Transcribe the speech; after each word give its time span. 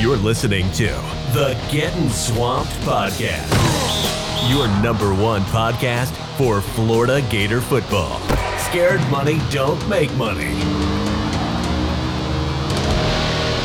You're 0.00 0.16
listening 0.16 0.70
to 0.72 0.86
the 1.34 1.58
Getting 1.72 2.08
Swamped 2.08 2.70
Podcast, 2.82 3.48
your 4.48 4.68
number 4.80 5.12
one 5.12 5.42
podcast 5.42 6.12
for 6.36 6.60
Florida 6.60 7.20
Gator 7.28 7.60
football. 7.60 8.20
Scared 8.58 9.00
money 9.10 9.40
don't 9.50 9.86
make 9.88 10.12
money. 10.14 10.52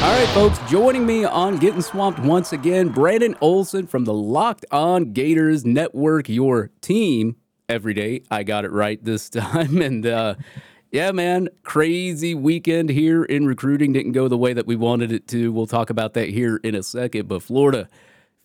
All 0.02 0.10
right, 0.12 0.28
folks, 0.34 0.58
joining 0.72 1.06
me 1.06 1.24
on 1.24 1.58
Getting 1.58 1.84
Swamped 1.84 2.20
once 2.20 2.52
again, 2.52 2.90
Brandon 2.90 3.36
Olsen 3.40 3.86
from 3.86 4.06
the 4.06 4.14
Locked 4.14 4.66
On 4.72 5.14
Gators 5.14 5.64
Network, 5.64 6.30
your 6.30 6.72
team 6.82 7.36
every 7.70 7.94
day. 7.94 8.24
I 8.32 8.42
got 8.42 8.66
it 8.66 8.72
right 8.72 9.02
this 9.04 9.30
time. 9.30 9.82
And 9.84 10.04
uh, 10.06 10.36
yeah, 10.94 11.12
man, 11.12 11.50
crazy 11.64 12.36
weekend 12.36 12.90
here 12.90 13.24
in 13.24 13.48
recruiting. 13.48 13.94
Didn't 13.94 14.12
go 14.12 14.28
the 14.28 14.38
way 14.38 14.54
that 14.54 14.68
we 14.68 14.76
wanted 14.76 15.12
it 15.12 15.28
to. 15.30 15.52
We'll 15.52 15.66
talk 15.66 15.90
about 15.90 16.14
that 16.14 16.30
here 16.30 16.62
in 16.64 16.76
a 16.76 16.84
second. 16.84 17.28
But 17.28 17.42
Florida 17.42 17.90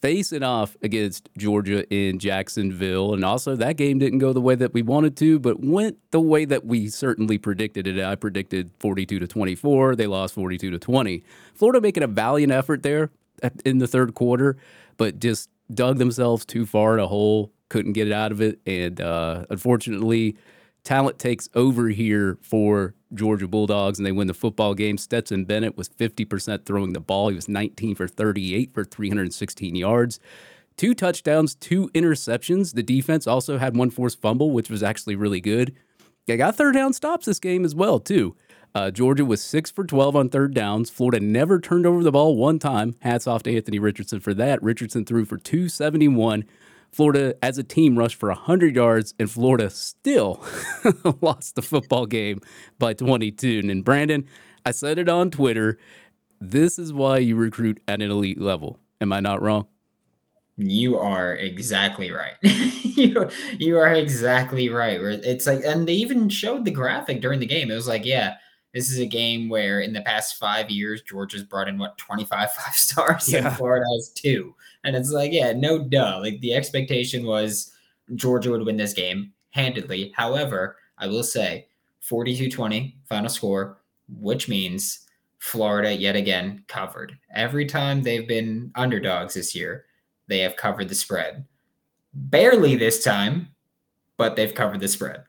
facing 0.01 0.43
off 0.43 0.75
against 0.81 1.29
Georgia 1.37 1.87
in 1.93 2.19
Jacksonville. 2.19 3.13
And 3.13 3.23
also, 3.23 3.55
that 3.57 3.77
game 3.77 3.99
didn't 3.99 4.21
go 4.21 4.33
the 4.33 4.41
way 4.41 4.55
that 4.55 4.73
we 4.73 4.81
wanted 4.81 5.15
to, 5.19 5.39
but 5.39 5.61
went 5.63 5.99
the 6.11 6.23
way 6.23 6.47
that 6.47 6.65
we 6.65 6.89
certainly 6.89 7.37
predicted 7.37 7.87
it. 7.87 8.03
I 8.03 8.15
predicted 8.15 8.71
42 8.81 9.19
to 9.19 9.27
24. 9.27 9.97
They 9.97 10.07
lost 10.07 10.35
42 10.35 10.71
to 10.71 10.79
20. 10.79 11.23
Florida 11.55 11.83
making 11.83 12.03
a 12.03 12.07
valiant 12.07 12.51
effort 12.51 12.83
there 12.83 13.11
in 13.67 13.77
the 13.77 13.87
third 13.87 14.15
quarter, 14.15 14.57
but 14.97 15.19
just 15.19 15.51
dug 15.75 15.99
themselves 15.99 16.47
too 16.47 16.65
far 16.65 16.95
in 16.95 17.01
a 17.01 17.09
hole, 17.09 17.53
couldn't 17.69 17.93
get 17.93 18.07
it 18.07 18.13
out 18.15 18.33
of 18.33 18.41
it. 18.41 18.59
And 18.65 18.99
uh, 19.03 19.45
unfortunately, 19.51 20.39
talent 20.89 21.19
takes 21.19 21.51
over 21.55 21.91
here 21.91 22.39
for 22.41 22.95
Georgia 23.13 23.47
Bulldogs 23.47 23.99
and 23.99 24.07
they 24.07 24.13
win 24.13 24.27
the 24.27 24.33
football 24.33 24.73
game. 24.73 24.97
Stetson 24.97 25.45
Bennett 25.45 25.77
was 25.77 25.91
50% 25.91 26.65
throwing 26.65 26.95
the 26.95 27.01
ball. 27.01 27.29
He 27.29 27.35
was 27.35 27.47
19 27.47 27.95
for 27.95 28.09
38 28.09 28.73
for 28.73 28.85
316 28.85 29.77
yards. 29.77 30.19
Two 30.79 30.95
touchdowns, 30.95 31.55
two 31.55 31.91
interceptions. 31.91 32.73
The 32.73 32.83
defense 32.83 33.27
also 33.27 33.59
had 33.59 33.77
one 33.77 33.91
forced 33.91 34.19
fumble, 34.23 34.51
which 34.51 34.71
was 34.71 34.83
actually 34.83 35.15
really 35.15 35.43
good. 35.43 35.77
They 36.27 36.39
got 36.39 36.57
third 36.57 36.73
down 36.73 36.95
stops 36.95 37.27
this 37.27 37.39
game 37.39 37.67
as 37.67 37.75
well, 37.75 38.01
too. 38.01 38.35
Uh, 38.75 38.91
Georgia 38.91 39.27
was 39.27 39.43
six 39.43 39.71
for 39.71 39.85
12 39.85 40.17
on 40.17 40.31
third 40.31 40.55
downs. 40.55 40.89
Florida 40.89 41.21
never 41.21 41.61
turned 41.61 41.85
over 41.85 42.03
the 42.03 42.13
ball 42.13 42.35
one 42.35 42.59
time. 42.59 42.95
Hats 43.01 43.27
off 43.27 43.43
to 43.43 43.55
Anthony 43.55 43.79
Richardson 43.79 44.21
for 44.21 44.33
that. 44.33 44.63
Richardson 44.63 45.05
threw 45.05 45.27
for 45.27 45.37
271 45.37 46.45
Florida, 46.93 47.35
as 47.43 47.59
a 47.59 47.63
team, 47.63 47.99
rushed 47.99 48.17
for 48.17 48.29
100 48.29 48.75
yards, 48.75 49.15
and 49.19 49.31
Florida 49.31 49.71
still 49.71 50.45
lost 51.21 51.55
the 51.55 51.63
football 51.63 52.07
game 52.07 52.41
by 52.79 52.95
22. 52.95 53.63
And 53.65 53.85
Brandon, 53.85 54.27
I 54.65 54.71
said 54.71 54.99
it 54.99 55.09
on 55.09 55.31
Twitter. 55.31 55.79
This 56.41 56.79
is 56.79 56.93
why 56.93 57.19
you 57.19 57.37
recruit 57.37 57.81
at 57.89 58.03
an 58.03 58.11
elite 58.11 58.41
level. 58.41 58.79
Am 59.01 59.13
I 59.13 59.21
not 59.21 59.43
wrong? 59.43 59.67
You 60.57 60.99
are 60.99 61.37
exactly 61.37 62.11
right. 62.11 62.35
you, 62.43 63.29
you 63.59 63.79
are 63.79 63.93
exactly 63.93 64.69
right. 64.69 65.01
It's 65.01 65.47
like, 65.47 65.65
and 65.65 65.87
they 65.87 65.95
even 65.95 66.29
showed 66.29 66.65
the 66.65 66.73
graphic 66.73 67.21
during 67.21 67.39
the 67.39 67.47
game. 67.47 67.71
It 67.71 67.75
was 67.75 67.87
like, 67.87 68.05
yeah, 68.05 68.35
this 68.75 68.91
is 68.91 68.99
a 68.99 69.07
game 69.07 69.49
where 69.49 69.81
in 69.81 69.93
the 69.93 70.01
past 70.01 70.37
five 70.37 70.69
years, 70.69 71.03
Georgia's 71.03 71.45
brought 71.45 71.69
in 71.69 71.79
what 71.79 71.97
25 71.99 72.53
five 72.53 72.75
stars 72.75 73.29
yeah. 73.29 73.47
and 73.47 73.57
Florida 73.57 73.85
has 73.95 74.11
two. 74.11 74.55
And 74.85 74.97
it's 74.97 75.11
like, 75.11 75.33
yeah, 75.33 75.53
no 75.53 75.79
duh. 75.79 76.21
Like 76.21 76.41
the 76.41 76.55
expectation 76.55 77.27
was 77.27 77.73
Georgia 78.15 78.51
would 78.51 78.65
win 78.65 78.77
this 78.77 78.93
game 78.93 79.33
handedly. 79.51 80.13
However, 80.17 80.77
I 80.99 81.07
will 81.07 81.23
say 81.23 81.67
42 82.01 82.51
20 82.51 82.97
final 83.09 83.29
score, 83.29 83.79
which 84.09 84.49
means 84.49 85.07
Florida 85.39 85.95
yet 85.95 86.17
again 86.17 86.65
covered. 86.69 87.17
Every 87.35 87.67
time 87.67 88.03
they've 88.03 88.27
been 88.27 88.73
underdogs 88.75 89.35
this 89.35 89.55
year, 89.55 89.85
they 90.27 90.41
have 90.41 90.57
covered 90.57 90.89
the 90.89 90.95
spread. 90.95 91.45
Barely 92.15 92.75
this 92.75 93.05
time, 93.05 93.49
but 94.17 94.37
they've 94.37 94.55
covered 94.55 94.81
the 94.81 94.89
spread 94.89 95.25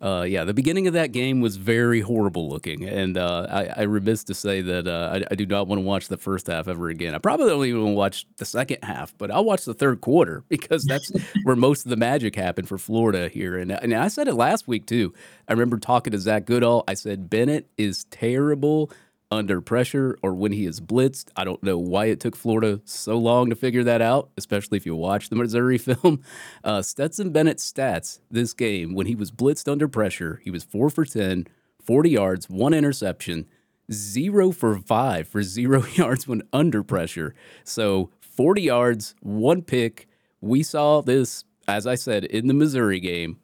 uh, 0.00 0.24
yeah, 0.28 0.44
the 0.44 0.54
beginning 0.54 0.86
of 0.86 0.92
that 0.92 1.10
game 1.10 1.40
was 1.40 1.56
very 1.56 2.00
horrible 2.00 2.48
looking, 2.48 2.84
and 2.84 3.18
uh, 3.18 3.46
I, 3.50 3.80
I 3.80 3.82
remiss 3.82 4.22
to 4.24 4.34
say 4.34 4.60
that 4.60 4.86
uh, 4.86 5.10
I, 5.12 5.24
I, 5.32 5.34
do 5.34 5.44
not 5.44 5.66
want 5.66 5.80
to 5.80 5.84
watch 5.84 6.06
the 6.06 6.16
first 6.16 6.46
half 6.46 6.68
ever 6.68 6.88
again. 6.88 7.16
I 7.16 7.18
probably 7.18 7.48
don't 7.48 7.64
even 7.66 7.94
watch 7.94 8.24
the 8.36 8.44
second 8.44 8.78
half, 8.84 9.12
but 9.18 9.32
I'll 9.32 9.44
watch 9.44 9.64
the 9.64 9.74
third 9.74 10.00
quarter 10.00 10.44
because 10.48 10.84
that's 10.84 11.10
where 11.42 11.56
most 11.56 11.84
of 11.84 11.90
the 11.90 11.96
magic 11.96 12.36
happened 12.36 12.68
for 12.68 12.78
Florida 12.78 13.28
here. 13.28 13.56
And, 13.56 13.72
and 13.72 13.92
I 13.92 14.06
said 14.06 14.28
it 14.28 14.34
last 14.34 14.68
week 14.68 14.86
too. 14.86 15.12
I 15.48 15.52
remember 15.52 15.78
talking 15.78 16.12
to 16.12 16.18
Zach 16.18 16.44
Goodall. 16.44 16.84
I 16.86 16.94
said 16.94 17.28
Bennett 17.28 17.68
is 17.76 18.04
terrible 18.04 18.92
under 19.30 19.60
pressure 19.60 20.18
or 20.22 20.34
when 20.34 20.52
he 20.52 20.64
is 20.64 20.80
blitzed. 20.80 21.30
I 21.36 21.44
don't 21.44 21.62
know 21.62 21.78
why 21.78 22.06
it 22.06 22.20
took 22.20 22.34
Florida 22.34 22.80
so 22.84 23.18
long 23.18 23.50
to 23.50 23.56
figure 23.56 23.84
that 23.84 24.00
out, 24.00 24.30
especially 24.36 24.76
if 24.76 24.86
you 24.86 24.94
watch 24.94 25.28
the 25.28 25.36
Missouri 25.36 25.78
film. 25.78 26.22
Uh, 26.64 26.82
Stetson 26.82 27.30
Bennett's 27.30 27.70
stats 27.70 28.20
this 28.30 28.54
game, 28.54 28.94
when 28.94 29.06
he 29.06 29.14
was 29.14 29.30
blitzed 29.30 29.70
under 29.70 29.88
pressure, 29.88 30.40
he 30.44 30.50
was 30.50 30.64
four 30.64 30.90
for 30.90 31.04
10, 31.04 31.46
40 31.82 32.10
yards, 32.10 32.48
one 32.48 32.74
interception, 32.74 33.46
zero 33.92 34.50
for 34.50 34.78
five 34.78 35.28
for 35.28 35.42
zero 35.42 35.84
yards 35.94 36.26
when 36.26 36.42
under 36.52 36.82
pressure. 36.82 37.34
So 37.64 38.10
40 38.20 38.62
yards, 38.62 39.14
one 39.20 39.62
pick. 39.62 40.08
We 40.40 40.62
saw 40.62 41.02
this, 41.02 41.44
as 41.66 41.86
I 41.86 41.96
said, 41.96 42.24
in 42.24 42.46
the 42.46 42.54
Missouri 42.54 43.00
game. 43.00 43.38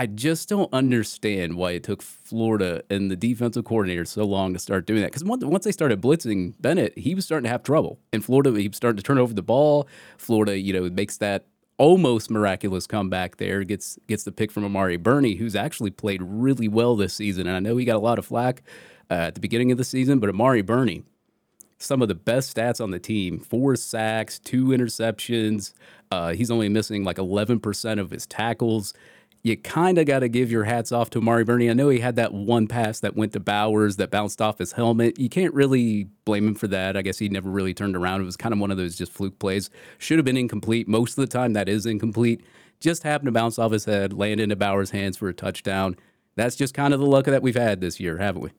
I 0.00 0.06
just 0.06 0.48
don't 0.48 0.72
understand 0.72 1.58
why 1.58 1.72
it 1.72 1.84
took 1.84 2.00
Florida 2.00 2.82
and 2.88 3.10
the 3.10 3.16
defensive 3.16 3.66
coordinator 3.66 4.06
so 4.06 4.24
long 4.24 4.54
to 4.54 4.58
start 4.58 4.86
doing 4.86 5.02
that. 5.02 5.12
Because 5.12 5.24
once 5.24 5.64
they 5.66 5.72
started 5.72 6.00
blitzing 6.00 6.54
Bennett, 6.58 6.96
he 6.96 7.14
was 7.14 7.26
starting 7.26 7.44
to 7.44 7.50
have 7.50 7.62
trouble. 7.62 7.98
In 8.10 8.22
Florida, 8.22 8.50
he 8.58 8.66
was 8.66 8.78
starting 8.78 8.96
to 8.96 9.02
turn 9.02 9.18
over 9.18 9.34
the 9.34 9.42
ball. 9.42 9.86
Florida, 10.16 10.58
you 10.58 10.72
know, 10.72 10.88
makes 10.88 11.18
that 11.18 11.44
almost 11.76 12.30
miraculous 12.30 12.86
comeback 12.86 13.36
there. 13.36 13.62
Gets 13.62 13.98
gets 14.08 14.24
the 14.24 14.32
pick 14.32 14.50
from 14.50 14.64
Amari 14.64 14.96
Burney, 14.96 15.34
who's 15.34 15.54
actually 15.54 15.90
played 15.90 16.22
really 16.22 16.66
well 16.66 16.96
this 16.96 17.12
season. 17.12 17.46
And 17.46 17.54
I 17.54 17.60
know 17.60 17.76
he 17.76 17.84
got 17.84 17.96
a 17.96 17.98
lot 17.98 18.18
of 18.18 18.24
flack 18.24 18.62
uh, 19.10 19.14
at 19.14 19.34
the 19.34 19.40
beginning 19.40 19.70
of 19.70 19.76
the 19.76 19.84
season, 19.84 20.18
but 20.18 20.30
Amari 20.30 20.62
Burney, 20.62 21.02
some 21.76 22.00
of 22.00 22.08
the 22.08 22.14
best 22.14 22.56
stats 22.56 22.82
on 22.82 22.90
the 22.90 22.98
team: 22.98 23.38
four 23.38 23.76
sacks, 23.76 24.38
two 24.38 24.68
interceptions. 24.68 25.74
Uh, 26.10 26.32
he's 26.32 26.50
only 26.50 26.70
missing 26.70 27.04
like 27.04 27.18
11% 27.18 28.00
of 28.00 28.10
his 28.10 28.26
tackles 28.26 28.94
you 29.42 29.56
kind 29.56 29.96
of 29.98 30.06
got 30.06 30.18
to 30.18 30.28
give 30.28 30.50
your 30.50 30.64
hats 30.64 30.92
off 30.92 31.08
to 31.10 31.18
Amari 31.18 31.44
Burney. 31.44 31.70
I 31.70 31.72
know 31.72 31.88
he 31.88 32.00
had 32.00 32.16
that 32.16 32.34
one 32.34 32.66
pass 32.66 33.00
that 33.00 33.16
went 33.16 33.32
to 33.32 33.40
Bowers 33.40 33.96
that 33.96 34.10
bounced 34.10 34.42
off 34.42 34.58
his 34.58 34.72
helmet. 34.72 35.18
You 35.18 35.30
can't 35.30 35.54
really 35.54 36.04
blame 36.26 36.46
him 36.46 36.54
for 36.54 36.68
that. 36.68 36.96
I 36.96 37.02
guess 37.02 37.18
he 37.18 37.28
never 37.28 37.48
really 37.48 37.72
turned 37.72 37.96
around. 37.96 38.20
It 38.20 38.24
was 38.24 38.36
kind 38.36 38.52
of 38.52 38.60
one 38.60 38.70
of 38.70 38.76
those 38.76 38.96
just 38.96 39.12
fluke 39.12 39.38
plays. 39.38 39.70
Should 39.98 40.18
have 40.18 40.26
been 40.26 40.36
incomplete. 40.36 40.88
Most 40.88 41.16
of 41.16 41.22
the 41.22 41.26
time, 41.26 41.54
that 41.54 41.68
is 41.68 41.86
incomplete. 41.86 42.42
Just 42.80 43.02
happened 43.02 43.28
to 43.28 43.32
bounce 43.32 43.58
off 43.58 43.72
his 43.72 43.86
head, 43.86 44.12
land 44.12 44.40
into 44.40 44.56
Bowers' 44.56 44.90
hands 44.90 45.16
for 45.16 45.28
a 45.28 45.34
touchdown. 45.34 45.96
That's 46.36 46.56
just 46.56 46.74
kind 46.74 46.92
of 46.92 47.00
the 47.00 47.06
luck 47.06 47.24
that 47.24 47.42
we've 47.42 47.56
had 47.56 47.80
this 47.80 47.98
year, 47.98 48.18
haven't 48.18 48.42
we? 48.42 48.50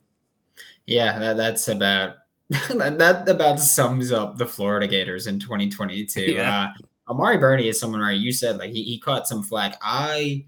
Yeah, 0.87 1.19
that, 1.19 1.37
that's 1.37 1.67
about 1.67 2.15
that 2.49 3.29
about 3.29 3.59
sums 3.59 4.11
up 4.11 4.37
the 4.37 4.47
Florida 4.47 4.87
Gators 4.87 5.27
in 5.27 5.39
2022. 5.39 6.21
Yeah. 6.33 6.63
Uh, 6.63 6.67
Amari 7.09 7.37
Burney 7.37 7.67
is 7.67 7.79
someone 7.79 7.99
right. 7.99 8.17
you 8.17 8.31
said 8.31 8.57
like 8.57 8.71
he, 8.71 8.83
he 8.83 8.97
caught 8.97 9.27
some 9.27 9.43
flack. 9.43 9.77
I 9.81 10.45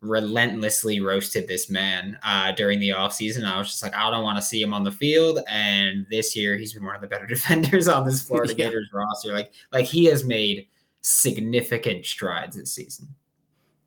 relentlessly 0.00 1.00
roasted 1.00 1.48
this 1.48 1.68
man 1.68 2.18
uh, 2.22 2.52
during 2.52 2.78
the 2.78 2.90
offseason. 2.90 3.44
I 3.44 3.58
was 3.58 3.68
just 3.68 3.82
like, 3.82 3.94
I 3.94 4.10
don't 4.10 4.22
want 4.22 4.38
to 4.38 4.42
see 4.42 4.62
him 4.62 4.72
on 4.72 4.84
the 4.84 4.92
field. 4.92 5.40
And 5.48 6.06
this 6.10 6.36
year, 6.36 6.56
he's 6.56 6.72
been 6.72 6.84
one 6.84 6.94
of 6.94 7.00
the 7.00 7.08
better 7.08 7.26
defenders 7.26 7.88
on 7.88 8.06
this 8.06 8.22
Florida 8.22 8.54
yeah. 8.56 8.66
Gators 8.66 8.88
roster. 8.92 9.32
Like, 9.32 9.52
like 9.72 9.86
he 9.86 10.04
has 10.06 10.24
made 10.24 10.68
significant 11.00 12.06
strides 12.06 12.56
this 12.56 12.72
season. 12.72 13.08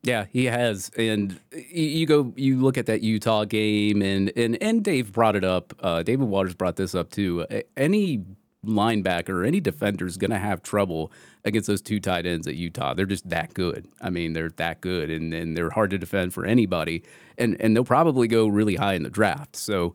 Yeah, 0.04 0.26
he 0.30 0.46
has. 0.46 0.90
And 0.98 1.38
you 1.52 2.06
go, 2.06 2.32
you 2.36 2.60
look 2.60 2.76
at 2.76 2.86
that 2.86 3.02
Utah 3.02 3.44
game, 3.44 4.02
and 4.02 4.32
and 4.36 4.60
and 4.60 4.82
Dave 4.82 5.12
brought 5.12 5.36
it 5.36 5.44
up. 5.44 5.72
Uh, 5.78 6.02
David 6.02 6.26
Waters 6.26 6.56
brought 6.56 6.74
this 6.74 6.92
up 6.92 7.10
too. 7.10 7.46
Any 7.76 8.24
linebacker 8.64 9.30
or 9.30 9.44
any 9.44 9.60
defender 9.60 10.06
is 10.06 10.16
going 10.16 10.30
to 10.30 10.38
have 10.38 10.62
trouble 10.62 11.10
against 11.44 11.66
those 11.66 11.82
two 11.82 11.98
tight 11.98 12.26
ends 12.26 12.46
at 12.46 12.54
Utah. 12.54 12.94
They're 12.94 13.06
just 13.06 13.28
that 13.28 13.54
good. 13.54 13.88
I 14.00 14.10
mean, 14.10 14.32
they're 14.32 14.50
that 14.50 14.80
good, 14.80 15.10
and, 15.10 15.34
and 15.34 15.56
they're 15.56 15.70
hard 15.70 15.90
to 15.90 15.98
defend 15.98 16.32
for 16.32 16.44
anybody. 16.44 17.02
And 17.38 17.56
and 17.60 17.74
they'll 17.74 17.84
probably 17.84 18.28
go 18.28 18.46
really 18.46 18.76
high 18.76 18.94
in 18.94 19.02
the 19.02 19.10
draft. 19.10 19.56
So 19.56 19.94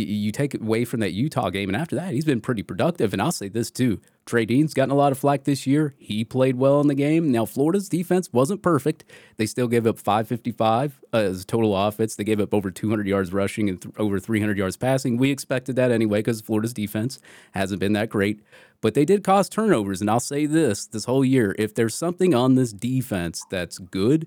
you 0.00 0.32
take 0.32 0.54
away 0.54 0.84
from 0.84 1.00
that 1.00 1.12
Utah 1.12 1.50
game, 1.50 1.68
and 1.68 1.76
after 1.76 1.96
that, 1.96 2.12
he's 2.12 2.24
been 2.24 2.40
pretty 2.40 2.62
productive. 2.62 3.12
And 3.12 3.20
I'll 3.22 3.32
say 3.32 3.48
this 3.48 3.70
too: 3.70 4.00
Trey 4.26 4.44
Dean's 4.44 4.74
gotten 4.74 4.90
a 4.90 4.96
lot 4.96 5.12
of 5.12 5.18
flack 5.18 5.44
this 5.44 5.66
year. 5.66 5.94
He 5.98 6.24
played 6.24 6.56
well 6.56 6.80
in 6.80 6.88
the 6.88 6.94
game. 6.94 7.32
Now 7.32 7.44
Florida's 7.44 7.88
defense 7.88 8.32
wasn't 8.32 8.62
perfect. 8.62 9.04
They 9.36 9.46
still 9.46 9.68
gave 9.68 9.86
up 9.86 9.98
555 9.98 11.00
uh, 11.12 11.16
as 11.16 11.44
total 11.44 11.76
offense. 11.76 12.16
They 12.16 12.24
gave 12.24 12.40
up 12.40 12.52
over 12.52 12.70
200 12.70 13.06
yards 13.06 13.32
rushing 13.32 13.68
and 13.68 13.80
th- 13.80 13.94
over 13.98 14.20
300 14.20 14.58
yards 14.58 14.76
passing. 14.76 15.16
We 15.16 15.30
expected 15.30 15.76
that 15.76 15.90
anyway 15.90 16.18
because 16.18 16.40
Florida's 16.40 16.74
defense 16.74 17.20
hasn't 17.52 17.80
been 17.80 17.94
that 17.94 18.10
great. 18.10 18.40
But 18.80 18.94
they 18.94 19.04
did 19.04 19.24
cause 19.24 19.48
turnovers, 19.48 20.00
and 20.00 20.10
I'll 20.10 20.20
say 20.20 20.46
this: 20.46 20.86
this 20.86 21.06
whole 21.06 21.24
year, 21.24 21.54
if 21.58 21.74
there's 21.74 21.94
something 21.94 22.34
on 22.34 22.54
this 22.54 22.72
defense 22.72 23.44
that's 23.50 23.78
good, 23.78 24.26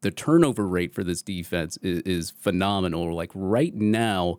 the 0.00 0.10
turnover 0.10 0.66
rate 0.66 0.94
for 0.94 1.02
this 1.02 1.22
defense 1.22 1.76
is, 1.78 2.02
is 2.02 2.30
phenomenal. 2.30 3.14
Like 3.14 3.30
right 3.34 3.74
now 3.74 4.38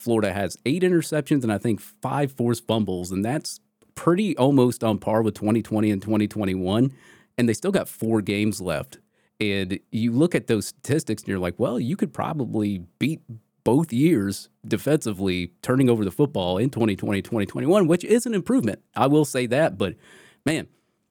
Florida 0.00 0.32
has 0.32 0.56
eight 0.64 0.82
interceptions 0.82 1.42
and 1.42 1.52
I 1.52 1.58
think 1.58 1.80
five 1.80 2.32
forced 2.32 2.66
fumbles, 2.66 3.12
and 3.12 3.24
that's 3.24 3.60
pretty 3.94 4.36
almost 4.36 4.82
on 4.82 4.98
par 4.98 5.22
with 5.22 5.34
2020 5.34 5.90
and 5.90 6.00
2021. 6.00 6.92
And 7.36 7.48
they 7.48 7.52
still 7.52 7.70
got 7.70 7.88
four 7.88 8.22
games 8.22 8.60
left. 8.60 8.98
And 9.40 9.78
you 9.90 10.12
look 10.12 10.34
at 10.34 10.46
those 10.46 10.68
statistics 10.68 11.22
and 11.22 11.28
you're 11.28 11.38
like, 11.38 11.58
well, 11.58 11.78
you 11.78 11.96
could 11.96 12.12
probably 12.12 12.82
beat 12.98 13.20
both 13.64 13.92
years 13.92 14.48
defensively 14.66 15.52
turning 15.62 15.88
over 15.88 16.04
the 16.04 16.10
football 16.10 16.58
in 16.58 16.70
2020, 16.70 17.22
2021, 17.22 17.86
which 17.86 18.04
is 18.04 18.26
an 18.26 18.34
improvement. 18.34 18.80
I 18.94 19.06
will 19.06 19.24
say 19.24 19.46
that. 19.46 19.78
But 19.78 19.96
man, 20.44 20.66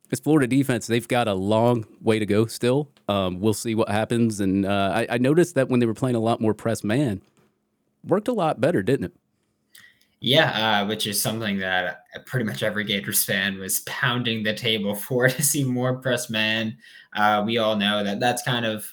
this 0.09 0.19
Florida 0.19 0.47
defense, 0.47 0.87
they've 0.87 1.07
got 1.07 1.27
a 1.27 1.33
long 1.33 1.85
way 2.01 2.19
to 2.19 2.25
go 2.25 2.47
still. 2.47 2.91
Um, 3.07 3.39
we'll 3.39 3.53
see 3.53 3.75
what 3.75 3.89
happens. 3.89 4.39
And 4.39 4.65
uh, 4.65 4.91
I, 4.95 5.07
I, 5.11 5.17
noticed 5.17 5.55
that 5.55 5.69
when 5.69 5.79
they 5.79 5.85
were 5.85 5.93
playing 5.93 6.15
a 6.15 6.19
lot 6.19 6.41
more 6.41 6.53
press 6.53 6.83
man, 6.83 7.21
worked 8.03 8.27
a 8.27 8.33
lot 8.33 8.61
better, 8.61 8.81
didn't 8.81 9.05
it? 9.05 9.13
Yeah, 10.21 10.81
uh, 10.81 10.87
which 10.87 11.07
is 11.07 11.21
something 11.21 11.59
that 11.59 12.03
pretty 12.25 12.45
much 12.45 12.61
every 12.61 12.83
Gators 12.83 13.23
fan 13.23 13.57
was 13.57 13.81
pounding 13.81 14.43
the 14.43 14.53
table 14.53 14.93
for 14.95 15.29
to 15.29 15.43
see 15.43 15.63
more 15.63 15.95
press 15.97 16.29
man. 16.29 16.77
Uh, 17.15 17.43
we 17.45 17.57
all 17.57 17.75
know 17.75 18.03
that 18.03 18.19
that's 18.19 18.43
kind 18.43 18.65
of 18.65 18.85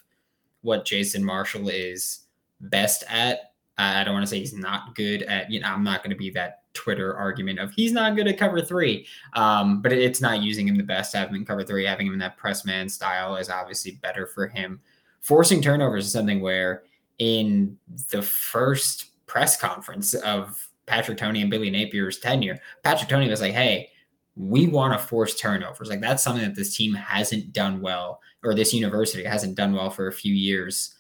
what 0.63 0.85
Jason 0.85 1.25
Marshall 1.25 1.69
is 1.69 2.21
best 2.61 3.05
at. 3.09 3.53
I 3.79 4.05
don't 4.05 4.15
want 4.15 4.25
to 4.25 4.31
say 4.31 4.39
he's 4.39 4.55
not 4.55 4.95
good 4.95 5.23
at, 5.25 5.51
you 5.51 5.61
know, 5.61 5.69
I'm 5.69 5.85
not 5.85 6.03
going 6.03 6.11
to 6.11 6.17
be 6.17 6.31
that 6.31 6.63
Twitter 6.73 7.15
argument 7.15 7.59
of 7.59 7.73
he's 7.73 7.93
not 7.93 8.17
good 8.17 8.29
at 8.29 8.39
cover 8.39 8.63
three. 8.63 9.07
Um, 9.35 9.83
but 9.83 9.93
it's 9.93 10.21
not 10.21 10.43
using 10.43 10.69
him 10.69 10.77
the 10.77 10.83
best. 10.83 11.15
Having 11.15 11.45
cover 11.45 11.63
three, 11.63 11.85
having 11.85 12.07
him 12.07 12.13
in 12.15 12.19
that 12.21 12.37
press 12.37 12.65
man 12.65 12.89
style 12.89 13.37
is 13.37 13.51
obviously 13.51 13.93
better 14.03 14.27
for 14.27 14.47
him. 14.47 14.81
Forcing 15.21 15.61
turnovers 15.61 16.07
is 16.07 16.13
something 16.13 16.41
where 16.41 16.85
in 17.19 17.77
the 18.11 18.23
first 18.23 19.27
press 19.27 19.59
conference 19.59 20.15
of 20.15 20.69
Patrick 20.87 21.19
Toney 21.19 21.41
and 21.41 21.51
Billy 21.51 21.71
Napier's 21.71 22.19
tenure, 22.19 22.59
Patrick 22.83 23.09
Toney 23.09 23.29
was 23.29 23.41
like, 23.41 23.55
hey, 23.55 23.91
we 24.37 24.67
want 24.67 24.99
to 24.99 25.07
force 25.07 25.35
turnovers. 25.35 25.89
Like 25.89 26.01
that's 26.01 26.23
something 26.23 26.45
that 26.45 26.55
this 26.55 26.77
team 26.77 26.95
hasn't 26.95 27.53
done 27.53 27.81
well, 27.81 28.21
or 28.45 28.55
this 28.55 28.75
university 28.75 29.25
hasn't 29.25 29.57
done 29.57 29.73
well 29.73 29.91
for 29.91 30.09
a 30.09 30.13
few 30.13 30.35
years 30.35 30.97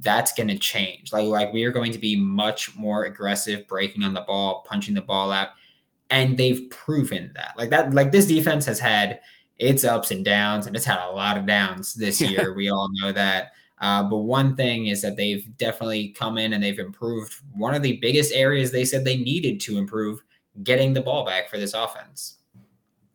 that's 0.00 0.32
going 0.32 0.48
to 0.48 0.58
change. 0.58 1.12
Like 1.12 1.26
like 1.26 1.52
we 1.52 1.64
are 1.64 1.72
going 1.72 1.92
to 1.92 1.98
be 1.98 2.16
much 2.16 2.74
more 2.76 3.04
aggressive, 3.04 3.66
breaking 3.68 4.02
on 4.02 4.14
the 4.14 4.22
ball, 4.22 4.64
punching 4.66 4.94
the 4.94 5.02
ball 5.02 5.30
out, 5.32 5.48
and 6.10 6.38
they've 6.38 6.68
proven 6.70 7.32
that. 7.34 7.54
Like 7.56 7.70
that, 7.70 7.92
like 7.92 8.12
this 8.12 8.26
defense 8.26 8.64
has 8.66 8.78
had 8.78 9.20
its 9.58 9.84
ups 9.84 10.10
and 10.10 10.24
downs, 10.24 10.66
and 10.66 10.74
it's 10.74 10.84
had 10.84 10.98
a 10.98 11.12
lot 11.12 11.36
of 11.36 11.46
downs 11.46 11.94
this 11.94 12.20
year. 12.20 12.54
we 12.54 12.70
all 12.70 12.88
know 13.00 13.12
that. 13.12 13.52
Uh, 13.82 14.02
but 14.04 14.18
one 14.18 14.54
thing 14.54 14.86
is 14.86 15.02
that 15.02 15.16
they've 15.16 15.44
definitely 15.58 16.10
come 16.10 16.38
in 16.38 16.52
and 16.52 16.62
they've 16.62 16.78
improved. 16.78 17.34
One 17.52 17.74
of 17.74 17.82
the 17.82 17.96
biggest 17.96 18.32
areas 18.32 18.70
they 18.70 18.84
said 18.84 19.04
they 19.04 19.16
needed 19.16 19.60
to 19.62 19.76
improve, 19.76 20.22
getting 20.62 20.94
the 20.94 21.02
ball 21.02 21.26
back 21.26 21.50
for 21.50 21.58
this 21.58 21.74
offense. 21.74 22.38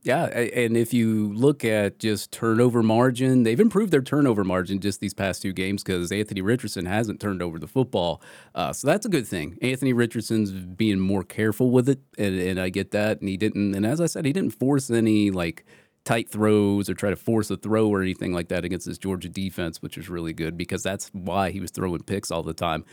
Yeah, 0.04 0.26
and 0.26 0.78
if 0.78 0.94
you 0.94 1.34
look 1.34 1.66
at 1.66 2.00
just 2.00 2.32
turnover 2.32 2.82
margin, 2.82 3.44
they've 3.44 3.60
improved 3.60 3.92
their 3.92 4.02
turnover 4.02 4.46
margin 4.46 4.80
just 4.80 5.02
these 5.02 5.14
past 5.14 5.42
two 5.42 5.52
games 5.52 5.84
because 5.84 6.12
Anthony 6.14 6.42
Richardson 6.42 6.86
hasn't 6.86 7.20
turned 7.20 7.42
over 7.42 7.60
the 7.60 7.68
football. 7.68 8.22
Uh, 8.56 8.72
so 8.72 8.88
that's 8.88 9.06
a 9.06 9.10
good 9.10 9.28
thing. 9.28 9.58
Anthony 9.62 9.92
Richardson's 9.92 10.52
being 10.52 11.00
more 11.00 11.24
careful 11.24 11.72
with 11.72 11.90
it, 11.90 12.00
and, 12.18 12.40
and 12.40 12.60
I 12.60 12.70
get 12.70 12.92
that. 12.92 13.20
And 13.20 13.28
he 13.28 13.36
didn't, 13.36 13.76
and 13.76 13.86
as 13.86 14.00
I 14.00 14.06
said, 14.06 14.24
he 14.24 14.32
didn't 14.32 14.52
force 14.52 14.90
any 14.90 15.30
like 15.30 15.66
tight 16.08 16.30
throws 16.30 16.90
or 16.90 16.94
try 16.94 17.10
to 17.10 17.18
force 17.18 17.52
a 17.52 17.58
throw 17.58 17.90
or 17.90 18.02
anything 18.02 18.32
like 18.32 18.48
that 18.48 18.64
against 18.64 18.86
this 18.86 18.98
Georgia 18.98 19.28
defense, 19.28 19.82
which 19.82 19.98
is 19.98 20.08
really 20.08 20.32
good 20.32 20.58
because 20.58 20.82
that's 20.82 21.10
why 21.10 21.52
he 21.52 21.60
was 21.60 21.70
throwing 21.70 22.02
picks 22.02 22.32
all 22.32 22.44
the 22.44 22.54
time. 22.54 22.86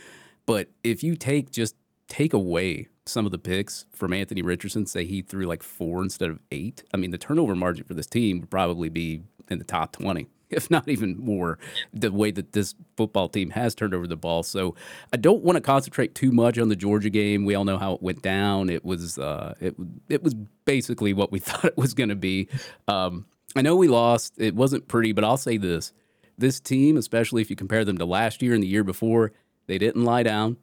But 0.45 0.67
if 0.83 1.01
you 1.01 1.15
take 1.15 1.49
just 1.49 1.75
take 2.09 2.33
away 2.33 2.89
some 3.05 3.25
of 3.25 3.31
the 3.31 3.37
picks 3.37 3.85
from 3.93 4.11
Anthony 4.11 4.41
Richardson, 4.41 4.85
say 4.85 5.05
he 5.05 5.21
threw 5.21 5.45
like 5.45 5.63
four 5.63 6.03
instead 6.03 6.29
of 6.29 6.39
eight, 6.51 6.83
I 6.93 6.97
mean, 6.97 7.11
the 7.11 7.17
turnover 7.17 7.55
margin 7.55 7.85
for 7.85 7.93
this 7.93 8.05
team 8.05 8.41
would 8.41 8.51
probably 8.51 8.89
be 8.89 9.21
in 9.49 9.59
the 9.59 9.63
top 9.63 9.93
20, 9.93 10.27
if 10.55 10.71
not 10.71 10.87
even 10.87 11.17
more, 11.19 11.59
the 11.93 12.11
way 12.11 12.31
that 12.31 12.53
this 12.53 12.75
football 12.97 13.29
team 13.29 13.51
has 13.51 13.75
turned 13.75 13.93
over 13.93 14.07
the 14.07 14.15
ball. 14.15 14.43
So 14.43 14.75
I 15.13 15.17
don't 15.17 15.43
want 15.43 15.57
to 15.57 15.61
concentrate 15.61 16.15
too 16.15 16.31
much 16.31 16.57
on 16.57 16.69
the 16.69 16.75
Georgia 16.75 17.09
game. 17.09 17.45
We 17.45 17.55
all 17.55 17.65
know 17.65 17.77
how 17.77 17.93
it 17.93 18.01
went 18.01 18.21
down. 18.21 18.69
It 18.69 18.83
was 18.85 19.17
uh, 19.17 19.55
it 19.59 19.75
it 20.09 20.23
was 20.23 20.33
basically 20.65 21.13
what 21.13 21.31
we 21.31 21.39
thought 21.45 21.65
it 21.65 21.77
was 21.77 21.93
going 21.93 22.09
to 22.09 22.15
be. 22.15 22.47
Um, 22.87 23.25
I 23.55 23.61
know 23.61 23.75
we 23.75 23.87
lost. 23.87 24.33
It 24.37 24.55
wasn't 24.55 24.87
pretty, 24.87 25.11
but 25.11 25.23
I'll 25.23 25.37
say 25.37 25.57
this: 25.57 25.93
this 26.37 26.59
team, 26.59 26.97
especially 26.97 27.41
if 27.41 27.49
you 27.49 27.55
compare 27.55 27.85
them 27.85 27.97
to 27.97 28.05
last 28.05 28.41
year 28.41 28.53
and 28.53 28.63
the 28.63 28.67
year 28.67 28.83
before, 28.83 29.31
they 29.67 29.77
didn't 29.77 30.03
lie 30.03 30.23
down. 30.23 30.57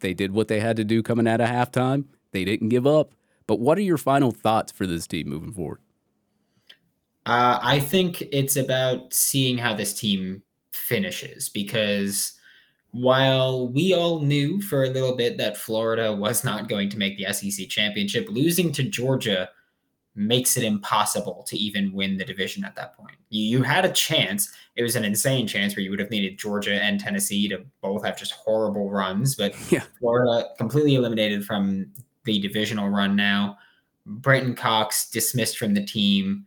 They 0.00 0.12
did 0.12 0.32
what 0.32 0.48
they 0.48 0.60
had 0.60 0.76
to 0.76 0.84
do 0.84 1.02
coming 1.02 1.26
out 1.26 1.40
of 1.40 1.48
halftime. 1.48 2.04
They 2.32 2.44
didn't 2.44 2.68
give 2.68 2.86
up. 2.86 3.12
But 3.46 3.60
what 3.60 3.78
are 3.78 3.82
your 3.82 3.96
final 3.96 4.32
thoughts 4.32 4.72
for 4.72 4.86
this 4.86 5.06
team 5.06 5.28
moving 5.28 5.52
forward? 5.52 5.78
Uh, 7.26 7.58
I 7.60 7.80
think 7.80 8.22
it's 8.32 8.56
about 8.56 9.12
seeing 9.12 9.58
how 9.58 9.74
this 9.74 9.92
team 9.92 10.42
finishes 10.70 11.48
because 11.48 12.32
while 12.92 13.68
we 13.68 13.92
all 13.92 14.20
knew 14.20 14.60
for 14.62 14.84
a 14.84 14.90
little 14.90 15.16
bit 15.16 15.36
that 15.36 15.56
Florida 15.56 16.14
was 16.14 16.44
not 16.44 16.68
going 16.68 16.88
to 16.90 16.98
make 16.98 17.18
the 17.18 17.32
SEC 17.32 17.68
championship, 17.68 18.26
losing 18.30 18.70
to 18.72 18.84
Georgia 18.84 19.50
makes 20.14 20.56
it 20.56 20.64
impossible 20.64 21.44
to 21.46 21.58
even 21.58 21.92
win 21.92 22.16
the 22.16 22.24
division 22.24 22.64
at 22.64 22.74
that 22.76 22.96
point. 22.96 23.16
You, 23.28 23.58
you, 23.58 23.62
had 23.62 23.84
a 23.84 23.92
chance. 23.92 24.50
It 24.76 24.82
was 24.82 24.96
an 24.96 25.04
insane 25.04 25.46
chance 25.46 25.76
where 25.76 25.82
you 25.82 25.90
would 25.90 26.00
have 26.00 26.10
needed 26.10 26.38
Georgia 26.38 26.82
and 26.82 26.98
Tennessee 26.98 27.48
to 27.48 27.64
both 27.82 28.04
have 28.04 28.16
just 28.16 28.32
horrible 28.32 28.90
runs, 28.90 29.34
but 29.34 29.54
yeah. 29.70 29.82
Florida 29.98 30.48
completely 30.56 30.94
eliminated 30.94 31.44
from 31.44 31.92
the 32.24 32.38
divisional 32.38 32.88
run 32.88 33.14
now. 33.14 33.58
Brenton 34.06 34.54
Cox 34.54 35.10
dismissed 35.10 35.58
from 35.58 35.74
the 35.74 35.84
team. 35.84 36.46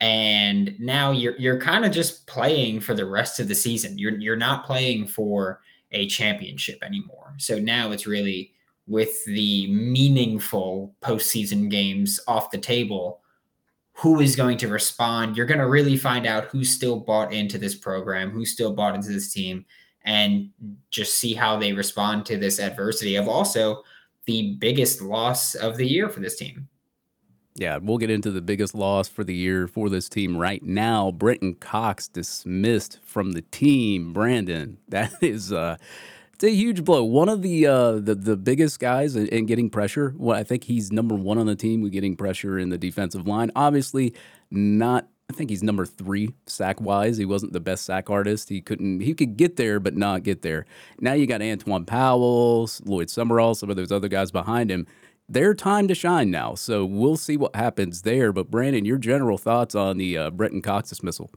And 0.00 0.78
now 0.78 1.10
you're 1.10 1.36
you're 1.38 1.60
kind 1.60 1.84
of 1.84 1.92
just 1.92 2.26
playing 2.26 2.80
for 2.80 2.94
the 2.94 3.06
rest 3.06 3.40
of 3.40 3.48
the 3.48 3.54
season. 3.54 3.98
You're 3.98 4.18
you're 4.18 4.36
not 4.36 4.66
playing 4.66 5.08
for 5.08 5.60
a 5.92 6.06
championship 6.06 6.82
anymore. 6.82 7.34
So 7.38 7.58
now 7.58 7.92
it's 7.92 8.06
really 8.06 8.52
with 8.86 9.24
the 9.24 9.66
meaningful 9.68 10.94
postseason 11.02 11.70
games 11.70 12.20
off 12.28 12.50
the 12.50 12.58
table, 12.58 13.20
who 13.92 14.20
is 14.20 14.36
going 14.36 14.58
to 14.58 14.68
respond? 14.68 15.36
You're 15.36 15.46
going 15.46 15.60
to 15.60 15.66
really 15.66 15.96
find 15.96 16.26
out 16.26 16.44
who's 16.44 16.70
still 16.70 17.00
bought 17.00 17.32
into 17.32 17.58
this 17.58 17.74
program, 17.74 18.30
who's 18.30 18.52
still 18.52 18.72
bought 18.72 18.94
into 18.94 19.08
this 19.08 19.32
team, 19.32 19.64
and 20.04 20.50
just 20.90 21.16
see 21.16 21.34
how 21.34 21.58
they 21.58 21.72
respond 21.72 22.26
to 22.26 22.36
this 22.36 22.60
adversity 22.60 23.16
of 23.16 23.28
also 23.28 23.82
the 24.26 24.56
biggest 24.60 25.00
loss 25.00 25.54
of 25.54 25.76
the 25.76 25.86
year 25.86 26.08
for 26.08 26.20
this 26.20 26.36
team. 26.36 26.68
Yeah, 27.58 27.78
we'll 27.78 27.98
get 27.98 28.10
into 28.10 28.30
the 28.30 28.42
biggest 28.42 28.74
loss 28.74 29.08
for 29.08 29.24
the 29.24 29.34
year 29.34 29.66
for 29.66 29.88
this 29.88 30.10
team 30.10 30.36
right 30.36 30.62
now. 30.62 31.10
Brenton 31.10 31.54
Cox 31.54 32.06
dismissed 32.06 32.98
from 33.02 33.32
the 33.32 33.42
team. 33.42 34.12
Brandon, 34.12 34.76
that 34.88 35.12
is 35.22 35.52
uh 35.52 35.76
it's 36.36 36.44
a 36.44 36.50
huge 36.50 36.84
blow. 36.84 37.02
One 37.02 37.30
of 37.30 37.40
the 37.40 37.66
uh, 37.66 37.92
the 37.92 38.14
the 38.14 38.36
biggest 38.36 38.78
guys 38.78 39.16
in, 39.16 39.26
in, 39.28 39.46
getting 39.46 39.70
pressure. 39.70 40.14
Well, 40.18 40.36
I 40.36 40.44
think 40.44 40.64
he's 40.64 40.92
number 40.92 41.14
one 41.14 41.38
on 41.38 41.46
the 41.46 41.56
team 41.56 41.80
with 41.80 41.92
getting 41.92 42.14
pressure 42.14 42.58
in 42.58 42.68
the 42.68 42.76
defensive 42.76 43.26
line. 43.26 43.50
Obviously, 43.56 44.12
not. 44.50 45.08
I 45.30 45.32
think 45.32 45.48
he's 45.48 45.62
number 45.62 45.86
three 45.86 46.34
sack 46.44 46.78
wise. 46.78 47.16
He 47.16 47.24
wasn't 47.24 47.54
the 47.54 47.60
best 47.60 47.86
sack 47.86 48.10
artist. 48.10 48.50
He 48.50 48.60
couldn't. 48.60 49.00
He 49.00 49.14
could 49.14 49.38
get 49.38 49.56
there, 49.56 49.80
but 49.80 49.96
not 49.96 50.24
get 50.24 50.42
there. 50.42 50.66
Now 51.00 51.14
you 51.14 51.26
got 51.26 51.40
Antwaun 51.40 51.86
Powell, 51.86 52.68
Lloyd 52.84 53.08
Summerall, 53.08 53.54
some 53.54 53.70
of 53.70 53.76
those 53.76 53.90
other 53.90 54.08
guys 54.08 54.30
behind 54.30 54.70
him. 54.70 54.86
Their 55.28 55.54
time 55.54 55.88
to 55.88 55.94
shine 55.94 56.30
now. 56.30 56.54
So 56.54 56.84
we'll 56.84 57.16
see 57.16 57.36
what 57.36 57.56
happens 57.56 58.02
there. 58.02 58.32
But 58.32 58.50
Brandon, 58.50 58.84
your 58.84 58.98
general 58.98 59.38
thoughts 59.38 59.74
on 59.74 59.96
the 59.96 60.16
uh, 60.16 60.30
Brenton 60.30 60.62
Cox 60.62 60.88
dismissal? 60.88 61.30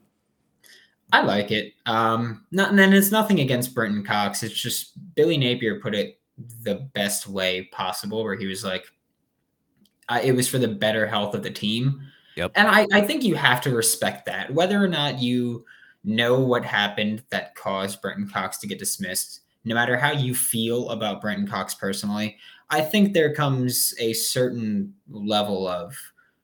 I 1.12 1.22
like 1.22 1.50
it. 1.50 1.74
Um, 1.88 2.46
not, 2.52 2.70
and 2.70 2.78
then 2.78 2.94
it's 2.94 3.12
nothing 3.12 3.40
against 3.40 3.74
Brenton 3.74 4.04
Cox. 4.04 4.44
It's 4.44 4.54
just 4.54 4.94
Billy 5.16 5.38
Napier 5.38 5.80
put 5.80 5.96
it 5.96 6.20
the 6.64 6.88
best 6.94 7.28
way 7.28 7.68
possible, 7.72 8.24
where 8.24 8.36
he 8.36 8.46
was 8.46 8.64
like, 8.64 8.86
uh, 10.08 10.20
it 10.24 10.34
was 10.34 10.48
for 10.48 10.60
the 10.60 10.68
better 10.68 11.08
health 11.08 11.34
of 11.34 11.42
the 11.42 11.50
team. 11.50 12.02
Yep. 12.36 12.52
And 12.56 12.68
I, 12.68 12.86
I 12.94 13.02
think 13.02 13.24
you 13.24 13.36
have 13.36 13.60
to 13.62 13.72
respect 13.72 14.26
that, 14.28 14.54
whether 14.54 14.82
or 14.82 14.88
not 14.88 15.20
you 15.20 15.66
know 16.04 16.40
what 16.40 16.64
happened 16.64 17.24
that 17.32 17.56
caused 17.56 18.02
Brenton 18.02 18.30
Cox 18.30 18.60
to 18.60 18.68
get 18.68 18.80
dismissed. 18.80 19.42
No 19.66 19.76
matter 19.76 19.98
how 19.98 20.12
you 20.12 20.34
feel 20.34 20.90
about 20.90 21.22
Brenton 21.22 21.48
Cox 21.48 21.74
personally, 21.74 22.38
I 22.70 22.82
think 22.82 23.14
there 23.14 23.34
comes 23.34 23.94
a 24.00 24.14
certain 24.14 24.94
level 25.10 25.68
of 25.68 25.96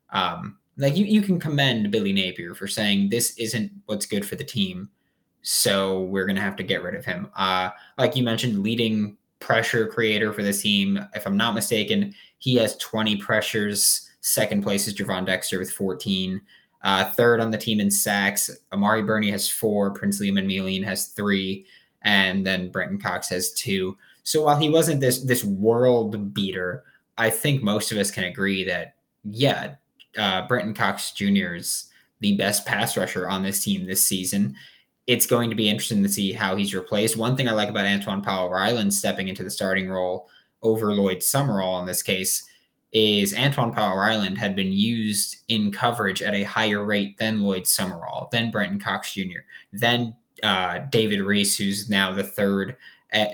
um, 0.10 0.58
like 0.78 0.98
you, 0.98 1.06
you 1.06 1.22
can 1.22 1.40
commend 1.40 1.92
Billy 1.92 2.12
Napier 2.12 2.54
for 2.54 2.68
saying 2.68 3.10
this 3.10 3.38
isn't 3.38 3.72
what's 3.86 4.06
good 4.06 4.26
for 4.26 4.36
the 4.36 4.44
team. 4.44 4.90
So 5.42 6.02
we're 6.04 6.26
gonna 6.26 6.42
have 6.42 6.56
to 6.58 6.64
get 6.64 6.84
rid 6.84 6.96
of 6.96 7.06
him. 7.06 7.30
Uh, 7.36 7.70
like 7.98 8.16
you 8.16 8.24
mentioned, 8.24 8.64
leading 8.64 9.18
pressure 9.40 9.88
creator 9.88 10.34
for 10.34 10.42
this 10.42 10.62
team. 10.62 11.00
If 11.14 11.28
I'm 11.28 11.38
not 11.38 11.54
mistaken, 11.54 12.14
he 12.40 12.56
has 12.56 12.76
20 12.78 13.18
pressures. 13.18 14.10
Second 14.22 14.64
place 14.64 14.88
is 14.88 14.96
Gervon 14.96 15.26
Dexter 15.26 15.60
with 15.60 15.72
14. 15.72 16.42
Uh, 16.82 17.12
third 17.12 17.40
on 17.40 17.52
the 17.52 17.58
team 17.58 17.80
in 17.80 17.92
sacks. 17.92 18.50
Amari 18.72 19.04
Burney 19.04 19.30
has 19.32 19.48
four. 19.48 19.92
Princely 19.92 20.32
Umanmielen 20.32 20.84
has 20.84 21.08
three. 21.08 21.66
And 22.02 22.46
then 22.46 22.72
Brenton 22.72 23.00
Cox 23.00 23.30
has 23.30 23.54
two. 23.54 23.98
So 24.26 24.44
while 24.44 24.58
he 24.58 24.70
wasn't 24.70 25.00
this 25.00 25.24
this 25.24 25.46
world 25.46 26.34
beater, 26.34 26.84
I 27.18 27.30
think 27.30 27.64
most 27.64 27.92
of 27.92 27.98
us 27.98 28.12
can 28.12 28.26
agree 28.26 28.66
that 28.66 28.96
yeah, 29.24 29.76
uh, 30.18 30.48
Brenton 30.48 30.74
Cox 30.74 31.12
Jr. 31.12 31.56
is 31.56 31.86
the 32.20 32.36
best 32.36 32.66
pass 32.66 32.98
rusher 32.98 33.30
on 33.30 33.44
this 33.44 33.64
team 33.64 33.86
this 33.86 34.06
season. 34.06 34.56
It's 35.08 35.28
going 35.28 35.52
to 35.52 35.56
be 35.56 35.70
interesting 35.70 36.02
to 36.04 36.10
see 36.10 36.34
how 36.34 36.56
he's 36.56 36.74
replaced. 36.74 37.16
One 37.16 37.38
thing 37.38 37.48
I 37.48 37.52
like 37.52 37.70
about 37.70 37.86
Antwaun 37.86 38.24
Powell 38.24 38.50
Ryland 38.50 38.94
stepping 38.94 39.28
into 39.28 39.44
the 39.44 39.50
starting 39.52 39.90
role 39.90 40.28
over 40.64 40.94
Lloyd 40.94 41.22
Summerall 41.22 41.80
in 41.80 41.86
this 41.86 42.02
case 42.02 42.44
is 42.92 43.34
Antwaun 43.34 43.76
Powell 43.76 43.98
Ryland 43.98 44.38
had 44.38 44.56
been 44.56 44.72
used 44.72 45.38
in 45.50 45.72
coverage 45.72 46.24
at 46.24 46.34
a 46.34 46.44
higher 46.44 46.84
rate 46.84 47.18
than 47.20 47.42
Lloyd 47.42 47.68
Summerall, 47.68 48.30
than 48.32 48.50
Brenton 48.50 48.80
Cox 48.80 49.14
Jr., 49.14 49.44
than 49.74 50.16
uh, 50.42 50.80
David 50.90 51.22
Reese, 51.22 51.58
who's 51.58 51.90
now 51.90 52.12
the 52.12 52.24
third 52.24 52.78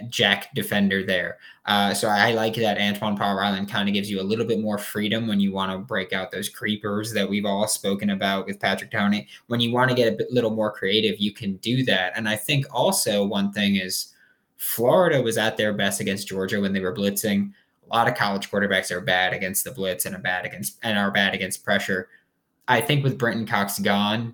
jack 0.10 0.54
defender 0.54 1.04
there. 1.04 1.38
Uh, 1.66 1.94
so 1.94 2.08
I 2.08 2.32
like 2.34 2.56
that 2.56 2.78
Antwaun 2.78 3.18
Powell 3.18 3.38
Ryland 3.38 3.70
kind 3.70 3.88
of 3.88 3.94
gives 3.94 4.10
you 4.10 4.20
a 4.20 4.24
little 4.24 4.46
bit 4.46 4.60
more 4.60 4.78
freedom 4.78 5.28
when 5.28 5.40
you 5.40 5.51
want 5.51 5.72
to 5.72 5.78
break 5.78 6.12
out 6.13 6.32
those 6.32 6.50
creepers 6.50 7.13
that 7.13 7.30
we've 7.30 7.46
all 7.46 7.68
spoken 7.68 8.10
about 8.12 8.46
with 8.46 8.60
Patrick 8.60 8.92
Toney. 8.92 9.28
When 9.48 9.60
you 9.60 9.72
want 9.72 9.90
to 9.90 9.96
get 9.96 10.13
a 10.13 10.16
bit, 10.18 10.32
little 10.32 10.50
more 10.51 10.72
creative, 10.72 11.20
you 11.20 11.34
can 11.34 11.58
do 11.58 11.84
that. 11.86 12.13
And 12.16 12.28
I 12.28 12.36
think 12.36 12.66
also 12.72 13.25
one 13.25 13.51
thing 13.51 13.75
is 13.75 14.13
Florida 14.58 15.22
was 15.22 15.38
at 15.38 15.58
their 15.58 15.74
best 15.74 16.01
against 16.01 16.28
Georgia 16.28 16.60
when 16.60 16.74
they 16.74 16.82
were 16.82 16.96
blitzing. 16.96 17.51
A 17.90 17.96
lot 17.96 18.08
of 18.08 18.16
college 18.16 18.50
quarterbacks 18.50 18.92
are 18.92 19.01
bad 19.01 19.34
against 19.34 19.63
the 19.63 19.72
blitz 19.72 20.06
and 20.06 20.16
are 20.16 20.22
bad 20.22 20.46
against 20.46 20.78
and 20.84 20.98
are 20.98 21.12
bad 21.12 21.34
against 21.34 21.63
pressure. 21.63 22.10
I 22.68 22.82
think 22.82 23.04
with 23.04 23.18
Brenton 23.18 23.46
Cox 23.46 23.80
gone, 23.80 24.34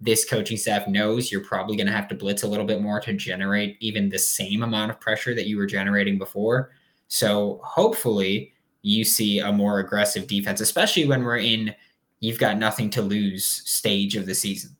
this 0.00 0.24
coaching 0.24 0.56
staff 0.56 0.86
knows 0.86 1.32
you're 1.32 1.44
probably 1.44 1.76
going 1.76 1.86
to 1.86 1.92
have 1.92 2.08
to 2.08 2.14
blitz 2.14 2.42
a 2.42 2.48
little 2.48 2.66
bit 2.66 2.82
more 2.82 3.00
to 3.00 3.12
generate 3.14 3.76
even 3.80 4.08
the 4.08 4.18
same 4.18 4.62
amount 4.62 4.90
of 4.90 5.00
pressure 5.00 5.34
that 5.34 5.46
you 5.46 5.56
were 5.56 5.66
generating 5.66 6.18
before. 6.18 6.70
So 7.08 7.60
hopefully 7.64 8.52
you 8.82 9.04
see 9.04 9.38
a 9.38 9.52
more 9.52 9.78
aggressive 9.78 10.26
defense, 10.26 10.60
especially 10.60 11.06
when 11.06 11.22
we're 11.22 11.38
in 11.38 11.74
you've 12.20 12.38
got 12.38 12.58
nothing 12.58 12.90
to 12.90 13.02
lose 13.02 13.44
stage 13.44 14.16
of 14.16 14.26
the 14.26 14.34
season. 14.34 14.76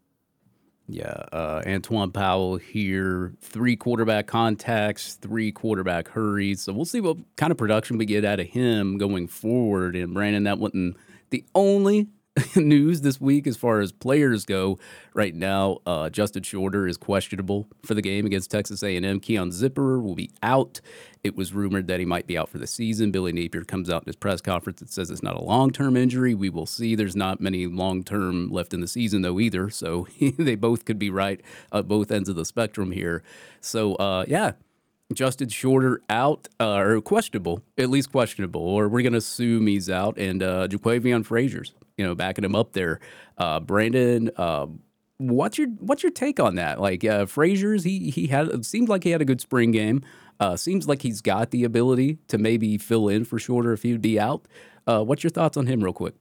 Yeah, 0.88 1.24
uh, 1.32 1.62
Antwaun 1.62 2.12
Powell 2.12 2.56
here, 2.56 3.32
three 3.40 3.74
quarterback 3.74 4.28
contacts, 4.28 5.14
three 5.14 5.50
quarterback 5.50 6.06
hurries. 6.08 6.62
So 6.62 6.72
we'll 6.72 6.84
see 6.84 7.00
what 7.00 7.16
kind 7.36 7.50
of 7.50 7.58
production 7.58 7.98
we 7.98 8.06
get 8.06 8.24
out 8.24 8.38
of 8.38 8.46
him 8.46 8.96
going 8.96 9.26
forward. 9.26 9.96
And 9.96 10.14
Brandon, 10.14 10.44
that 10.44 10.58
wasn't 10.58 10.96
the 11.30 11.44
only 11.56 12.06
news 12.56 13.00
this 13.00 13.20
week 13.20 13.46
as 13.46 13.56
far 13.56 13.80
as 13.80 13.92
players 13.92 14.44
go. 14.44 14.78
Right 15.14 15.34
now, 15.34 15.78
uh, 15.86 16.10
Justin 16.10 16.42
Shorter 16.42 16.86
is 16.86 16.96
questionable 16.96 17.66
for 17.84 17.94
the 17.94 18.02
game 18.02 18.26
against 18.26 18.50
Texas 18.50 18.82
A&M. 18.82 19.20
Keon 19.20 19.50
Zipperer 19.50 20.02
will 20.02 20.14
be 20.14 20.30
out. 20.42 20.80
It 21.24 21.36
was 21.36 21.52
rumored 21.52 21.88
that 21.88 21.98
he 21.98 22.06
might 22.06 22.26
be 22.26 22.36
out 22.36 22.48
for 22.48 22.58
the 22.58 22.66
season. 22.66 23.10
Billy 23.10 23.32
Napier 23.32 23.64
comes 23.64 23.88
out 23.88 24.02
in 24.02 24.06
his 24.06 24.16
press 24.16 24.40
conference 24.40 24.80
and 24.80 24.90
says 24.90 25.10
it's 25.10 25.22
not 25.22 25.36
a 25.36 25.42
long-term 25.42 25.96
injury. 25.96 26.34
We 26.34 26.50
will 26.50 26.66
see. 26.66 26.94
There's 26.94 27.16
not 27.16 27.40
many 27.40 27.66
long-term 27.66 28.50
left 28.50 28.74
in 28.74 28.80
the 28.80 28.88
season 28.88 29.22
though 29.22 29.40
either, 29.40 29.70
so 29.70 30.06
they 30.38 30.54
both 30.54 30.84
could 30.84 30.98
be 30.98 31.10
right 31.10 31.40
at 31.72 31.88
both 31.88 32.10
ends 32.10 32.28
of 32.28 32.36
the 32.36 32.44
spectrum 32.44 32.92
here. 32.92 33.22
So 33.60 33.94
uh, 33.94 34.26
yeah, 34.28 34.52
Justin 35.12 35.48
Shorter 35.48 36.02
out 36.10 36.48
uh, 36.60 36.76
or 36.76 37.00
questionable, 37.00 37.62
at 37.78 37.88
least 37.88 38.12
questionable, 38.12 38.60
or 38.60 38.88
we're 38.88 39.02
gonna 39.02 39.18
assume 39.18 39.66
he's 39.66 39.88
out, 39.88 40.18
and 40.18 40.42
uh, 40.42 40.68
Jaquavion 40.68 41.26
Fraziars 41.26 41.72
you 41.96 42.04
know, 42.04 42.14
backing 42.14 42.44
him 42.44 42.54
up 42.54 42.72
there. 42.72 43.00
Uh, 43.38 43.60
Brandon, 43.60 44.30
uh, 44.36 44.66
what's 45.18 45.58
your 45.58 45.68
what's 45.80 46.02
your 46.02 46.12
take 46.12 46.40
on 46.40 46.56
that? 46.56 46.80
Like 46.80 47.04
uh, 47.04 47.26
Fraziars, 47.26 47.84
he 47.84 48.10
he 48.10 48.26
had 48.26 48.48
it 48.48 48.64
seemed 48.64 48.88
like 48.88 49.04
he 49.04 49.10
had 49.10 49.22
a 49.22 49.26
good 49.26 49.40
spring 49.40 49.70
game. 49.70 50.02
Uh, 50.38 50.56
seems 50.56 50.86
like 50.86 51.02
he's 51.02 51.22
got 51.22 51.50
the 51.50 51.64
ability 51.64 52.18
to 52.28 52.36
maybe 52.36 52.76
fill 52.76 53.08
in 53.08 53.24
for 53.24 53.38
Shorter 53.38 53.72
if 53.72 53.82
he'd 53.82 54.02
be 54.02 54.20
out. 54.20 54.46
Uh, 54.86 55.02
what's 55.02 55.24
your 55.24 55.30
thoughts 55.30 55.56
on 55.56 55.66
him, 55.66 55.82
real 55.82 55.94
quick? 55.94 56.14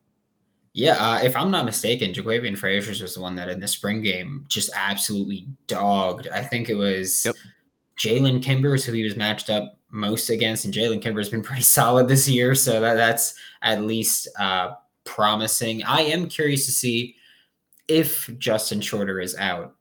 Yeah, 0.74 0.96
uh, 1.00 1.20
if 1.24 1.36
I'm 1.36 1.52
not 1.52 1.66
mistaken, 1.66 2.12
Jaquavion 2.12 2.58
Fraziars 2.58 3.02
was 3.02 3.16
the 3.16 3.22
one 3.22 3.36
that 3.36 3.50
in 3.50 3.60
the 3.60 3.68
spring 3.68 4.02
game 4.02 4.46
just 4.50 4.70
absolutely 4.76 5.48
dogged. 5.68 6.28
I 6.28 6.42
think 6.42 6.70
it 6.70 6.76
was 6.76 7.26
yep. 7.26 7.36
Jalen 7.98 8.44
Kimbers 8.44 8.84
who 8.84 8.92
he 8.92 9.04
was 9.04 9.16
matched 9.16 9.50
up 9.50 9.78
most 9.92 10.30
against, 10.30 10.66
and 10.66 10.74
Jalen 10.74 11.02
Kimber's 11.02 11.30
been 11.30 11.42
pretty 11.42 11.62
solid 11.78 12.08
this 12.08 12.28
year, 12.28 12.56
so 12.56 12.82
that, 12.82 12.96
that's 12.96 13.36
at 13.62 13.84
least 13.84 14.28
uh, 14.38 14.72
promising. 15.06 15.84
I 15.84 16.02
am 16.02 16.28
curious 16.28 16.66
to 16.66 16.72
see 16.72 17.16
if 17.88 18.30
Justin 18.38 18.82
Shorter 18.82 19.20
is 19.20 19.36
out. 19.38 19.76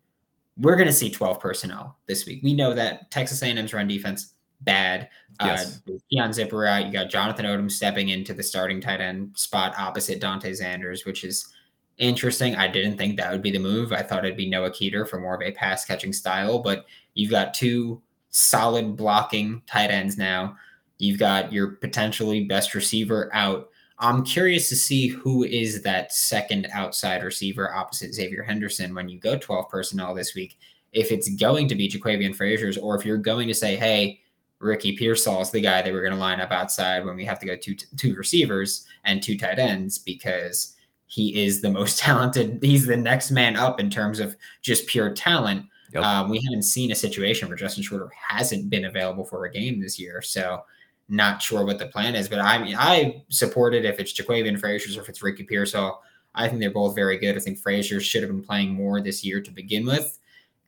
We're 0.56 0.76
going 0.76 0.86
to 0.86 0.92
see 0.92 1.10
12 1.10 1.40
personnel 1.40 1.98
this 2.06 2.26
week. 2.26 2.42
We 2.42 2.54
know 2.54 2.74
that 2.74 3.10
Texas 3.10 3.42
A&M's 3.42 3.74
run 3.74 3.88
defense 3.88 4.34
bad. 4.60 5.08
Uh, 5.40 5.46
yes. 5.46 5.82
Uh, 5.88 5.92
Keon 6.10 6.32
Zipper 6.32 6.66
out. 6.66 6.86
You 6.86 6.92
got 6.92 7.10
Jonathan 7.10 7.46
Odom 7.46 7.70
stepping 7.70 8.10
into 8.10 8.34
the 8.34 8.42
starting 8.42 8.80
tight 8.80 9.00
end 9.00 9.36
spot 9.36 9.74
opposite 9.78 10.20
Dante 10.20 10.52
Zanders, 10.52 11.04
which 11.04 11.24
is 11.24 11.52
interesting. 11.98 12.56
I 12.56 12.68
didn't 12.68 12.96
think 12.96 13.16
that 13.16 13.30
would 13.32 13.42
be 13.42 13.50
the 13.50 13.58
move. 13.58 13.92
I 13.92 14.02
thought 14.02 14.24
it'd 14.24 14.36
be 14.36 14.48
Noah 14.48 14.70
Keeter 14.70 15.08
for 15.08 15.20
more 15.20 15.34
of 15.34 15.42
a 15.42 15.52
pass 15.52 15.84
catching 15.84 16.12
style, 16.12 16.60
but 16.60 16.86
you've 17.14 17.30
got 17.30 17.54
two 17.54 18.00
solid 18.30 18.96
blocking 18.96 19.62
tight 19.66 19.90
ends 19.90 20.16
now. 20.16 20.56
You've 20.98 21.18
got 21.18 21.52
your 21.52 21.72
potentially 21.72 22.44
best 22.44 22.74
receiver 22.74 23.30
out. 23.32 23.70
I'm 23.98 24.24
curious 24.24 24.68
to 24.70 24.76
see 24.76 25.08
who 25.08 25.44
is 25.44 25.82
that 25.82 26.12
second 26.12 26.68
outside 26.72 27.22
receiver 27.22 27.72
opposite 27.72 28.12
Xavier 28.12 28.42
Henderson 28.42 28.94
when 28.94 29.08
you 29.08 29.18
go 29.18 29.38
12 29.38 29.68
personnel 29.68 30.14
this 30.14 30.34
week. 30.34 30.58
If 30.92 31.12
it's 31.12 31.28
going 31.36 31.68
to 31.68 31.74
be 31.74 31.88
Jaquavion 31.88 32.36
Fraziars, 32.36 32.80
or 32.80 32.96
if 32.96 33.04
you're 33.04 33.18
going 33.18 33.48
to 33.48 33.54
say, 33.54 33.76
hey, 33.76 34.20
Ricky 34.60 34.96
Pearsall 34.96 35.42
is 35.42 35.50
the 35.50 35.60
guy 35.60 35.82
that 35.82 35.92
we're 35.92 36.00
going 36.00 36.12
to 36.12 36.18
line 36.18 36.40
up 36.40 36.50
outside 36.50 37.04
when 37.04 37.16
we 37.16 37.24
have 37.24 37.38
to 37.40 37.46
go 37.46 37.56
two 37.56 37.76
two 37.96 38.14
receivers 38.14 38.86
and 39.04 39.22
two 39.22 39.36
tight 39.36 39.58
ends 39.58 39.98
because 39.98 40.74
he 41.06 41.44
is 41.44 41.60
the 41.60 41.70
most 41.70 41.98
talented. 42.00 42.58
He's 42.62 42.86
the 42.86 42.96
next 42.96 43.30
man 43.30 43.56
up 43.56 43.78
in 43.78 43.90
terms 43.90 44.20
of 44.20 44.36
just 44.62 44.86
pure 44.86 45.10
talent. 45.10 45.66
Yep. 45.92 46.02
Um, 46.02 46.28
we 46.28 46.40
haven't 46.44 46.64
seen 46.64 46.90
a 46.90 46.96
situation 46.96 47.48
where 47.48 47.56
Justin 47.56 47.84
Shorter 47.84 48.10
hasn't 48.16 48.70
been 48.70 48.86
available 48.86 49.24
for 49.24 49.44
a 49.44 49.52
game 49.52 49.80
this 49.80 49.98
year. 49.98 50.22
So 50.22 50.64
not 51.08 51.42
sure 51.42 51.64
what 51.64 51.78
the 51.78 51.86
plan 51.86 52.14
is, 52.14 52.28
but 52.28 52.38
I 52.38 52.58
mean, 52.58 52.76
I 52.78 53.22
support 53.28 53.74
it 53.74 53.84
if 53.84 53.98
it's 53.98 54.12
Jaquavion 54.12 54.60
Fraziars 54.60 54.96
or 54.96 55.02
if 55.02 55.08
it's 55.08 55.22
Ricky 55.22 55.44
Pearsall. 55.44 56.02
I 56.34 56.48
think 56.48 56.60
they're 56.60 56.70
both 56.70 56.94
very 56.94 57.18
good. 57.18 57.36
I 57.36 57.40
think 57.40 57.58
Frazier 57.58 58.00
should 58.00 58.22
have 58.22 58.30
been 58.30 58.42
playing 58.42 58.72
more 58.74 59.00
this 59.00 59.24
year 59.24 59.40
to 59.40 59.50
begin 59.50 59.86
with, 59.86 60.18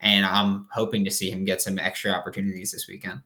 and 0.01 0.25
I'm 0.25 0.69
hoping 0.71 1.05
to 1.05 1.11
see 1.11 1.31
him 1.31 1.45
get 1.45 1.63
some 1.63 1.79
extra 1.79 2.13
opportunities 2.13 2.73
this 2.73 2.87
weekend. 2.87 3.21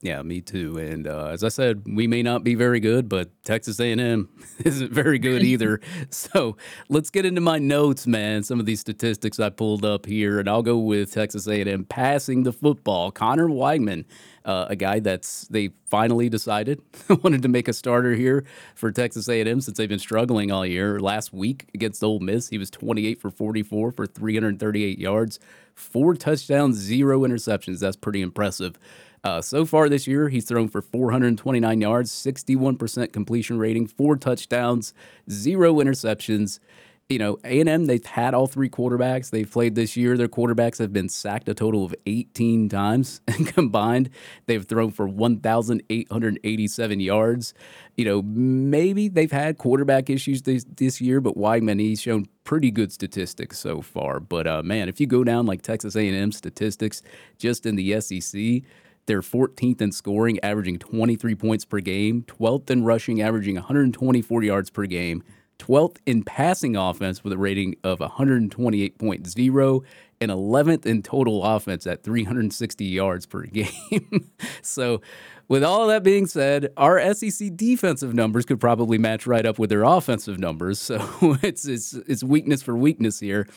Yeah, 0.00 0.22
me 0.22 0.40
too. 0.40 0.78
And 0.78 1.08
uh, 1.08 1.26
as 1.26 1.42
I 1.42 1.48
said, 1.48 1.82
we 1.86 2.06
may 2.06 2.22
not 2.22 2.44
be 2.44 2.54
very 2.54 2.78
good, 2.78 3.08
but 3.08 3.30
Texas 3.42 3.80
A&M 3.80 4.28
isn't 4.64 4.92
very 4.92 5.18
good 5.18 5.42
either. 5.42 5.80
so 6.10 6.56
let's 6.88 7.10
get 7.10 7.26
into 7.26 7.40
my 7.40 7.58
notes, 7.58 8.06
man. 8.06 8.44
Some 8.44 8.60
of 8.60 8.66
these 8.66 8.78
statistics 8.78 9.40
I 9.40 9.50
pulled 9.50 9.84
up 9.84 10.06
here, 10.06 10.38
and 10.38 10.48
I'll 10.48 10.62
go 10.62 10.78
with 10.78 11.12
Texas 11.12 11.48
A&M 11.48 11.84
passing 11.84 12.44
the 12.44 12.52
football. 12.52 13.10
Conner 13.10 13.48
Weigman 13.48 14.04
uh, 14.48 14.66
a 14.70 14.76
guy 14.76 14.98
that's 14.98 15.46
they 15.48 15.68
finally 15.84 16.30
decided 16.30 16.80
wanted 17.22 17.42
to 17.42 17.48
make 17.48 17.68
a 17.68 17.72
starter 17.74 18.14
here 18.14 18.44
for 18.74 18.90
Texas 18.90 19.28
A&M 19.28 19.60
since 19.60 19.76
they've 19.76 19.90
been 19.90 19.98
struggling 19.98 20.50
all 20.50 20.64
year. 20.64 20.98
Last 20.98 21.34
week 21.34 21.66
against 21.74 22.02
Ole 22.02 22.18
Miss, 22.18 22.48
he 22.48 22.56
was 22.56 22.70
28 22.70 23.20
for 23.20 23.30
44 23.30 23.92
for 23.92 24.06
338 24.06 24.98
yards, 24.98 25.38
four 25.74 26.14
touchdowns, 26.14 26.76
zero 26.76 27.20
interceptions. 27.20 27.80
That's 27.80 27.96
pretty 27.96 28.22
impressive. 28.22 28.78
Uh, 29.24 29.40
so 29.40 29.64
far 29.64 29.88
this 29.88 30.06
year, 30.06 30.28
he's 30.28 30.44
thrown 30.44 30.68
for 30.68 30.80
429 30.80 31.80
yards, 31.80 32.12
61% 32.12 33.12
completion 33.12 33.58
rating, 33.58 33.86
four 33.86 34.16
touchdowns, 34.16 34.94
zero 35.28 35.74
interceptions 35.74 36.60
you 37.08 37.18
know, 37.18 37.38
A&M, 37.42 37.86
they've 37.86 38.04
had 38.04 38.34
all 38.34 38.46
three 38.46 38.68
quarterbacks 38.68 39.30
they've 39.30 39.50
played 39.50 39.74
this 39.74 39.96
year. 39.96 40.18
Their 40.18 40.28
quarterbacks 40.28 40.78
have 40.78 40.92
been 40.92 41.08
sacked 41.08 41.48
a 41.48 41.54
total 41.54 41.82
of 41.84 41.94
18 42.04 42.68
times 42.68 43.22
and 43.28 43.46
combined. 43.46 44.10
They've 44.46 44.64
thrown 44.64 44.90
for 44.90 45.08
1,887 45.08 47.00
yards. 47.00 47.54
You 47.96 48.04
know, 48.04 48.20
maybe 48.22 49.08
they've 49.08 49.32
had 49.32 49.56
quarterback 49.56 50.10
issues 50.10 50.42
this, 50.42 50.66
this 50.76 51.00
year, 51.00 51.22
but 51.22 51.34
Weigman, 51.34 51.80
he's 51.80 52.02
shown 52.02 52.26
pretty 52.44 52.70
good 52.70 52.92
statistics 52.92 53.58
so 53.58 53.80
far. 53.80 54.20
But, 54.20 54.46
uh, 54.46 54.62
man, 54.62 54.90
if 54.90 55.00
you 55.00 55.06
go 55.06 55.24
down 55.24 55.46
like 55.46 55.62
Texas 55.62 55.96
A&M 55.96 56.32
statistics 56.32 57.00
just 57.38 57.64
in 57.64 57.76
the 57.76 57.98
SEC, 58.02 58.62
they're 59.08 59.22
14th 59.22 59.80
in 59.80 59.90
scoring, 59.90 60.38
averaging 60.44 60.78
23 60.78 61.34
points 61.34 61.64
per 61.64 61.80
game, 61.80 62.22
12th 62.22 62.70
in 62.70 62.84
rushing, 62.84 63.20
averaging 63.20 63.56
124 63.56 64.44
yards 64.44 64.70
per 64.70 64.86
game, 64.86 65.24
12th 65.58 65.96
in 66.06 66.22
passing 66.22 66.76
offense 66.76 67.24
with 67.24 67.32
a 67.32 67.38
rating 67.38 67.74
of 67.82 67.98
128.0 67.98 69.84
and 70.20 70.30
11th 70.30 70.86
in 70.86 71.02
total 71.02 71.44
offense 71.44 71.86
at 71.86 72.02
360 72.02 72.84
yards 72.84 73.26
per 73.26 73.42
game. 73.44 74.30
so, 74.62 75.00
with 75.48 75.64
all 75.64 75.86
that 75.86 76.02
being 76.02 76.26
said, 76.26 76.68
our 76.76 77.14
SEC 77.14 77.56
defensive 77.56 78.14
numbers 78.14 78.44
could 78.44 78.60
probably 78.60 78.98
match 78.98 79.26
right 79.26 79.46
up 79.46 79.58
with 79.58 79.70
their 79.70 79.82
offensive 79.82 80.38
numbers. 80.38 80.78
So, 80.88 81.36
it's 81.42 81.66
it's 81.66 81.94
it's 81.94 82.22
weakness 82.22 82.62
for 82.62 82.76
weakness 82.76 83.20
here. 83.20 83.48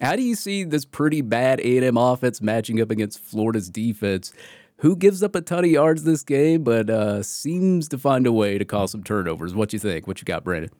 How 0.00 0.16
do 0.16 0.22
you 0.22 0.34
see 0.34 0.64
this 0.64 0.86
pretty 0.86 1.20
bad 1.20 1.60
A&M 1.60 1.96
offense 1.96 2.40
matching 2.40 2.80
up 2.80 2.90
against 2.90 3.18
Florida's 3.18 3.68
defense? 3.68 4.32
Who 4.80 4.96
gives 4.96 5.22
up 5.22 5.34
a 5.34 5.40
ton 5.40 5.64
of 5.64 5.70
yards 5.70 6.04
this 6.04 6.22
game, 6.22 6.64
but 6.64 6.88
uh, 6.88 7.22
seems 7.22 7.88
to 7.88 7.98
find 7.98 8.26
a 8.26 8.32
way 8.32 8.58
to 8.58 8.64
cause 8.64 8.90
some 8.92 9.02
turnovers. 9.02 9.54
What 9.54 9.72
you 9.72 9.78
think? 9.78 10.06
What 10.06 10.20
you 10.20 10.24
got, 10.24 10.42
Brandon? 10.42 10.70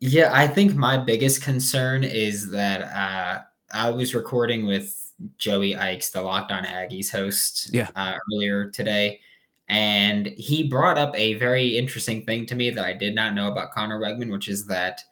Yeah, 0.00 0.30
I 0.32 0.46
think 0.46 0.74
my 0.74 0.96
biggest 0.96 1.42
concern 1.42 2.04
is 2.04 2.50
that 2.50 2.82
uh, 2.82 3.42
I 3.72 3.90
was 3.90 4.14
recording 4.14 4.66
with 4.66 5.12
Joey 5.38 5.76
Ikes, 5.76 6.10
the 6.10 6.22
Locked 6.22 6.52
On 6.52 6.64
Aggies 6.64 7.10
host, 7.10 7.70
yeah. 7.72 7.88
uh, 7.94 8.14
earlier 8.32 8.70
today, 8.70 9.20
and 9.68 10.26
he 10.26 10.68
brought 10.68 10.98
up 10.98 11.14
a 11.16 11.34
very 11.34 11.76
interesting 11.76 12.24
thing 12.24 12.46
to 12.46 12.54
me 12.54 12.70
that 12.70 12.84
I 12.84 12.92
did 12.92 13.14
not 13.14 13.34
know 13.34 13.50
about 13.50 13.72
Conner 13.72 14.00
Weigman, 14.00 14.30
which 14.30 14.48
is 14.48 14.66
that 14.66 15.02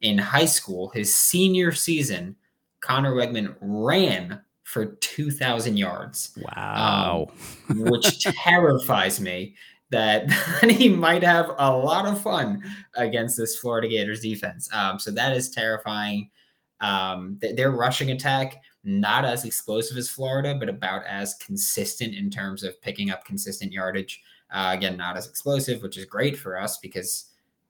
in 0.00 0.18
high 0.18 0.46
school, 0.46 0.90
his 0.90 1.14
senior 1.14 1.72
season, 1.72 2.36
Conner 2.80 3.14
Weigman 3.14 3.54
ran 3.60 4.40
for 4.66 4.86
2,000 4.96 5.76
yards. 5.76 6.36
Wow. 6.36 7.28
Um, 7.70 7.84
which 7.84 8.24
terrifies 8.44 9.20
me 9.20 9.54
that 9.90 10.28
he 10.68 10.88
might 10.88 11.22
have 11.22 11.52
a 11.58 11.70
lot 11.70 12.04
of 12.04 12.20
fun 12.20 12.64
against 12.96 13.36
this 13.36 13.56
Florida 13.56 13.86
Gators 13.86 14.20
defense. 14.20 14.68
Um, 14.72 14.98
so 14.98 15.12
that 15.12 15.36
is 15.36 15.50
terrifying. 15.50 16.30
Um, 16.80 17.38
th- 17.40 17.54
their 17.54 17.70
rushing 17.70 18.10
attack, 18.10 18.60
not 18.82 19.24
as 19.24 19.44
explosive 19.44 19.96
as 19.96 20.10
Florida, 20.10 20.56
but 20.58 20.68
about 20.68 21.06
as 21.06 21.34
consistent 21.34 22.16
in 22.16 22.28
terms 22.28 22.64
of 22.64 22.80
picking 22.82 23.12
up 23.12 23.24
consistent 23.24 23.70
yardage. 23.72 24.20
Uh, 24.50 24.72
again, 24.74 24.96
not 24.96 25.16
as 25.16 25.28
explosive, 25.28 25.80
which 25.80 25.96
is 25.96 26.06
great 26.06 26.36
for 26.36 26.60
us 26.60 26.78
because, 26.78 27.26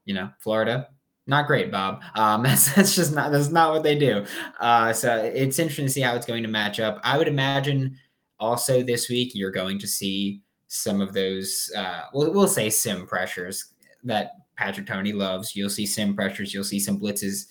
you 0.06 0.14
know, 0.14 0.30
Florida, 0.38 0.88
not 1.26 1.46
great, 1.46 1.70
Bob. 1.70 2.02
Um, 2.14 2.42
that's 2.44 2.74
that's 2.74 2.94
just 2.94 3.14
not 3.14 3.32
that's 3.32 3.50
not 3.50 3.72
what 3.72 3.82
they 3.82 3.98
do. 3.98 4.24
Uh, 4.60 4.92
so 4.92 5.16
it's 5.16 5.58
interesting 5.58 5.86
to 5.86 5.92
see 5.92 6.00
how 6.00 6.14
it's 6.14 6.26
going 6.26 6.42
to 6.42 6.48
match 6.48 6.80
up. 6.80 7.00
I 7.04 7.18
would 7.18 7.28
imagine 7.28 7.98
also 8.38 8.82
this 8.82 9.08
week 9.08 9.32
you're 9.34 9.50
going 9.50 9.78
to 9.78 9.86
see 9.86 10.42
some 10.68 11.00
of 11.00 11.12
those. 11.12 11.70
Uh, 11.76 12.02
we'll 12.12 12.32
we'll 12.32 12.48
say 12.48 12.70
sim 12.70 13.06
pressures 13.06 13.72
that 14.04 14.32
Patrick 14.56 14.86
Toney 14.86 15.12
loves. 15.12 15.54
You'll 15.54 15.70
see 15.70 15.86
sim 15.86 16.14
pressures. 16.14 16.52
You'll 16.54 16.64
see 16.64 16.80
some 16.80 16.98
blitzes 16.98 17.46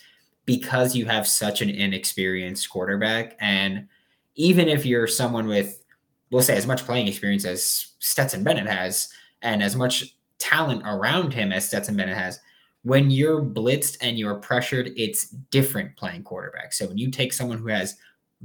because 0.46 0.96
you 0.96 1.06
have 1.06 1.28
such 1.28 1.62
an 1.62 1.70
inexperienced 1.70 2.70
quarterback. 2.70 3.36
And 3.40 3.88
even 4.36 4.68
if 4.68 4.86
you're 4.86 5.08
someone 5.08 5.48
with, 5.48 5.84
we'll 6.32 6.44
say, 6.44 6.56
as 6.56 6.68
much 6.68 6.86
playing 6.86 7.08
experience 7.08 7.46
as 7.46 7.94
Stetson 8.00 8.44
Bennett 8.44 8.68
has, 8.68 9.10
and 9.42 9.62
as 9.62 9.76
much 9.76 10.16
talent 10.38 10.84
around 10.86 11.34
him 11.34 11.52
as 11.52 11.68
Stetson 11.68 11.96
Bennett 11.96 12.18
has, 12.18 12.40
when 12.86 13.10
you're 13.10 13.42
blitzed 13.42 13.98
and 14.02 14.20
you're 14.20 14.36
pressured, 14.36 14.92
it's 14.96 15.30
different 15.50 15.98
playing 15.98 16.22
quarterback. 16.22 16.72
So 16.72 16.86
when 16.86 17.00
you 17.00 17.10
take 17.10 17.34
someone 17.34 17.58
who 17.58 17.70
has 17.70 17.98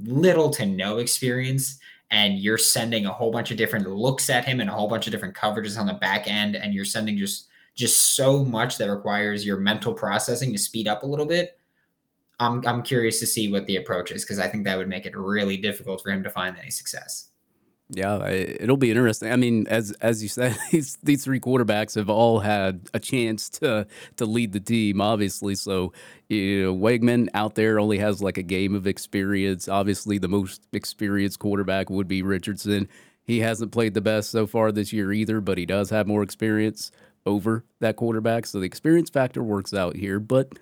little 0.02 0.48
to 0.48 0.64
no 0.64 0.96
experience 0.96 1.78
and 2.10 2.38
you're 2.38 2.56
sending 2.56 3.04
a 3.04 3.12
whole 3.12 3.30
bunch 3.30 3.50
of 3.50 3.58
different 3.58 3.86
looks 3.86 4.30
at 4.30 4.46
him 4.46 4.60
and 4.60 4.70
a 4.70 4.72
whole 4.72 4.88
bunch 4.88 5.06
of 5.06 5.10
different 5.12 5.36
coverages 5.36 5.78
on 5.78 5.86
the 5.86 5.92
back 5.92 6.26
end, 6.26 6.56
and 6.56 6.72
you're 6.72 6.86
sending 6.86 7.18
just 7.18 7.48
just 7.74 8.14
so 8.16 8.42
much 8.42 8.78
that 8.78 8.90
requires 8.90 9.44
your 9.44 9.58
mental 9.58 9.92
processing 9.92 10.52
to 10.52 10.58
speed 10.58 10.88
up 10.88 11.02
a 11.02 11.06
little 11.06 11.26
bit. 11.26 11.58
I'm 12.38 12.66
I'm 12.66 12.82
curious 12.82 13.20
to 13.20 13.26
see 13.26 13.52
what 13.52 13.66
the 13.66 13.76
approach 13.76 14.10
is 14.10 14.24
because 14.24 14.38
I 14.38 14.48
think 14.48 14.64
that 14.64 14.78
would 14.78 14.88
make 14.88 15.04
it 15.04 15.14
really 15.14 15.58
difficult 15.58 16.02
for 16.02 16.10
him 16.10 16.22
to 16.22 16.30
find 16.30 16.56
any 16.56 16.70
success. 16.70 17.29
Yeah, 17.92 18.24
it'll 18.28 18.76
be 18.76 18.90
interesting. 18.90 19.32
I 19.32 19.36
mean, 19.36 19.66
as 19.66 19.90
as 20.00 20.22
you 20.22 20.28
said, 20.28 20.56
these 20.70 20.96
these 21.02 21.24
three 21.24 21.40
quarterbacks 21.40 21.96
have 21.96 22.08
all 22.08 22.38
had 22.38 22.88
a 22.94 23.00
chance 23.00 23.48
to 23.50 23.86
to 24.16 24.26
lead 24.26 24.52
the 24.52 24.60
team, 24.60 25.00
obviously. 25.00 25.56
So, 25.56 25.92
you 26.28 26.62
know, 26.62 26.74
Weigman 26.74 27.28
out 27.34 27.56
there 27.56 27.80
only 27.80 27.98
has 27.98 28.22
like 28.22 28.38
a 28.38 28.42
game 28.44 28.76
of 28.76 28.86
experience. 28.86 29.68
Obviously, 29.68 30.18
the 30.18 30.28
most 30.28 30.62
experienced 30.72 31.40
quarterback 31.40 31.90
would 31.90 32.06
be 32.06 32.22
Richardson. 32.22 32.88
He 33.24 33.40
hasn't 33.40 33.72
played 33.72 33.94
the 33.94 34.00
best 34.00 34.30
so 34.30 34.46
far 34.46 34.70
this 34.70 34.92
year 34.92 35.12
either, 35.12 35.40
but 35.40 35.58
he 35.58 35.66
does 35.66 35.90
have 35.90 36.06
more 36.06 36.22
experience 36.22 36.92
over 37.26 37.64
that 37.80 37.96
quarterback. 37.96 38.46
So 38.46 38.60
the 38.60 38.66
experience 38.66 39.10
factor 39.10 39.42
works 39.42 39.74
out 39.74 39.96
here, 39.96 40.20
but 40.20 40.52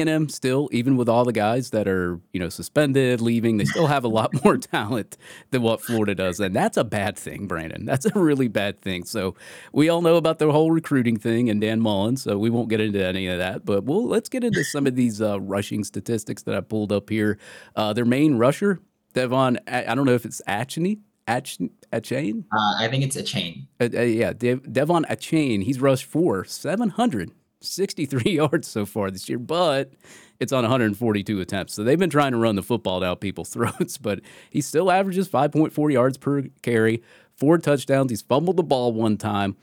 a&M 0.00 0.28
still, 0.28 0.68
even 0.72 0.96
with 0.96 1.08
all 1.08 1.24
the 1.24 1.32
guys 1.32 1.70
that 1.70 1.86
are, 1.86 2.18
you 2.32 2.40
know, 2.40 2.48
suspended, 2.48 3.20
leaving, 3.20 3.56
they 3.58 3.64
still 3.64 3.86
have 3.86 4.04
a 4.04 4.08
lot 4.08 4.30
more 4.44 4.56
talent 4.56 5.16
than 5.50 5.62
what 5.62 5.80
Florida 5.80 6.14
does. 6.14 6.40
And 6.40 6.54
that's 6.56 6.76
a 6.76 6.84
bad 6.84 7.16
thing, 7.16 7.46
Brandon. 7.46 7.84
That's 7.84 8.06
a 8.06 8.18
really 8.18 8.48
bad 8.48 8.80
thing. 8.80 9.04
So 9.04 9.34
we 9.72 9.88
all 9.88 10.02
know 10.02 10.16
about 10.16 10.38
the 10.38 10.50
whole 10.50 10.70
recruiting 10.70 11.16
thing 11.16 11.50
and 11.50 11.60
Dan 11.60 11.80
Mullen, 11.80 12.16
so 12.16 12.38
we 12.38 12.50
won't 12.50 12.68
get 12.68 12.80
into 12.80 13.04
any 13.04 13.26
of 13.28 13.38
that. 13.38 13.64
But 13.64 13.84
well, 13.84 14.06
let's 14.06 14.28
get 14.28 14.44
into 14.44 14.64
some 14.64 14.86
of 14.86 14.96
these 14.96 15.20
uh, 15.20 15.40
rushing 15.40 15.84
statistics 15.84 16.42
that 16.44 16.54
I 16.54 16.60
pulled 16.60 16.92
up 16.92 17.10
here. 17.10 17.38
Uh, 17.76 17.92
their 17.92 18.04
main 18.04 18.36
rusher, 18.36 18.80
Devon, 19.12 19.58
I 19.68 19.94
don't 19.94 20.06
know 20.06 20.14
if 20.14 20.24
it's 20.24 20.40
Achane, 20.48 21.00
Ach- 21.28 21.58
Achane? 21.92 22.44
Uh, 22.52 22.74
I 22.78 22.88
think 22.88 23.04
it's 23.04 23.16
Achane. 23.16 23.66
Uh, 23.80 23.88
uh, 23.94 24.00
yeah, 24.02 24.32
Dev- 24.32 24.72
Devon 24.72 25.04
Achane. 25.08 25.62
He's 25.62 25.80
rushed 25.80 26.04
for 26.04 26.44
700 26.44 27.30
63 27.62 28.22
yards 28.32 28.68
so 28.68 28.86
far 28.86 29.10
this 29.10 29.28
year, 29.28 29.38
but 29.38 29.92
it's 30.40 30.52
on 30.52 30.62
142 30.62 31.40
attempts. 31.40 31.74
So 31.74 31.84
they've 31.84 31.98
been 31.98 32.10
trying 32.10 32.32
to 32.32 32.38
run 32.38 32.56
the 32.56 32.62
football 32.62 33.00
down 33.00 33.16
people's 33.16 33.48
throats, 33.54 33.98
but 33.98 34.20
he 34.50 34.60
still 34.60 34.90
averages 34.90 35.28
5.4 35.28 35.92
yards 35.92 36.18
per 36.18 36.42
carry, 36.62 37.02
four 37.34 37.58
touchdowns. 37.58 38.10
He's 38.10 38.22
fumbled 38.22 38.56
the 38.56 38.62
ball 38.62 38.92
one 38.92 39.16
time. 39.16 39.56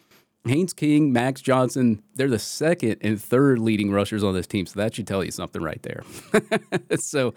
Haynes 0.45 0.71
King, 0.73 1.11
Max 1.11 1.41
Johnson, 1.41 2.01
they're 2.15 2.29
the 2.29 2.39
second 2.39 2.97
and 3.01 3.21
third 3.21 3.59
leading 3.59 3.91
rushers 3.91 4.23
on 4.23 4.33
this 4.33 4.47
team. 4.47 4.65
So 4.65 4.79
that 4.79 4.95
should 4.95 5.05
tell 5.05 5.23
you 5.23 5.31
something 5.31 5.61
right 5.61 5.81
there. 5.83 6.03
so 6.97 7.33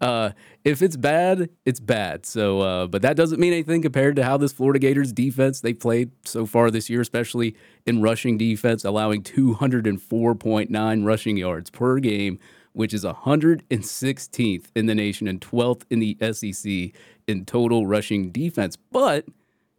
uh, 0.00 0.30
if 0.64 0.80
it's 0.80 0.96
bad, 0.96 1.50
it's 1.66 1.80
bad. 1.80 2.24
So, 2.24 2.60
uh, 2.60 2.86
but 2.86 3.02
that 3.02 3.14
doesn't 3.14 3.38
mean 3.38 3.52
anything 3.52 3.82
compared 3.82 4.16
to 4.16 4.24
how 4.24 4.38
this 4.38 4.52
Florida 4.52 4.78
Gators 4.78 5.12
defense 5.12 5.60
they 5.60 5.74
played 5.74 6.12
so 6.24 6.46
far 6.46 6.70
this 6.70 6.88
year, 6.88 7.02
especially 7.02 7.56
in 7.86 8.02
rushing 8.02 8.36
defense, 8.36 8.84
allowing 8.84 9.22
204.9 9.22 11.04
rushing 11.04 11.36
yards 11.36 11.70
per 11.70 11.98
game, 11.98 12.38
which 12.72 12.92
is 12.92 13.04
116th 13.04 14.66
in 14.74 14.86
the 14.86 14.94
nation 14.94 15.28
and 15.28 15.40
12th 15.40 15.82
in 15.88 16.00
the 16.00 16.16
SEC 16.32 16.92
in 17.26 17.44
total 17.44 17.86
rushing 17.86 18.30
defense. 18.30 18.76
But 18.76 19.24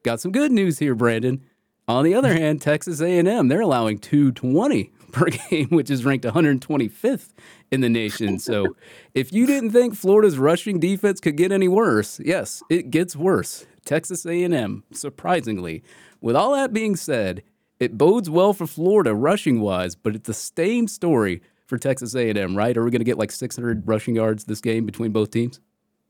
got 0.04 0.20
some 0.20 0.32
good 0.32 0.52
news 0.52 0.80
here, 0.80 0.96
Brandon. 0.96 1.44
On 1.88 2.04
the 2.04 2.16
other 2.16 2.34
hand, 2.34 2.62
Texas 2.62 3.00
A&M, 3.00 3.48
they're 3.48 3.62
allowing 3.62 4.00
220 4.00 4.92
per 5.12 5.26
game, 5.50 5.68
which 5.70 5.90
is 5.90 6.04
ranked 6.04 6.26
125th 6.26 7.30
in 7.72 7.82
the 7.82 7.90
nation. 7.90 8.40
So, 8.40 8.76
if 9.14 9.32
you 9.32 9.46
didn't 9.46 9.72
think 9.72 9.96
Florida's 9.96 10.38
rushing 10.38 10.80
defense 10.80 11.22
could 11.22 11.38
get 11.38 11.52
any 11.52 11.68
worse, 11.68 12.20
yes, 12.20 12.62
it 12.70 12.90
gets 12.90 13.16
worse. 13.16 13.66
Texas 13.86 14.26
A&M, 14.26 14.84
surprisingly. 14.92 15.82
With 16.20 16.36
all 16.36 16.54
that 16.54 16.74
being 16.74 16.98
said, 16.98 17.42
it 17.80 17.98
bodes 17.98 18.30
well 18.30 18.54
for 18.54 18.68
Florida 18.68 19.14
rushing 19.14 19.62
wise, 19.62 19.96
but 19.96 20.16
it's 20.16 20.28
the 20.28 20.34
same 20.34 20.88
story 20.88 21.42
for 21.66 21.78
Texas 21.78 22.16
A&M, 22.16 22.56
right? 22.56 22.76
Are 22.78 22.84
we 22.84 22.92
going 22.92 23.00
to 23.00 23.06
get 23.06 23.18
like 23.18 23.32
600 23.32 23.88
rushing 23.88 24.16
yards 24.16 24.46
this 24.46 24.62
game 24.62 24.86
between 24.86 25.12
both 25.12 25.32
teams? 25.32 25.60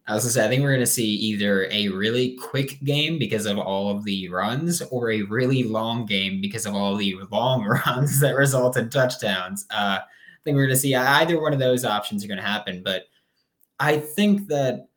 I 0.10 0.13
was 0.13 0.23
gonna 0.23 0.32
say, 0.32 0.45
I 0.45 0.47
think 0.47 0.63
we're 0.63 0.71
gonna 0.71 0.86
see 0.86 1.06
either 1.06 1.67
a 1.69 1.89
really 1.89 2.38
quick 2.38 2.82
game 2.86 3.19
because 3.19 3.45
of 3.45 3.58
all 3.58 3.89
of 3.89 4.06
the 4.06 4.30
runs, 4.30 4.82
or 4.84 5.12
a 5.12 5.23
really 5.23 5.63
long 5.63 6.06
game 6.06 6.39
because 6.39 6.65
of 6.65 6.73
all 6.75 6.95
the 6.95 7.17
long 7.30 7.65
runs 7.86 8.21
that 8.21 8.36
result 8.38 8.77
in 8.77 8.89
touchdowns. 8.89 9.65
Uh, 9.69 9.99
I 9.99 10.39
think 10.45 10.56
we're 10.56 10.67
gonna 10.67 10.77
see 10.77 10.95
either 10.95 11.41
one 11.41 11.51
of 11.51 11.60
those 11.60 11.84
options 11.84 12.23
are 12.23 12.30
gonna 12.30 12.41
happen. 12.41 12.84
But 12.86 13.03
I 13.82 13.97
think 13.97 14.47
that 14.47 14.88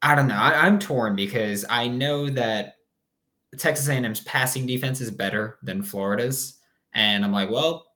I 0.00 0.14
don't 0.14 0.28
know. 0.28 0.36
I, 0.36 0.64
I'm 0.64 0.78
torn 0.78 1.16
because 1.16 1.64
I 1.68 1.88
know 1.88 2.28
that 2.30 2.73
Texas 3.58 3.88
A&M's 3.88 4.20
passing 4.20 4.66
defense 4.66 5.00
is 5.00 5.10
better 5.10 5.58
than 5.62 5.82
Florida's, 5.82 6.58
and 6.94 7.24
I'm 7.24 7.32
like, 7.32 7.50
well, 7.50 7.86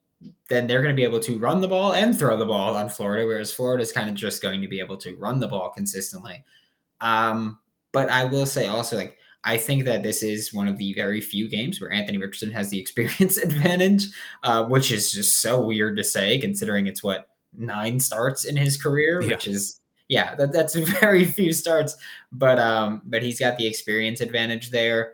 then 0.49 0.67
they're 0.67 0.83
going 0.83 0.95
to 0.95 1.01
be 1.01 1.05
able 1.05 1.21
to 1.21 1.39
run 1.39 1.61
the 1.61 1.69
ball 1.69 1.93
and 1.93 2.19
throw 2.19 2.37
the 2.37 2.47
ball 2.47 2.77
on 2.77 2.89
Florida, 2.89 3.27
whereas 3.27 3.53
Florida's 3.53 3.93
kind 3.93 4.09
of 4.09 4.15
just 4.15 4.43
going 4.43 4.61
to 4.61 4.69
be 4.69 4.81
able 4.81 4.97
to 4.97 5.15
run 5.17 5.39
the 5.39 5.49
ball 5.49 5.71
consistently. 5.71 6.45
Um, 7.01 7.59
but 7.93 8.09
I 8.09 8.25
will 8.25 8.47
say 8.47 8.67
also, 8.67 8.97
like, 8.97 9.17
I 9.45 9.57
think 9.57 9.85
that 9.85 10.03
this 10.03 10.23
is 10.23 10.53
one 10.53 10.67
of 10.67 10.79
the 10.79 10.93
very 10.95 11.21
few 11.21 11.49
games 11.49 11.81
where 11.81 11.93
Anthony 11.93 12.19
Richardson 12.19 12.51
has 12.51 12.71
the 12.71 12.79
experience 12.81 13.37
advantage, 13.37 14.07
uh, 14.43 14.65
which 14.65 14.91
is 14.91 15.13
just 15.13 15.41
so 15.41 15.61
weird 15.61 15.97
to 15.97 16.05
say 16.05 16.39
considering 16.39 16.87
it's 16.87 17.03
what 17.03 17.29
nine 17.57 18.01
starts 18.01 18.45
in 18.45 18.57
his 18.57 18.81
career, 18.81 19.23
yeah. 19.23 19.29
which 19.29 19.47
is 19.47 19.81
yeah, 20.09 20.35
that, 20.37 20.53
that's 20.53 20.75
very 21.01 21.25
few 21.25 21.53
starts. 21.53 21.97
But 22.33 22.59
um, 22.59 23.03
but 23.05 23.23
he's 23.23 23.39
got 23.39 23.57
the 23.57 23.67
experience 23.67 24.21
advantage 24.21 24.71
there. 24.71 25.13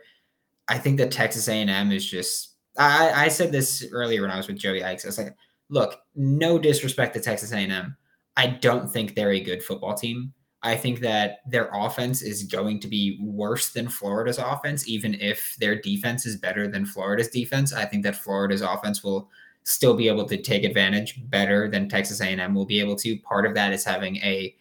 I 0.67 0.77
think 0.77 0.97
that 0.97 1.11
Texas 1.11 1.47
A&M 1.47 1.91
is 1.91 2.09
just 2.09 2.55
I, 2.77 3.25
I 3.25 3.27
said 3.29 3.51
this 3.51 3.85
earlier 3.91 4.21
when 4.21 4.31
I 4.31 4.37
was 4.37 4.47
with 4.47 4.57
Joey 4.57 4.83
Ikes. 4.83 5.05
I 5.05 5.07
was 5.07 5.17
like, 5.17 5.35
look, 5.69 6.01
no 6.15 6.59
disrespect 6.59 7.13
to 7.15 7.21
Texas 7.21 7.51
A&M. 7.51 7.95
I 8.37 8.47
don't 8.47 8.91
think 8.91 9.15
they're 9.15 9.31
a 9.31 9.39
good 9.39 9.63
football 9.63 9.95
team. 9.95 10.33
I 10.61 10.75
think 10.75 10.99
that 11.01 11.39
their 11.47 11.69
offense 11.73 12.21
is 12.21 12.43
going 12.43 12.79
to 12.81 12.87
be 12.87 13.19
worse 13.21 13.69
than 13.69 13.87
Florida's 13.87 14.39
offense, 14.39 14.87
even 14.87 15.13
if 15.15 15.55
their 15.59 15.79
defense 15.79 16.25
is 16.25 16.37
better 16.37 16.67
than 16.67 16.85
Florida's 16.85 17.29
defense. 17.29 17.71
I 17.71 17.85
think 17.85 18.03
that 18.03 18.15
Florida's 18.15 18.61
offense 18.61 19.03
will 19.03 19.29
still 19.63 19.93
be 19.93 20.07
able 20.07 20.25
to 20.25 20.41
take 20.41 20.63
advantage 20.63 21.21
better 21.29 21.69
than 21.69 21.87
Texas 21.87 22.19
A&M 22.19 22.53
will 22.53 22.65
be 22.65 22.79
able 22.79 22.95
to. 22.97 23.17
Part 23.19 23.45
of 23.45 23.53
that 23.53 23.73
is 23.73 23.83
having 23.83 24.17
a 24.17 24.55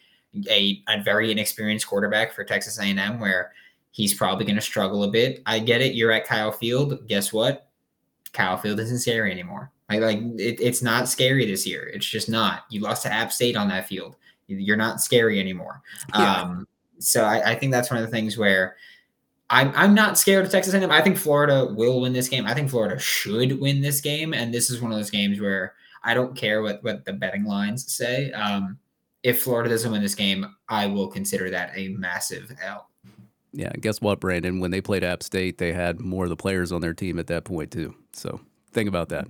a, 0.50 0.82
a 0.88 1.00
very 1.02 1.30
inexperienced 1.30 1.86
quarterback 1.86 2.32
for 2.32 2.42
Texas 2.42 2.78
A&M, 2.78 3.20
where 3.20 3.52
He's 3.94 4.12
probably 4.12 4.44
going 4.44 4.56
to 4.56 4.60
struggle 4.60 5.04
a 5.04 5.08
bit. 5.08 5.40
I 5.46 5.60
get 5.60 5.80
it. 5.80 5.94
You're 5.94 6.10
at 6.10 6.26
Kyle 6.26 6.50
Field. 6.50 7.06
Guess 7.06 7.32
what? 7.32 7.68
Kyle 8.32 8.56
Field 8.56 8.80
isn't 8.80 8.98
scary 8.98 9.30
anymore. 9.30 9.70
Like, 9.88 10.00
like 10.00 10.18
it, 10.18 10.58
it's 10.60 10.82
not 10.82 11.08
scary 11.08 11.46
this 11.46 11.64
year. 11.64 11.88
It's 11.94 12.04
just 12.04 12.28
not. 12.28 12.64
You 12.70 12.80
lost 12.80 13.04
to 13.04 13.12
App 13.12 13.30
State 13.30 13.56
on 13.56 13.68
that 13.68 13.86
field. 13.86 14.16
You're 14.48 14.76
not 14.76 15.00
scary 15.00 15.38
anymore. 15.38 15.80
Yeah. 16.12 16.42
Um, 16.42 16.66
so 16.98 17.22
I, 17.22 17.52
I 17.52 17.54
think 17.54 17.70
that's 17.70 17.88
one 17.88 18.00
of 18.00 18.04
the 18.04 18.10
things 18.10 18.36
where 18.36 18.74
I'm 19.48 19.70
I'm 19.76 19.94
not 19.94 20.18
scared 20.18 20.44
of 20.44 20.50
Texas 20.50 20.74
A&M. 20.74 20.90
I 20.90 21.00
think 21.00 21.16
Florida 21.16 21.64
will 21.64 22.00
win 22.00 22.12
this 22.12 22.28
game. 22.28 22.46
I 22.46 22.54
think 22.54 22.70
Florida 22.70 22.98
should 22.98 23.60
win 23.60 23.80
this 23.80 24.00
game, 24.00 24.34
and 24.34 24.52
this 24.52 24.70
is 24.70 24.80
one 24.82 24.90
of 24.90 24.98
those 24.98 25.10
games 25.10 25.40
where 25.40 25.74
I 26.02 26.14
don't 26.14 26.34
care 26.34 26.62
what 26.62 26.82
what 26.82 27.04
the 27.04 27.12
betting 27.12 27.44
lines 27.44 27.92
say. 27.92 28.32
Um, 28.32 28.76
if 29.22 29.42
Florida 29.42 29.70
doesn't 29.70 29.92
win 29.92 30.02
this 30.02 30.16
game, 30.16 30.44
I 30.68 30.86
will 30.86 31.06
consider 31.06 31.48
that 31.50 31.70
a 31.76 31.90
massive 31.90 32.52
L. 32.60 32.90
Yeah, 33.56 33.70
guess 33.80 34.00
what, 34.00 34.18
Brandon? 34.18 34.58
When 34.58 34.72
they 34.72 34.80
played 34.80 35.04
App 35.04 35.22
State, 35.22 35.58
they 35.58 35.72
had 35.72 36.00
more 36.00 36.24
of 36.24 36.30
the 36.30 36.36
players 36.36 36.72
on 36.72 36.80
their 36.80 36.92
team 36.92 37.20
at 37.20 37.28
that 37.28 37.44
point 37.44 37.70
too. 37.70 37.94
So 38.12 38.40
think 38.72 38.88
about 38.88 39.10
that. 39.10 39.28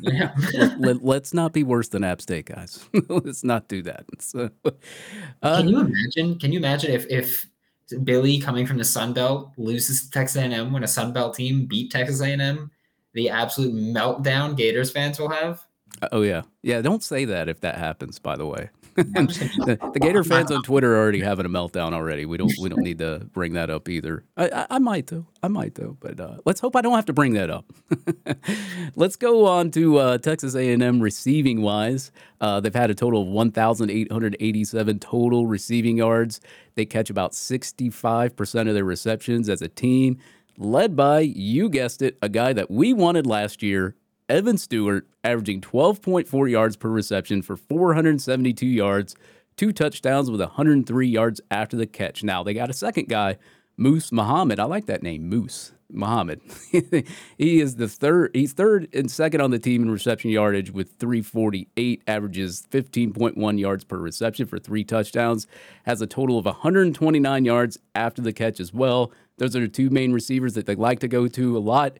Yeah. 0.00 0.34
let, 0.78 1.02
us 1.02 1.34
not 1.34 1.52
be 1.52 1.62
worse 1.62 1.88
than 1.88 2.02
App 2.02 2.22
State, 2.22 2.46
guys. 2.46 2.88
let's 3.08 3.44
not 3.44 3.68
do 3.68 3.82
that. 3.82 4.06
So, 4.20 4.50
uh, 5.42 5.56
can 5.58 5.68
you 5.68 5.80
imagine? 5.80 6.38
Can 6.38 6.52
you 6.52 6.58
imagine 6.58 6.92
if 6.92 7.06
if 7.10 7.46
Billy 8.04 8.38
coming 8.38 8.66
from 8.66 8.78
the 8.78 8.84
Sun 8.84 9.12
Belt 9.14 9.50
loses 9.56 10.04
to 10.04 10.10
Texas 10.10 10.36
A&M 10.36 10.72
when 10.72 10.84
a 10.84 10.88
Sun 10.88 11.12
Belt 11.12 11.34
team 11.34 11.66
beat 11.66 11.90
Texas 11.90 12.20
A&M? 12.20 12.70
The 13.14 13.28
absolute 13.28 13.74
meltdown 13.74 14.56
Gators 14.56 14.90
fans 14.90 15.18
will 15.18 15.30
have. 15.30 15.64
Oh 16.12 16.22
yeah, 16.22 16.42
yeah. 16.62 16.80
Don't 16.80 17.02
say 17.02 17.24
that 17.24 17.48
if 17.48 17.60
that 17.60 17.76
happens. 17.76 18.18
By 18.18 18.36
the 18.36 18.46
way, 18.46 18.70
the, 18.96 19.78
the, 19.92 20.00
Gator 20.00 20.24
fans 20.24 20.50
on 20.50 20.62
Twitter 20.62 20.94
are 20.94 20.98
already 20.98 21.20
having 21.20 21.46
a 21.46 21.48
meltdown 21.48 21.92
already. 21.92 22.26
We 22.26 22.36
don't 22.36 22.52
we 22.60 22.68
don't 22.68 22.82
need 22.82 22.98
to 22.98 23.28
bring 23.32 23.52
that 23.52 23.70
up 23.70 23.88
either. 23.88 24.24
I, 24.36 24.48
I, 24.48 24.66
I 24.70 24.78
might 24.78 25.06
though. 25.06 25.26
I 25.42 25.48
might 25.48 25.74
though. 25.74 25.96
But 26.00 26.18
uh, 26.18 26.38
let's 26.44 26.60
hope 26.60 26.76
I 26.76 26.80
don't 26.80 26.94
have 26.94 27.06
to 27.06 27.12
bring 27.12 27.34
that 27.34 27.50
up. 27.50 27.72
let's 28.96 29.16
go 29.16 29.46
on 29.46 29.70
to 29.72 29.98
uh, 29.98 30.18
Texas 30.18 30.54
A&M 30.54 31.00
receiving 31.00 31.62
wise. 31.62 32.10
Uh, 32.40 32.60
they've 32.60 32.74
had 32.74 32.90
a 32.90 32.94
total 32.94 33.22
of 33.22 33.28
1,887 33.28 34.98
total 34.98 35.46
receiving 35.46 35.98
yards. 35.98 36.40
They 36.74 36.86
catch 36.86 37.10
about 37.10 37.32
65% 37.32 38.68
of 38.68 38.74
their 38.74 38.84
receptions 38.84 39.48
as 39.48 39.62
a 39.62 39.68
team, 39.68 40.18
led 40.56 40.96
by 40.96 41.20
you 41.20 41.68
guessed 41.68 42.02
it, 42.02 42.16
a 42.22 42.28
guy 42.28 42.52
that 42.52 42.70
we 42.70 42.92
wanted 42.92 43.26
last 43.26 43.62
year 43.62 43.94
Evan 44.30 44.58
Stewart 44.58 45.08
averaging 45.24 45.60
12.4 45.60 46.48
yards 46.48 46.76
per 46.76 46.88
reception 46.88 47.42
for 47.42 47.56
472 47.56 48.64
yards, 48.64 49.16
two 49.56 49.72
touchdowns 49.72 50.30
with 50.30 50.40
103 50.40 51.08
yards 51.08 51.40
after 51.50 51.76
the 51.76 51.86
catch. 51.86 52.22
Now 52.22 52.44
they 52.44 52.54
got 52.54 52.70
a 52.70 52.72
second 52.72 53.08
guy, 53.08 53.38
Moose 53.76 54.12
Muhammad. 54.12 54.60
I 54.60 54.64
like 54.64 54.86
that 54.86 55.02
name, 55.02 55.28
Moose 55.28 55.72
Muhammad. 55.90 56.40
he 57.38 57.60
is 57.60 57.74
the 57.74 57.88
third. 57.88 58.30
He's 58.32 58.52
third 58.52 58.86
and 58.94 59.10
second 59.10 59.40
on 59.40 59.50
the 59.50 59.58
team 59.58 59.82
in 59.82 59.90
reception 59.90 60.30
yardage 60.30 60.70
with 60.70 60.92
348, 61.00 62.04
averages 62.06 62.68
15.1 62.70 63.58
yards 63.58 63.82
per 63.82 63.98
reception 63.98 64.46
for 64.46 64.60
three 64.60 64.84
touchdowns, 64.84 65.48
has 65.86 66.00
a 66.00 66.06
total 66.06 66.38
of 66.38 66.44
129 66.44 67.44
yards 67.44 67.80
after 67.96 68.22
the 68.22 68.32
catch 68.32 68.60
as 68.60 68.72
well. 68.72 69.10
Those 69.38 69.56
are 69.56 69.60
the 69.60 69.68
two 69.68 69.90
main 69.90 70.12
receivers 70.12 70.54
that 70.54 70.66
they 70.66 70.76
like 70.76 71.00
to 71.00 71.08
go 71.08 71.26
to 71.26 71.56
a 71.56 71.58
lot. 71.58 71.98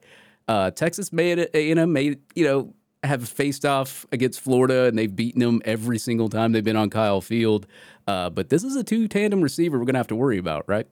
Uh, 0.51 0.69
Texas 0.69 1.13
made 1.13 1.39
A&M 1.55 1.93
made, 1.93 2.19
you 2.35 2.45
know, 2.45 2.75
have 3.05 3.29
faced 3.29 3.65
off 3.65 4.05
against 4.11 4.41
Florida 4.41 4.87
and 4.87 4.99
they've 4.99 5.15
beaten 5.15 5.39
them 5.39 5.63
every 5.65 5.97
single 5.97 6.29
time 6.29 6.51
they've 6.51 6.65
been 6.65 6.75
on 6.75 6.91
Kyle 6.91 7.21
Field. 7.21 7.69
Uh, 8.09 8.31
but 8.31 8.49
this 8.49 8.65
is 8.65 8.75
a 8.75 8.83
two 8.83 9.07
tandem 9.07 9.43
receiver 9.43 9.79
we're 9.79 9.85
going 9.85 9.95
to 9.95 10.01
have 10.01 10.09
to 10.09 10.17
worry 10.17 10.39
about, 10.39 10.69
right? 10.69 10.89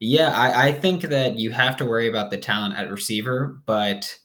Yeah, 0.00 0.30
I, 0.30 0.68
I, 0.68 0.72
think 0.72 1.02
that 1.02 1.38
you 1.38 1.50
have 1.50 1.76
to 1.76 1.84
worry 1.84 2.08
about 2.08 2.30
the 2.30 2.38
talent 2.38 2.74
at 2.78 2.90
receiver, 2.90 3.60
but 3.66 4.18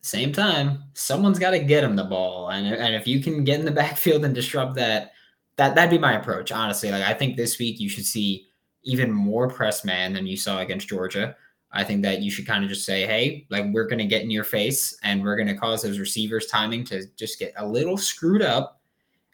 same 0.00 0.32
time, 0.32 0.84
someone's 0.94 1.38
got 1.38 1.50
to 1.50 1.58
get 1.58 1.84
him 1.84 1.94
the 1.94 2.04
ball, 2.04 2.48
and 2.48 2.66
and 2.66 2.94
if 2.94 3.06
you 3.06 3.20
can 3.20 3.44
get 3.44 3.60
in 3.60 3.66
the 3.66 3.70
backfield 3.82 4.24
and 4.24 4.34
disrupt 4.34 4.76
that, 4.76 5.12
that 5.56 5.74
that'd 5.74 5.90
be 5.90 5.98
my 5.98 6.14
approach. 6.14 6.50
Honestly, 6.50 6.90
like 6.90 7.04
I 7.04 7.12
think 7.12 7.36
this 7.36 7.58
week 7.58 7.80
you 7.80 7.90
should 7.90 8.06
see 8.06 8.46
even 8.84 9.12
more 9.12 9.48
press 9.48 9.84
man 9.84 10.14
than 10.14 10.26
you 10.26 10.36
saw 10.36 10.58
against 10.58 10.88
Georgia. 10.88 11.36
I 11.72 11.84
think 11.84 12.02
that 12.02 12.22
you 12.22 12.30
should 12.30 12.46
kind 12.46 12.64
of 12.64 12.70
just 12.70 12.86
say, 12.86 13.06
hey, 13.06 13.46
like 13.50 13.66
we're 13.72 13.86
going 13.86 13.98
to 13.98 14.06
get 14.06 14.22
in 14.22 14.30
your 14.30 14.44
face 14.44 14.96
and 15.02 15.22
we're 15.22 15.36
going 15.36 15.48
to 15.48 15.54
cause 15.54 15.82
those 15.82 15.98
receivers 15.98 16.46
timing 16.46 16.84
to 16.84 17.04
just 17.16 17.38
get 17.38 17.52
a 17.56 17.66
little 17.66 17.98
screwed 17.98 18.42
up. 18.42 18.80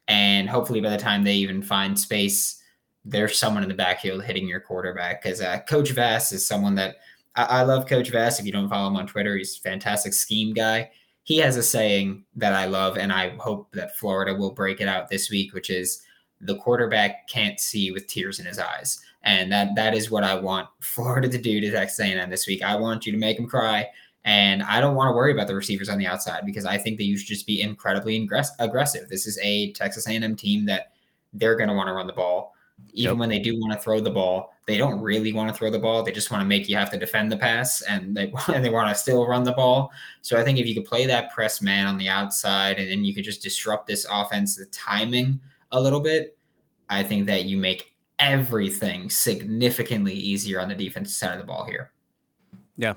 And 0.08 0.48
hopefully 0.48 0.80
by 0.80 0.90
the 0.90 0.98
time 0.98 1.22
they 1.22 1.34
even 1.34 1.62
find 1.62 1.98
space, 1.98 2.60
there's 3.04 3.38
someone 3.38 3.62
in 3.62 3.68
the 3.68 3.74
backfield 3.74 4.24
hitting 4.24 4.48
your 4.48 4.60
quarterback. 4.60 5.22
Because 5.22 5.40
uh, 5.40 5.60
Coach 5.68 5.90
Vass 5.92 6.32
is 6.32 6.46
someone 6.46 6.74
that 6.74 6.96
I-, 7.36 7.44
I 7.44 7.62
love 7.62 7.86
Coach 7.86 8.10
Vass. 8.10 8.40
If 8.40 8.46
you 8.46 8.52
don't 8.52 8.68
follow 8.68 8.88
him 8.88 8.96
on 8.96 9.06
Twitter, 9.06 9.36
he's 9.36 9.56
a 9.56 9.60
fantastic 9.60 10.12
scheme 10.12 10.52
guy. 10.52 10.90
He 11.22 11.38
has 11.38 11.56
a 11.56 11.62
saying 11.62 12.24
that 12.36 12.52
I 12.52 12.66
love, 12.66 12.98
and 12.98 13.10
I 13.10 13.30
hope 13.38 13.72
that 13.72 13.96
Florida 13.96 14.34
will 14.34 14.52
break 14.52 14.80
it 14.82 14.88
out 14.88 15.08
this 15.08 15.30
week, 15.30 15.54
which 15.54 15.70
is 15.70 16.02
the 16.40 16.56
quarterback 16.56 17.28
can't 17.28 17.58
see 17.58 17.90
with 17.92 18.06
tears 18.06 18.38
in 18.40 18.44
his 18.44 18.58
eyes. 18.58 19.00
And 19.24 19.50
that 19.52 19.74
that 19.74 19.94
is 19.94 20.10
what 20.10 20.22
I 20.22 20.34
want 20.34 20.68
Florida 20.80 21.28
to 21.28 21.38
do 21.38 21.60
to 21.60 21.70
Texas 21.70 21.98
A&M 22.00 22.30
this 22.30 22.46
week. 22.46 22.62
I 22.62 22.76
want 22.76 23.06
you 23.06 23.12
to 23.12 23.18
make 23.18 23.36
them 23.36 23.48
cry. 23.48 23.88
And 24.24 24.62
I 24.62 24.80
don't 24.80 24.94
want 24.94 25.08
to 25.08 25.12
worry 25.12 25.32
about 25.32 25.48
the 25.48 25.54
receivers 25.54 25.88
on 25.88 25.98
the 25.98 26.06
outside 26.06 26.46
because 26.46 26.64
I 26.64 26.78
think 26.78 26.96
that 26.96 27.04
you 27.04 27.18
should 27.18 27.28
just 27.28 27.46
be 27.46 27.60
incredibly 27.60 28.16
aggressive. 28.58 29.08
This 29.08 29.26
is 29.26 29.38
a 29.42 29.72
Texas 29.72 30.06
A&M 30.08 30.36
team 30.36 30.64
that 30.66 30.92
they're 31.34 31.56
going 31.56 31.68
to 31.68 31.74
want 31.74 31.88
to 31.88 31.92
run 31.92 32.06
the 32.06 32.12
ball. 32.12 32.54
Even 32.92 33.12
yep. 33.12 33.18
when 33.18 33.28
they 33.28 33.38
do 33.38 33.58
want 33.60 33.72
to 33.72 33.78
throw 33.78 34.00
the 34.00 34.10
ball, 34.10 34.52
they 34.66 34.76
don't 34.76 35.00
really 35.00 35.32
want 35.32 35.48
to 35.48 35.54
throw 35.54 35.70
the 35.70 35.78
ball. 35.78 36.02
They 36.02 36.10
just 36.10 36.30
want 36.30 36.40
to 36.40 36.46
make 36.46 36.68
you 36.68 36.76
have 36.76 36.90
to 36.90 36.98
defend 36.98 37.30
the 37.30 37.36
pass, 37.36 37.82
and 37.82 38.16
they 38.16 38.32
and 38.52 38.64
they 38.64 38.70
want 38.70 38.88
to 38.88 38.94
still 38.94 39.26
run 39.26 39.44
the 39.44 39.52
ball. 39.52 39.92
So 40.22 40.38
I 40.38 40.42
think 40.42 40.58
if 40.58 40.66
you 40.66 40.74
could 40.74 40.84
play 40.84 41.06
that 41.06 41.32
press 41.32 41.62
man 41.62 41.86
on 41.86 41.98
the 41.98 42.08
outside, 42.08 42.78
and 42.78 42.90
then 42.90 43.04
you 43.04 43.14
could 43.14 43.24
just 43.24 43.42
disrupt 43.42 43.86
this 43.86 44.06
offense, 44.10 44.56
the 44.56 44.66
timing 44.66 45.40
a 45.70 45.80
little 45.80 46.00
bit, 46.00 46.36
I 46.88 47.02
think 47.04 47.26
that 47.26 47.44
you 47.44 47.56
make 47.56 47.93
everything 48.18 49.10
significantly 49.10 50.14
easier 50.14 50.60
on 50.60 50.68
the 50.68 50.74
defensive 50.74 51.14
side 51.14 51.32
of 51.32 51.38
the 51.38 51.44
ball 51.44 51.64
here. 51.66 51.90
Yeah, 52.76 52.94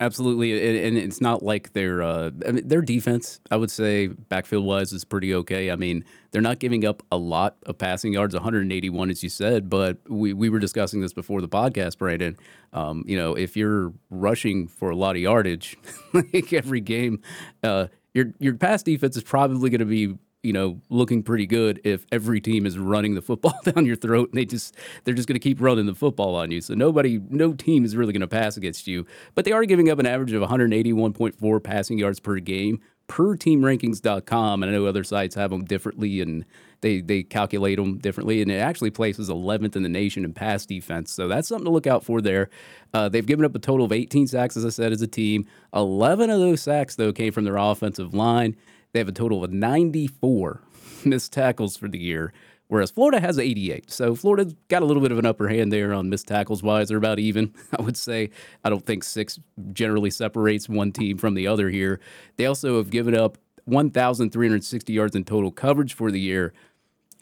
absolutely. 0.00 0.86
And 0.86 0.96
it's 0.96 1.20
not 1.20 1.42
like 1.42 1.72
their 1.72 2.02
uh, 2.02 2.30
I 2.46 2.52
mean, 2.52 2.68
their 2.68 2.82
defense, 2.82 3.40
I 3.50 3.56
would 3.56 3.70
say, 3.70 4.08
backfield 4.08 4.64
wise, 4.64 4.92
is 4.92 5.04
pretty 5.04 5.34
okay. 5.34 5.70
I 5.70 5.76
mean, 5.76 6.04
they're 6.30 6.42
not 6.42 6.58
giving 6.58 6.84
up 6.84 7.02
a 7.10 7.16
lot 7.16 7.56
of 7.66 7.78
passing 7.78 8.12
yards, 8.12 8.34
181, 8.34 9.10
as 9.10 9.22
you 9.22 9.28
said. 9.28 9.68
But 9.68 9.98
we, 10.08 10.32
we 10.32 10.48
were 10.48 10.58
discussing 10.58 11.00
this 11.00 11.12
before 11.12 11.40
the 11.40 11.48
podcast, 11.48 11.98
Brandon. 11.98 12.36
Um, 12.72 13.04
you 13.06 13.16
know, 13.16 13.34
if 13.34 13.56
you're 13.56 13.92
rushing 14.10 14.68
for 14.68 14.90
a 14.90 14.96
lot 14.96 15.16
of 15.16 15.22
yardage, 15.22 15.76
like 16.12 16.52
every 16.52 16.80
game, 16.80 17.20
uh, 17.62 17.88
your 18.14 18.32
your 18.38 18.54
pass 18.54 18.82
defense 18.82 19.16
is 19.16 19.22
probably 19.22 19.70
going 19.70 19.80
to 19.80 19.84
be 19.84 20.16
you 20.42 20.52
know, 20.52 20.80
looking 20.88 21.22
pretty 21.22 21.46
good 21.46 21.80
if 21.84 22.06
every 22.12 22.40
team 22.40 22.64
is 22.64 22.78
running 22.78 23.14
the 23.14 23.22
football 23.22 23.58
down 23.64 23.86
your 23.86 23.96
throat 23.96 24.30
and 24.30 24.38
they 24.38 24.44
just 24.44 24.76
they're 25.04 25.14
just 25.14 25.28
going 25.28 25.34
to 25.34 25.40
keep 25.40 25.60
running 25.60 25.86
the 25.86 25.94
football 25.94 26.36
on 26.36 26.50
you. 26.50 26.60
So 26.60 26.74
nobody, 26.74 27.20
no 27.28 27.52
team 27.52 27.84
is 27.84 27.96
really 27.96 28.12
going 28.12 28.20
to 28.20 28.28
pass 28.28 28.56
against 28.56 28.86
you. 28.86 29.06
But 29.34 29.44
they 29.44 29.52
are 29.52 29.64
giving 29.64 29.90
up 29.90 29.98
an 29.98 30.06
average 30.06 30.32
of 30.32 30.42
181.4 30.42 31.62
passing 31.62 31.98
yards 31.98 32.20
per 32.20 32.38
game 32.38 32.80
per 33.08 33.36
teamrankings.com. 33.36 34.62
And 34.62 34.70
I 34.70 34.74
know 34.74 34.86
other 34.86 35.02
sites 35.02 35.34
have 35.34 35.50
them 35.50 35.64
differently 35.64 36.20
and 36.20 36.44
they 36.82 37.00
they 37.00 37.24
calculate 37.24 37.78
them 37.78 37.98
differently. 37.98 38.40
And 38.40 38.50
it 38.50 38.58
actually 38.58 38.90
places 38.90 39.28
11th 39.28 39.74
in 39.74 39.82
the 39.82 39.88
nation 39.88 40.24
in 40.24 40.34
pass 40.34 40.64
defense. 40.66 41.10
So 41.10 41.26
that's 41.26 41.48
something 41.48 41.64
to 41.64 41.70
look 41.70 41.88
out 41.88 42.04
for 42.04 42.20
there. 42.20 42.48
Uh, 42.94 43.08
they've 43.08 43.26
given 43.26 43.44
up 43.44 43.54
a 43.54 43.58
total 43.58 43.86
of 43.86 43.92
18 43.92 44.28
sacks, 44.28 44.56
as 44.56 44.64
I 44.64 44.68
said, 44.68 44.92
as 44.92 45.02
a 45.02 45.08
team. 45.08 45.46
11 45.74 46.30
of 46.30 46.38
those 46.38 46.62
sacks, 46.62 46.94
though, 46.94 47.12
came 47.12 47.32
from 47.32 47.44
their 47.44 47.56
offensive 47.56 48.14
line. 48.14 48.56
They 48.98 49.00
have 49.00 49.08
a 49.08 49.12
total 49.12 49.44
of 49.44 49.52
94 49.52 50.60
missed 51.04 51.32
tackles 51.32 51.76
for 51.76 51.86
the 51.86 52.00
year, 52.00 52.32
whereas 52.66 52.90
Florida 52.90 53.20
has 53.20 53.38
88. 53.38 53.92
So 53.92 54.16
Florida's 54.16 54.56
got 54.66 54.82
a 54.82 54.86
little 54.86 55.00
bit 55.00 55.12
of 55.12 55.20
an 55.20 55.24
upper 55.24 55.46
hand 55.46 55.72
there 55.72 55.94
on 55.94 56.10
missed 56.10 56.26
tackles 56.26 56.64
wise. 56.64 56.88
They're 56.88 56.98
about 56.98 57.20
even, 57.20 57.54
I 57.78 57.80
would 57.80 57.96
say. 57.96 58.30
I 58.64 58.70
don't 58.70 58.84
think 58.84 59.04
six 59.04 59.38
generally 59.72 60.10
separates 60.10 60.68
one 60.68 60.90
team 60.90 61.16
from 61.16 61.34
the 61.34 61.46
other 61.46 61.70
here. 61.70 62.00
They 62.38 62.46
also 62.46 62.78
have 62.78 62.90
given 62.90 63.14
up 63.14 63.38
1,360 63.66 64.92
yards 64.92 65.14
in 65.14 65.22
total 65.22 65.52
coverage 65.52 65.94
for 65.94 66.10
the 66.10 66.18
year. 66.18 66.52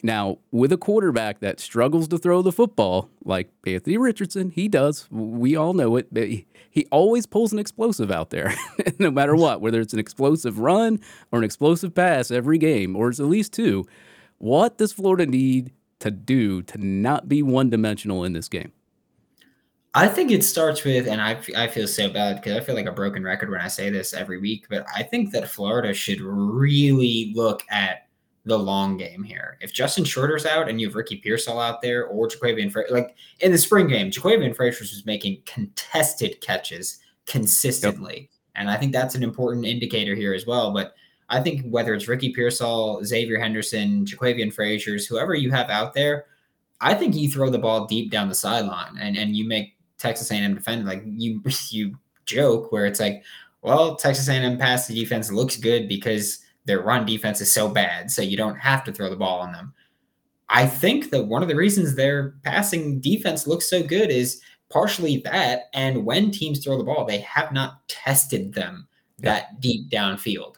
Now, 0.03 0.37
with 0.51 0.71
a 0.71 0.77
quarterback 0.77 1.39
that 1.39 1.59
struggles 1.59 2.07
to 2.09 2.17
throw 2.17 2.41
the 2.41 2.51
football, 2.51 3.09
like 3.25 3.49
Anthony 3.65 3.97
Richardson, 3.97 4.51
he 4.51 4.67
does. 4.67 5.07
We 5.09 5.55
all 5.55 5.73
know 5.73 5.95
it. 5.95 6.13
but 6.13 6.27
He 6.69 6.85
always 6.91 7.25
pulls 7.25 7.51
an 7.51 7.59
explosive 7.59 8.11
out 8.11 8.29
there, 8.29 8.53
no 8.99 9.09
matter 9.09 9.35
what, 9.35 9.59
whether 9.59 9.81
it's 9.81 9.93
an 9.93 9.99
explosive 9.99 10.59
run 10.59 10.99
or 11.31 11.39
an 11.39 11.45
explosive 11.45 11.95
pass 11.95 12.29
every 12.29 12.59
game, 12.59 12.95
or 12.95 13.09
it's 13.09 13.19
at 13.19 13.25
least 13.25 13.53
two. 13.53 13.85
What 14.37 14.77
does 14.77 14.93
Florida 14.93 15.25
need 15.25 15.71
to 15.99 16.11
do 16.11 16.61
to 16.61 16.77
not 16.77 17.27
be 17.27 17.41
one 17.41 17.71
dimensional 17.71 18.23
in 18.23 18.33
this 18.33 18.47
game? 18.47 18.71
I 19.95 20.07
think 20.07 20.29
it 20.29 20.43
starts 20.43 20.83
with, 20.83 21.07
and 21.07 21.19
I, 21.19 21.39
I 21.55 21.67
feel 21.67 21.87
so 21.87 22.07
bad 22.07 22.35
because 22.35 22.55
I 22.55 22.59
feel 22.59 22.75
like 22.75 22.85
a 22.85 22.91
broken 22.91 23.23
record 23.23 23.49
when 23.49 23.61
I 23.61 23.67
say 23.67 23.89
this 23.89 24.13
every 24.13 24.37
week, 24.37 24.67
but 24.69 24.85
I 24.95 25.01
think 25.01 25.31
that 25.31 25.49
Florida 25.49 25.91
should 25.91 26.21
really 26.21 27.31
look 27.35 27.63
at 27.71 28.06
the 28.47 28.57
long 28.57 28.97
game 28.97 29.23
here. 29.23 29.57
If 29.61 29.73
Justin 29.73 30.05
Shorter's 30.05 30.45
out 30.45 30.69
and 30.69 30.79
you 30.79 30.87
have 30.87 30.95
Ricky 30.95 31.17
Pearsall 31.17 31.59
out 31.59 31.81
there 31.81 32.05
or 32.07 32.27
Jaquavion 32.27 32.71
Fra- 32.71 32.89
like 32.89 33.15
in 33.41 33.51
the 33.51 33.57
spring 33.57 33.87
game, 33.87 34.09
Jaquavion 34.09 34.55
Frazier 34.55 34.81
was 34.81 35.05
making 35.05 35.41
contested 35.45 36.39
catches 36.39 36.99
consistently. 37.25 38.15
Yep. 38.21 38.29
And 38.55 38.71
I 38.71 38.77
think 38.77 38.93
that's 38.93 39.15
an 39.15 39.23
important 39.23 39.65
indicator 39.65 40.15
here 40.15 40.33
as 40.33 40.45
well. 40.47 40.73
But 40.73 40.95
I 41.29 41.41
think 41.41 41.67
whether 41.67 41.93
it's 41.93 42.07
Ricky 42.07 42.31
Pearsall, 42.31 43.03
Xavier 43.03 43.37
Henderson, 43.37 44.05
Jaquavion 44.05 44.55
Fraziars, 44.55 45.07
whoever 45.07 45.35
you 45.35 45.51
have 45.51 45.69
out 45.69 45.93
there, 45.93 46.25
I 46.79 46.93
think 46.93 47.15
you 47.15 47.29
throw 47.29 47.49
the 47.49 47.59
ball 47.59 47.85
deep 47.85 48.11
down 48.11 48.29
the 48.29 48.35
sideline 48.35 48.97
and, 48.99 49.17
and 49.17 49.35
you 49.35 49.45
make 49.45 49.75
Texas 49.97 50.31
A&M 50.31 50.55
defend 50.55 50.85
like 50.85 51.03
you 51.05 51.41
you 51.69 51.97
joke 52.25 52.71
where 52.71 52.85
it's 52.85 52.99
like, 52.99 53.23
well, 53.61 53.95
Texas 53.95 54.29
A&M 54.29 54.57
pass 54.57 54.87
the 54.87 54.95
defense 54.95 55.31
looks 55.31 55.57
good 55.57 55.89
because 55.89 56.39
their 56.67 56.81
run 56.81 57.05
defense 57.05 57.41
is 57.41 57.51
so 57.51 57.69
bad, 57.69 58.11
so 58.11 58.21
you 58.21 58.37
don't 58.37 58.59
have 58.59 58.83
to 58.83 58.91
throw 58.91 59.09
the 59.09 59.15
ball 59.15 59.39
on 59.39 59.53
them. 59.53 59.73
I 60.49 60.67
think 60.67 61.09
that 61.09 61.25
one 61.25 61.41
of 61.41 61.47
the 61.47 61.55
reasons 61.55 61.95
their 61.95 62.35
passing 62.43 62.99
defense 62.99 63.47
looks 63.47 63.69
so 63.69 63.81
good 63.81 64.11
is 64.11 64.41
partially 64.69 65.17
that. 65.25 65.63
And 65.73 66.05
when 66.05 66.31
teams 66.31 66.63
throw 66.63 66.77
the 66.77 66.83
ball, 66.83 67.05
they 67.05 67.19
have 67.19 67.51
not 67.51 67.87
tested 67.87 68.53
them 68.53 68.87
that 69.19 69.59
deep 69.59 69.89
downfield. 69.89 70.55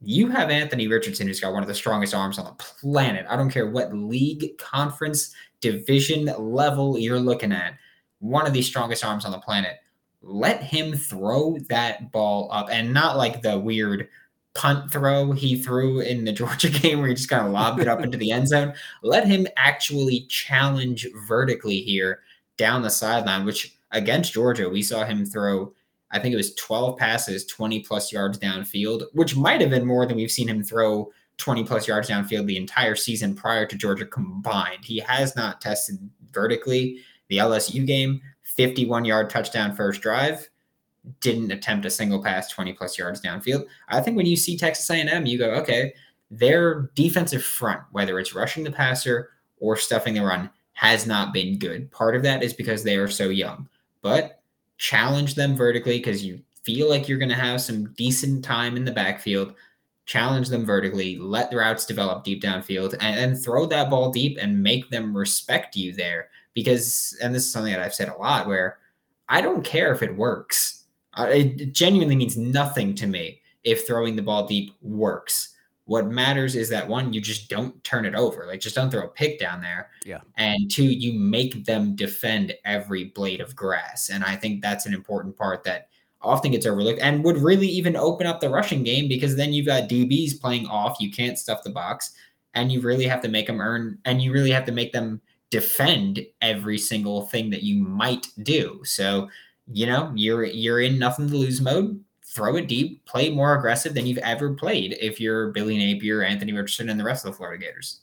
You 0.00 0.28
have 0.28 0.50
Anthony 0.50 0.86
Richardson, 0.86 1.26
who's 1.26 1.40
got 1.40 1.52
one 1.52 1.62
of 1.62 1.68
the 1.68 1.74
strongest 1.74 2.14
arms 2.14 2.38
on 2.38 2.44
the 2.44 2.52
planet. 2.52 3.26
I 3.28 3.36
don't 3.36 3.50
care 3.50 3.68
what 3.68 3.94
league, 3.94 4.56
conference, 4.58 5.34
division 5.60 6.26
level 6.38 6.98
you're 6.98 7.20
looking 7.20 7.52
at, 7.52 7.74
one 8.18 8.46
of 8.46 8.52
the 8.52 8.62
strongest 8.62 9.04
arms 9.04 9.24
on 9.24 9.32
the 9.32 9.38
planet. 9.38 9.78
Let 10.22 10.62
him 10.62 10.94
throw 10.94 11.58
that 11.68 12.10
ball 12.12 12.48
up 12.52 12.68
and 12.70 12.92
not 12.92 13.16
like 13.16 13.42
the 13.42 13.58
weird 13.58 14.08
punt 14.54 14.90
throw 14.90 15.32
he 15.32 15.56
threw 15.60 16.00
in 16.00 16.24
the 16.24 16.32
Georgia 16.40 16.70
game 16.70 17.00
where 17.00 17.08
he 17.08 17.14
just 17.14 17.28
kind 17.28 17.46
of 17.46 17.52
lobbed 17.52 17.80
it 17.80 17.88
up 17.88 18.02
into 18.02 18.18
the 18.18 18.30
end 18.30 18.48
zone. 18.48 18.74
Let 19.02 19.26
him 19.26 19.46
actually 19.56 20.26
challenge 20.28 21.06
vertically 21.26 21.80
here 21.80 22.20
down 22.56 22.82
the 22.82 22.90
sideline, 22.90 23.44
which 23.44 23.76
against 23.90 24.32
Georgia, 24.32 24.68
we 24.68 24.82
saw 24.82 25.04
him 25.04 25.24
throw, 25.24 25.72
I 26.10 26.18
think 26.18 26.32
it 26.32 26.38
was 26.38 26.54
12 26.54 26.96
passes, 26.98 27.46
20 27.46 27.80
plus 27.80 28.12
yards 28.12 28.38
downfield, 28.38 29.06
which 29.12 29.36
might 29.36 29.60
have 29.60 29.70
been 29.70 29.86
more 29.86 30.06
than 30.06 30.16
we've 30.16 30.30
seen 30.30 30.48
him 30.48 30.62
throw 30.62 31.10
20 31.38 31.64
plus 31.64 31.88
yards 31.88 32.08
downfield 32.08 32.46
the 32.46 32.56
entire 32.56 32.94
season 32.94 33.34
prior 33.34 33.66
to 33.66 33.76
Georgia 33.76 34.06
combined. 34.06 34.84
He 34.84 34.98
has 35.00 35.34
not 35.34 35.60
tested 35.60 35.98
vertically. 36.32 37.00
The 37.28 37.38
LSU 37.38 37.84
game, 37.84 38.20
51 38.42 39.04
yard 39.04 39.30
touchdown 39.30 39.74
first 39.74 40.00
drive 40.00 40.48
didn't 41.20 41.50
attempt 41.50 41.86
a 41.86 41.90
single 41.90 42.22
pass 42.22 42.50
20 42.50 42.72
plus 42.72 42.98
yards 42.98 43.20
downfield. 43.20 43.66
I 43.88 44.00
think 44.00 44.16
when 44.16 44.26
you 44.26 44.36
see 44.36 44.56
Texas 44.56 44.88
A&M, 44.90 45.26
you 45.26 45.38
go, 45.38 45.50
okay, 45.52 45.94
their 46.30 46.90
defensive 46.94 47.44
front, 47.44 47.82
whether 47.92 48.18
it's 48.18 48.34
rushing 48.34 48.64
the 48.64 48.70
passer 48.70 49.30
or 49.58 49.76
stuffing 49.76 50.14
the 50.14 50.24
run, 50.24 50.50
has 50.72 51.06
not 51.06 51.32
been 51.32 51.58
good. 51.58 51.90
Part 51.90 52.16
of 52.16 52.22
that 52.22 52.42
is 52.42 52.52
because 52.52 52.82
they 52.82 52.96
are 52.96 53.08
so 53.08 53.28
young, 53.28 53.68
but 54.02 54.40
challenge 54.78 55.34
them 55.34 55.56
vertically 55.56 55.98
because 55.98 56.24
you 56.24 56.40
feel 56.64 56.88
like 56.88 57.08
you're 57.08 57.18
going 57.18 57.28
to 57.28 57.34
have 57.34 57.60
some 57.60 57.92
decent 57.92 58.44
time 58.44 58.76
in 58.76 58.84
the 58.84 58.92
backfield. 58.92 59.54
Challenge 60.06 60.48
them 60.48 60.66
vertically, 60.66 61.18
let 61.18 61.50
the 61.50 61.56
routes 61.56 61.86
develop 61.86 62.24
deep 62.24 62.42
downfield, 62.42 62.94
and, 63.00 63.18
and 63.18 63.42
throw 63.42 63.66
that 63.66 63.88
ball 63.88 64.10
deep 64.10 64.36
and 64.40 64.62
make 64.62 64.90
them 64.90 65.16
respect 65.16 65.76
you 65.76 65.92
there. 65.92 66.28
Because, 66.52 67.16
and 67.22 67.34
this 67.34 67.44
is 67.46 67.52
something 67.52 67.72
that 67.72 67.82
I've 67.82 67.94
said 67.94 68.08
a 68.08 68.16
lot, 68.16 68.46
where 68.46 68.78
I 69.28 69.40
don't 69.40 69.64
care 69.64 69.92
if 69.92 70.02
it 70.02 70.16
works 70.16 70.83
it 71.18 71.72
genuinely 71.72 72.16
means 72.16 72.36
nothing 72.36 72.94
to 72.96 73.06
me 73.06 73.40
if 73.62 73.86
throwing 73.86 74.16
the 74.16 74.22
ball 74.22 74.46
deep 74.46 74.74
works. 74.82 75.50
What 75.86 76.06
matters 76.06 76.56
is 76.56 76.70
that 76.70 76.88
one, 76.88 77.12
you 77.12 77.20
just 77.20 77.50
don't 77.50 77.82
turn 77.84 78.06
it 78.06 78.14
over. 78.14 78.46
Like 78.46 78.60
just 78.60 78.74
don't 78.74 78.90
throw 78.90 79.04
a 79.04 79.08
pick 79.08 79.38
down 79.38 79.60
there. 79.60 79.90
Yeah. 80.04 80.20
And 80.36 80.70
two, 80.70 80.84
you 80.84 81.18
make 81.18 81.66
them 81.66 81.94
defend 81.94 82.54
every 82.64 83.04
blade 83.04 83.40
of 83.40 83.54
grass. 83.54 84.08
And 84.08 84.24
I 84.24 84.36
think 84.36 84.62
that's 84.62 84.86
an 84.86 84.94
important 84.94 85.36
part 85.36 85.62
that 85.64 85.88
often 86.22 86.52
gets 86.52 86.64
overlooked 86.64 87.00
and 87.00 87.22
would 87.22 87.36
really 87.36 87.66
even 87.66 87.96
open 87.96 88.26
up 88.26 88.40
the 88.40 88.48
rushing 88.48 88.82
game 88.82 89.08
because 89.08 89.36
then 89.36 89.52
you've 89.52 89.66
got 89.66 89.90
DBs 89.90 90.40
playing 90.40 90.66
off. 90.66 90.96
You 91.00 91.10
can't 91.10 91.38
stuff 91.38 91.62
the 91.62 91.70
box 91.70 92.12
and 92.54 92.72
you 92.72 92.80
really 92.80 93.06
have 93.06 93.20
to 93.22 93.28
make 93.28 93.46
them 93.46 93.60
earn 93.60 93.98
and 94.06 94.22
you 94.22 94.32
really 94.32 94.50
have 94.50 94.64
to 94.64 94.72
make 94.72 94.92
them 94.92 95.20
defend 95.50 96.24
every 96.40 96.78
single 96.78 97.26
thing 97.26 97.50
that 97.50 97.62
you 97.62 97.82
might 97.82 98.28
do. 98.42 98.80
So 98.84 99.28
you 99.72 99.86
know, 99.86 100.12
you're 100.14 100.44
you're 100.44 100.80
in 100.80 100.98
nothing 100.98 101.28
to 101.28 101.36
lose 101.36 101.60
mode. 101.60 102.02
Throw 102.26 102.56
it 102.56 102.66
deep, 102.66 103.04
play 103.06 103.30
more 103.30 103.56
aggressive 103.56 103.94
than 103.94 104.06
you've 104.06 104.18
ever 104.18 104.54
played 104.54 104.96
if 105.00 105.20
you're 105.20 105.52
Billy 105.52 105.78
Napier, 105.78 106.22
Anthony 106.22 106.52
Richardson, 106.52 106.88
and 106.88 106.98
the 106.98 107.04
rest 107.04 107.24
of 107.24 107.32
the 107.32 107.36
Florida 107.36 107.64
Gators. 107.64 108.00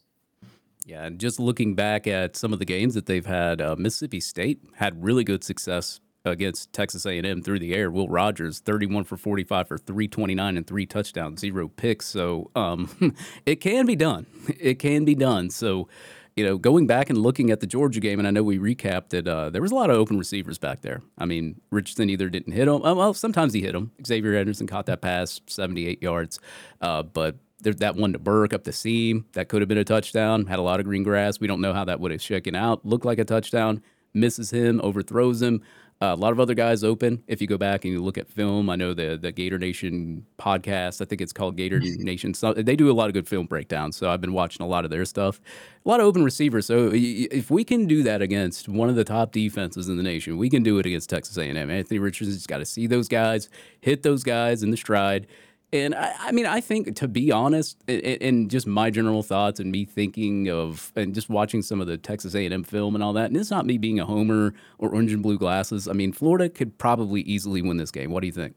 Yeah, 0.85 1.03
and 1.03 1.19
just 1.19 1.39
looking 1.39 1.75
back 1.75 2.07
at 2.07 2.35
some 2.35 2.53
of 2.53 2.59
the 2.59 2.65
games 2.65 2.93
that 2.93 3.05
they've 3.05 3.25
had, 3.25 3.61
uh, 3.61 3.75
Mississippi 3.77 4.19
State 4.19 4.61
had 4.75 5.03
really 5.03 5.23
good 5.23 5.43
success 5.43 5.99
against 6.25 6.71
Texas 6.73 7.05
A&M 7.05 7.41
through 7.41 7.59
the 7.59 7.73
air. 7.73 7.91
Will 7.91 8.07
Rogers, 8.07 8.59
31 8.59 9.03
for 9.03 9.17
45 9.17 9.67
for 9.67 9.77
329 9.77 10.57
and 10.57 10.67
three 10.67 10.85
touchdowns, 10.85 11.39
zero 11.39 11.67
picks. 11.67 12.05
So 12.05 12.51
um, 12.55 13.15
it 13.45 13.57
can 13.57 13.85
be 13.85 13.95
done. 13.95 14.25
It 14.59 14.79
can 14.79 15.05
be 15.05 15.15
done. 15.15 15.49
So 15.49 15.87
you 16.35 16.45
know, 16.45 16.57
going 16.57 16.87
back 16.87 17.09
and 17.09 17.19
looking 17.19 17.51
at 17.51 17.59
the 17.59 17.67
Georgia 17.67 17.99
game, 17.99 18.19
and 18.19 18.27
I 18.27 18.31
know 18.31 18.43
we 18.43 18.57
recapped 18.57 19.13
it, 19.13 19.27
uh, 19.27 19.49
there 19.49 19.61
was 19.61 19.71
a 19.71 19.75
lot 19.75 19.89
of 19.89 19.97
open 19.97 20.17
receivers 20.17 20.57
back 20.57 20.81
there. 20.81 21.01
I 21.17 21.25
mean, 21.25 21.59
Richardson 21.71 22.09
either 22.09 22.29
didn't 22.29 22.53
hit 22.53 22.67
him. 22.67 22.81
Well, 22.81 23.13
sometimes 23.13 23.53
he 23.53 23.61
hit 23.61 23.75
him. 23.75 23.91
Xavier 24.05 24.35
Henderson 24.35 24.67
caught 24.67 24.85
that 24.85 25.01
pass, 25.01 25.41
78 25.47 26.01
yards. 26.01 26.39
Uh, 26.79 27.03
but 27.03 27.35
there's 27.59 27.77
that 27.77 27.95
one 27.95 28.13
to 28.13 28.19
Burke 28.19 28.53
up 28.53 28.63
the 28.63 28.71
seam. 28.71 29.25
That 29.33 29.49
could 29.49 29.61
have 29.61 29.69
been 29.69 29.77
a 29.77 29.83
touchdown. 29.83 30.45
Had 30.45 30.59
a 30.59 30.63
lot 30.63 30.79
of 30.79 30.85
green 30.85 31.03
grass. 31.03 31.39
We 31.39 31.47
don't 31.47 31.61
know 31.61 31.73
how 31.73 31.85
that 31.85 31.99
would 31.99 32.11
have 32.11 32.21
shaken 32.21 32.55
out. 32.55 32.85
Looked 32.85 33.05
like 33.05 33.19
a 33.19 33.25
touchdown. 33.25 33.83
Misses 34.13 34.51
him, 34.51 34.81
overthrows 34.83 35.41
him. 35.41 35.61
Uh, 36.01 36.13
a 36.13 36.15
lot 36.15 36.31
of 36.31 36.39
other 36.39 36.55
guys 36.55 36.83
open. 36.83 37.23
If 37.27 37.41
you 37.41 37.47
go 37.47 37.59
back 37.59 37.85
and 37.85 37.93
you 37.93 38.01
look 38.01 38.17
at 38.17 38.27
film, 38.27 38.71
I 38.71 38.75
know 38.75 38.95
the 38.95 39.19
the 39.21 39.31
Gator 39.31 39.59
Nation 39.59 40.25
podcast. 40.39 40.99
I 40.99 41.05
think 41.05 41.21
it's 41.21 41.31
called 41.31 41.55
Gator 41.55 41.79
Nation. 41.97 42.33
So 42.33 42.53
they 42.53 42.75
do 42.75 42.89
a 42.89 42.93
lot 42.93 43.07
of 43.07 43.13
good 43.13 43.27
film 43.27 43.45
breakdowns. 43.45 43.97
So 43.97 44.09
I've 44.09 44.19
been 44.19 44.33
watching 44.33 44.65
a 44.65 44.67
lot 44.67 44.83
of 44.83 44.89
their 44.89 45.05
stuff. 45.05 45.39
A 45.85 45.89
lot 45.89 45.99
of 45.99 46.07
open 46.07 46.23
receivers. 46.23 46.65
So 46.65 46.89
if 46.91 47.51
we 47.51 47.63
can 47.63 47.85
do 47.85 48.01
that 48.03 48.21
against 48.21 48.67
one 48.67 48.89
of 48.89 48.95
the 48.95 49.03
top 49.03 49.31
defenses 49.31 49.89
in 49.89 49.97
the 49.97 50.03
nation, 50.03 50.37
we 50.37 50.49
can 50.49 50.63
do 50.63 50.79
it 50.79 50.85
against 50.87 51.09
Texas 51.09 51.37
A&M. 51.37 51.69
Anthony 51.69 51.99
Richardson's 51.99 52.47
got 52.47 52.59
to 52.59 52.65
see 52.65 52.87
those 52.87 53.07
guys, 53.07 53.49
hit 53.81 54.01
those 54.01 54.23
guys 54.23 54.63
in 54.63 54.71
the 54.71 54.77
stride 54.77 55.27
and 55.73 55.95
I, 55.95 56.13
I, 56.19 56.31
mean, 56.31 56.45
I 56.45 56.59
think 56.59 56.95
to 56.97 57.07
be 57.07 57.31
honest, 57.31 57.77
and 57.87 58.49
just 58.49 58.67
my 58.67 58.89
general 58.89 59.23
thoughts 59.23 59.59
and 59.59 59.71
me 59.71 59.85
thinking 59.85 60.49
of 60.49 60.91
and 60.95 61.15
just 61.15 61.29
watching 61.29 61.61
some 61.61 61.79
of 61.79 61.87
the 61.87 61.97
Texas 61.97 62.35
A&M 62.35 62.63
film 62.63 62.95
and 62.95 63.03
all 63.03 63.13
that, 63.13 63.25
and 63.25 63.37
it's 63.37 63.51
not 63.51 63.65
me 63.65 63.77
being 63.77 63.99
a 63.99 64.05
homer 64.05 64.53
or 64.79 64.89
orange 64.89 65.13
and 65.13 65.23
blue 65.23 65.37
glasses. 65.37 65.87
I 65.87 65.93
mean, 65.93 66.11
Florida 66.11 66.49
could 66.49 66.77
probably 66.77 67.21
easily 67.21 67.61
win 67.61 67.77
this 67.77 67.91
game. 67.91 68.11
What 68.11 68.21
do 68.21 68.27
you 68.27 68.33
think? 68.33 68.55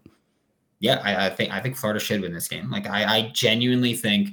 Yeah, 0.80 1.00
I, 1.04 1.26
I 1.26 1.30
think 1.30 1.52
I 1.52 1.60
think 1.60 1.76
Florida 1.76 2.00
should 2.00 2.20
win 2.20 2.32
this 2.32 2.48
game. 2.48 2.70
Like 2.70 2.86
I, 2.86 3.04
I 3.04 3.30
genuinely 3.32 3.94
think 3.94 4.30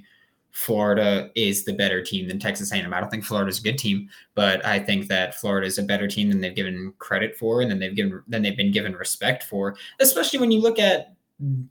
Florida 0.51 1.29
is 1.35 1.63
the 1.63 1.73
better 1.73 2.01
team 2.01 2.27
than 2.27 2.39
Texas 2.39 2.71
A&M. 2.71 2.93
I 2.93 2.99
don't 2.99 3.09
think 3.09 3.23
Florida's 3.23 3.59
a 3.59 3.61
good 3.61 3.77
team, 3.77 4.09
but 4.35 4.65
I 4.65 4.79
think 4.79 5.07
that 5.07 5.35
Florida 5.35 5.67
is 5.67 5.77
a 5.77 5.83
better 5.83 6.07
team 6.07 6.29
than 6.29 6.41
they've 6.41 6.55
given 6.55 6.93
credit 6.99 7.37
for 7.37 7.61
and 7.61 7.71
then 7.71 7.79
they've 7.79 7.95
given 7.95 8.21
than 8.27 8.41
they've 8.41 8.57
been 8.57 8.71
given 8.71 8.93
respect 8.93 9.43
for. 9.43 9.77
Especially 9.99 10.39
when 10.39 10.51
you 10.51 10.59
look 10.59 10.79
at 10.79 11.13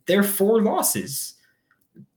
their 0.07 0.23
four 0.23 0.63
losses. 0.63 1.35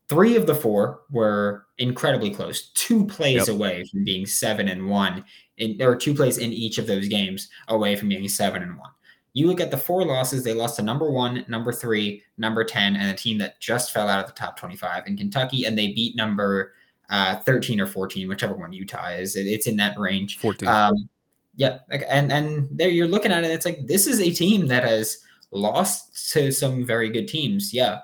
Three 0.10 0.36
of 0.36 0.46
the 0.46 0.56
four 0.56 1.02
were 1.10 1.66
incredibly 1.78 2.30
close, 2.30 2.70
two 2.74 3.06
plays 3.06 3.48
yep. 3.48 3.56
away 3.56 3.84
from 3.86 4.04
being 4.04 4.26
seven 4.26 4.68
and 4.68 4.90
one. 4.90 5.24
And 5.60 5.80
there 5.80 5.90
were 5.90 5.96
two 5.96 6.14
plays 6.14 6.38
in 6.38 6.52
each 6.52 6.78
of 6.78 6.88
those 6.88 7.08
games 7.08 7.50
away 7.68 7.96
from 7.96 8.10
being 8.10 8.28
seven 8.28 8.62
and 8.62 8.78
one. 8.78 8.92
You 9.34 9.48
look 9.48 9.60
at 9.60 9.72
the 9.72 9.78
four 9.78 10.06
losses, 10.06 10.44
they 10.44 10.54
lost 10.54 10.76
to 10.76 10.84
number 10.84 11.10
one, 11.10 11.44
number 11.48 11.72
three, 11.72 12.22
number 12.38 12.64
10, 12.64 12.96
and 12.96 13.10
a 13.10 13.16
team 13.16 13.40
that 13.40 13.60
just 13.60 13.92
fell 13.92 14.08
out 14.08 14.20
of 14.20 14.28
the 14.28 14.34
top 14.34 14.60
25 14.60 15.08
in 15.08 15.18
Kentucky, 15.18 15.66
and 15.66 15.76
they 15.76 15.88
beat 15.88 16.16
number 16.16 16.74
uh, 17.10 17.38
13 17.38 17.82
or 17.82 17.88
14, 17.88 18.28
whichever 18.28 18.54
one 18.54 18.74
Utah 18.74 19.10
is. 19.10 19.36
It, 19.36 19.48
it's 19.48 19.66
in 19.66 19.76
that 19.78 19.98
range. 19.98 20.38
14. 20.38 20.68
Um, 20.68 21.10
yeah. 21.56 21.80
And, 21.90 22.32
and 22.32 22.68
there 22.72 22.90
you're 22.90 23.08
looking 23.08 23.32
at 23.32 23.44
it, 23.44 23.50
it's 23.50 23.66
like 23.66 23.88
this 23.88 24.06
is 24.06 24.20
a 24.20 24.32
team 24.32 24.68
that 24.68 24.84
has 24.84 25.23
lost 25.54 26.32
to 26.34 26.52
some 26.52 26.86
very 26.86 27.10
good 27.10 27.28
teams. 27.28 27.74
Yeah. 27.74 28.00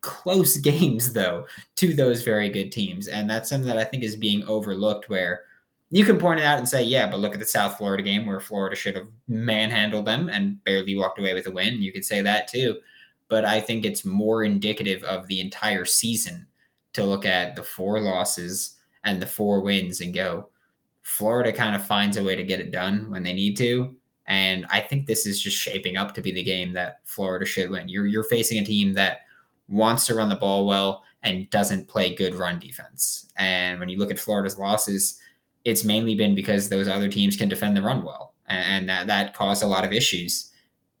Close 0.00 0.56
games, 0.58 1.12
though, 1.12 1.46
to 1.76 1.94
those 1.94 2.22
very 2.22 2.48
good 2.48 2.70
teams. 2.70 3.08
And 3.08 3.28
that's 3.28 3.48
something 3.48 3.68
that 3.68 3.78
I 3.78 3.84
think 3.84 4.02
is 4.02 4.16
being 4.16 4.44
overlooked 4.44 5.08
where 5.08 5.42
you 5.90 6.04
can 6.04 6.18
point 6.18 6.40
it 6.40 6.44
out 6.44 6.58
and 6.58 6.68
say, 6.68 6.82
yeah, 6.82 7.08
but 7.08 7.20
look 7.20 7.34
at 7.34 7.38
the 7.38 7.44
South 7.46 7.76
Florida 7.76 8.02
game 8.02 8.24
where 8.24 8.40
Florida 8.40 8.74
should 8.74 8.96
have 8.96 9.08
manhandled 9.28 10.06
them 10.06 10.30
and 10.30 10.62
barely 10.64 10.96
walked 10.96 11.18
away 11.18 11.34
with 11.34 11.46
a 11.46 11.50
win. 11.50 11.82
You 11.82 11.92
could 11.92 12.04
say 12.04 12.22
that 12.22 12.48
too. 12.48 12.78
But 13.28 13.44
I 13.44 13.60
think 13.60 13.84
it's 13.84 14.04
more 14.04 14.44
indicative 14.44 15.04
of 15.04 15.26
the 15.26 15.40
entire 15.40 15.84
season 15.84 16.46
to 16.94 17.04
look 17.04 17.26
at 17.26 17.56
the 17.56 17.62
four 17.62 18.00
losses 18.00 18.76
and 19.04 19.20
the 19.20 19.26
four 19.26 19.60
wins 19.60 20.00
and 20.00 20.14
go, 20.14 20.48
Florida 21.02 21.52
kind 21.52 21.74
of 21.74 21.86
finds 21.86 22.16
a 22.16 22.24
way 22.24 22.36
to 22.36 22.44
get 22.44 22.60
it 22.60 22.70
done 22.70 23.10
when 23.10 23.22
they 23.22 23.32
need 23.32 23.56
to. 23.58 23.94
And 24.26 24.66
I 24.70 24.80
think 24.80 25.06
this 25.06 25.26
is 25.26 25.40
just 25.40 25.56
shaping 25.56 25.96
up 25.96 26.14
to 26.14 26.22
be 26.22 26.32
the 26.32 26.42
game 26.42 26.72
that 26.74 27.00
Florida 27.04 27.44
should 27.44 27.70
win. 27.70 27.88
You're 27.88 28.06
you're 28.06 28.24
facing 28.24 28.58
a 28.58 28.64
team 28.64 28.92
that 28.94 29.20
wants 29.68 30.06
to 30.06 30.14
run 30.14 30.28
the 30.28 30.36
ball 30.36 30.66
well, 30.66 31.02
and 31.22 31.48
doesn't 31.50 31.88
play 31.88 32.14
good 32.14 32.34
run 32.34 32.58
defense. 32.58 33.30
And 33.36 33.78
when 33.78 33.88
you 33.88 33.98
look 33.98 34.10
at 34.10 34.18
Florida's 34.18 34.58
losses, 34.58 35.18
it's 35.64 35.84
mainly 35.84 36.14
been 36.14 36.34
because 36.34 36.68
those 36.68 36.88
other 36.88 37.08
teams 37.08 37.36
can 37.36 37.48
defend 37.48 37.76
the 37.76 37.82
run 37.82 38.02
well, 38.02 38.34
and 38.48 38.88
that 38.88 39.06
that 39.06 39.34
caused 39.34 39.62
a 39.62 39.66
lot 39.66 39.84
of 39.84 39.92
issues. 39.92 40.50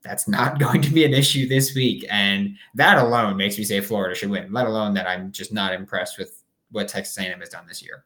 That's 0.02 0.26
not 0.28 0.58
going 0.58 0.82
to 0.82 0.90
be 0.90 1.04
an 1.04 1.14
issue 1.14 1.48
this 1.48 1.74
week, 1.74 2.04
and 2.10 2.56
that 2.74 2.98
alone 2.98 3.36
makes 3.36 3.58
me 3.58 3.64
say 3.64 3.80
Florida 3.80 4.14
should 4.14 4.30
win. 4.30 4.52
Let 4.52 4.66
alone 4.66 4.94
that 4.94 5.08
I'm 5.08 5.32
just 5.32 5.52
not 5.52 5.74
impressed 5.74 6.18
with 6.18 6.42
what 6.70 6.88
Texas 6.88 7.18
A&M 7.18 7.38
has 7.38 7.50
done 7.50 7.66
this 7.66 7.82
year. 7.82 8.04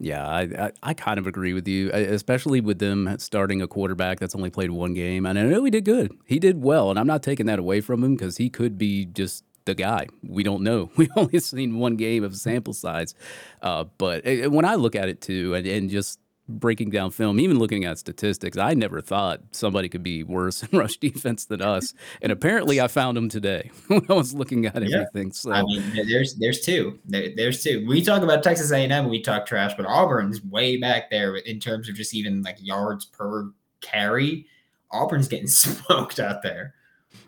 Yeah, 0.00 0.26
I, 0.26 0.40
I, 0.42 0.72
I 0.82 0.94
kind 0.94 1.18
of 1.18 1.26
agree 1.26 1.54
with 1.54 1.68
you, 1.68 1.90
especially 1.92 2.60
with 2.60 2.78
them 2.78 3.14
starting 3.18 3.62
a 3.62 3.68
quarterback 3.68 4.18
that's 4.18 4.34
only 4.34 4.50
played 4.50 4.70
one 4.70 4.92
game. 4.92 5.24
And 5.24 5.38
I 5.38 5.42
know 5.42 5.64
he 5.64 5.70
did 5.70 5.84
good. 5.84 6.12
He 6.26 6.38
did 6.38 6.62
well, 6.62 6.90
and 6.90 6.98
I'm 6.98 7.06
not 7.06 7.22
taking 7.22 7.46
that 7.46 7.58
away 7.58 7.80
from 7.80 8.02
him 8.02 8.16
because 8.16 8.36
he 8.36 8.50
could 8.50 8.76
be 8.76 9.06
just 9.06 9.44
the 9.64 9.74
guy. 9.74 10.08
We 10.22 10.42
don't 10.42 10.62
know. 10.62 10.90
We've 10.96 11.10
only 11.16 11.38
seen 11.38 11.78
one 11.78 11.96
game 11.96 12.24
of 12.24 12.36
sample 12.36 12.74
size. 12.74 13.14
Uh, 13.62 13.84
but 13.98 14.24
when 14.24 14.64
I 14.64 14.74
look 14.74 14.96
at 14.96 15.08
it 15.08 15.20
too, 15.20 15.54
and, 15.54 15.66
and 15.66 15.88
just 15.90 16.18
breaking 16.48 16.90
down 16.90 17.10
film, 17.10 17.40
even 17.40 17.58
looking 17.58 17.84
at 17.84 17.98
statistics, 17.98 18.56
I 18.56 18.74
never 18.74 19.00
thought 19.00 19.40
somebody 19.50 19.88
could 19.88 20.02
be 20.02 20.22
worse 20.22 20.62
in 20.72 20.78
rush 20.78 20.96
defense 20.98 21.46
than 21.46 21.62
us. 21.62 21.94
And 22.22 22.30
apparently, 22.32 22.80
I 22.80 22.88
found 22.88 23.16
them 23.16 23.28
today 23.28 23.70
when 23.88 24.04
I 24.08 24.14
was 24.14 24.34
looking 24.34 24.66
at 24.66 24.74
yeah. 24.82 24.96
everything. 24.96 25.32
So 25.32 25.52
I 25.52 25.62
mean, 25.62 25.82
there's 26.08 26.34
there's 26.36 26.60
two. 26.60 26.98
There, 27.06 27.28
there's 27.34 27.62
two. 27.62 27.86
We 27.86 28.02
talk 28.02 28.22
about 28.22 28.42
Texas 28.42 28.70
A&M, 28.72 29.08
we 29.08 29.22
talk 29.22 29.46
trash, 29.46 29.72
but 29.76 29.86
Auburn's 29.86 30.42
way 30.44 30.76
back 30.76 31.10
there 31.10 31.36
in 31.36 31.60
terms 31.60 31.88
of 31.88 31.94
just 31.94 32.14
even 32.14 32.42
like 32.42 32.56
yards 32.60 33.04
per 33.04 33.50
carry. 33.80 34.46
Auburn's 34.90 35.28
getting 35.28 35.46
smoked 35.48 36.20
out 36.20 36.42
there. 36.42 36.74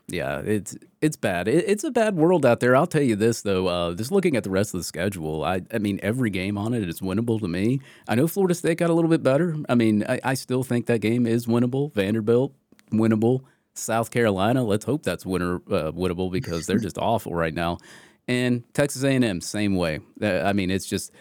Yeah, 0.09 0.39
it's 0.39 0.77
it's 1.01 1.17
bad. 1.17 1.49
It, 1.49 1.65
it's 1.67 1.83
a 1.83 1.91
bad 1.91 2.15
world 2.15 2.47
out 2.47 2.61
there. 2.61 2.77
I'll 2.77 2.87
tell 2.87 3.03
you 3.03 3.17
this 3.17 3.43
though. 3.43 3.67
Uh, 3.67 3.95
just 3.95 4.13
looking 4.13 4.37
at 4.37 4.45
the 4.45 4.51
rest 4.51 4.73
of 4.73 4.81
the 4.81 4.85
schedule, 4.85 5.45
I 5.45 5.63
I 5.73 5.79
mean 5.79 5.99
every 6.03 6.31
game 6.31 6.57
on 6.57 6.75
it 6.75 6.89
is 6.89 7.01
winnable 7.01 7.41
to 7.41 7.49
me. 7.49 7.81
I 8.07 8.15
know 8.15 8.29
Florida 8.29 8.55
State 8.55 8.79
got 8.79 8.91
a 8.91 8.93
little 8.93 9.11
bit 9.11 9.23
better. 9.23 9.57
I 9.69 9.75
mean 9.75 10.05
I, 10.09 10.21
I 10.23 10.35
still 10.35 10.63
think 10.63 10.87
that 10.87 11.01
game 11.01 11.27
is 11.27 11.47
winnable. 11.47 11.93
Vanderbilt 11.95 12.55
winnable. 12.93 13.43
South 13.75 14.11
Carolina, 14.11 14.65
let's 14.65 14.85
hope 14.85 15.03
that's 15.03 15.27
winner 15.27 15.57
uh, 15.57 15.93
winnable 15.93 16.31
because 16.31 16.67
they're 16.67 16.79
just 16.79 16.97
awful 16.99 17.35
right 17.35 17.53
now. 17.53 17.79
And 18.27 18.65
Texas 18.75 19.05
A&M, 19.05 19.41
same 19.41 19.77
way. 19.77 20.01
Uh, 20.21 20.39
I 20.39 20.53
mean, 20.53 20.71
it's 20.71 20.87
just 20.87 21.13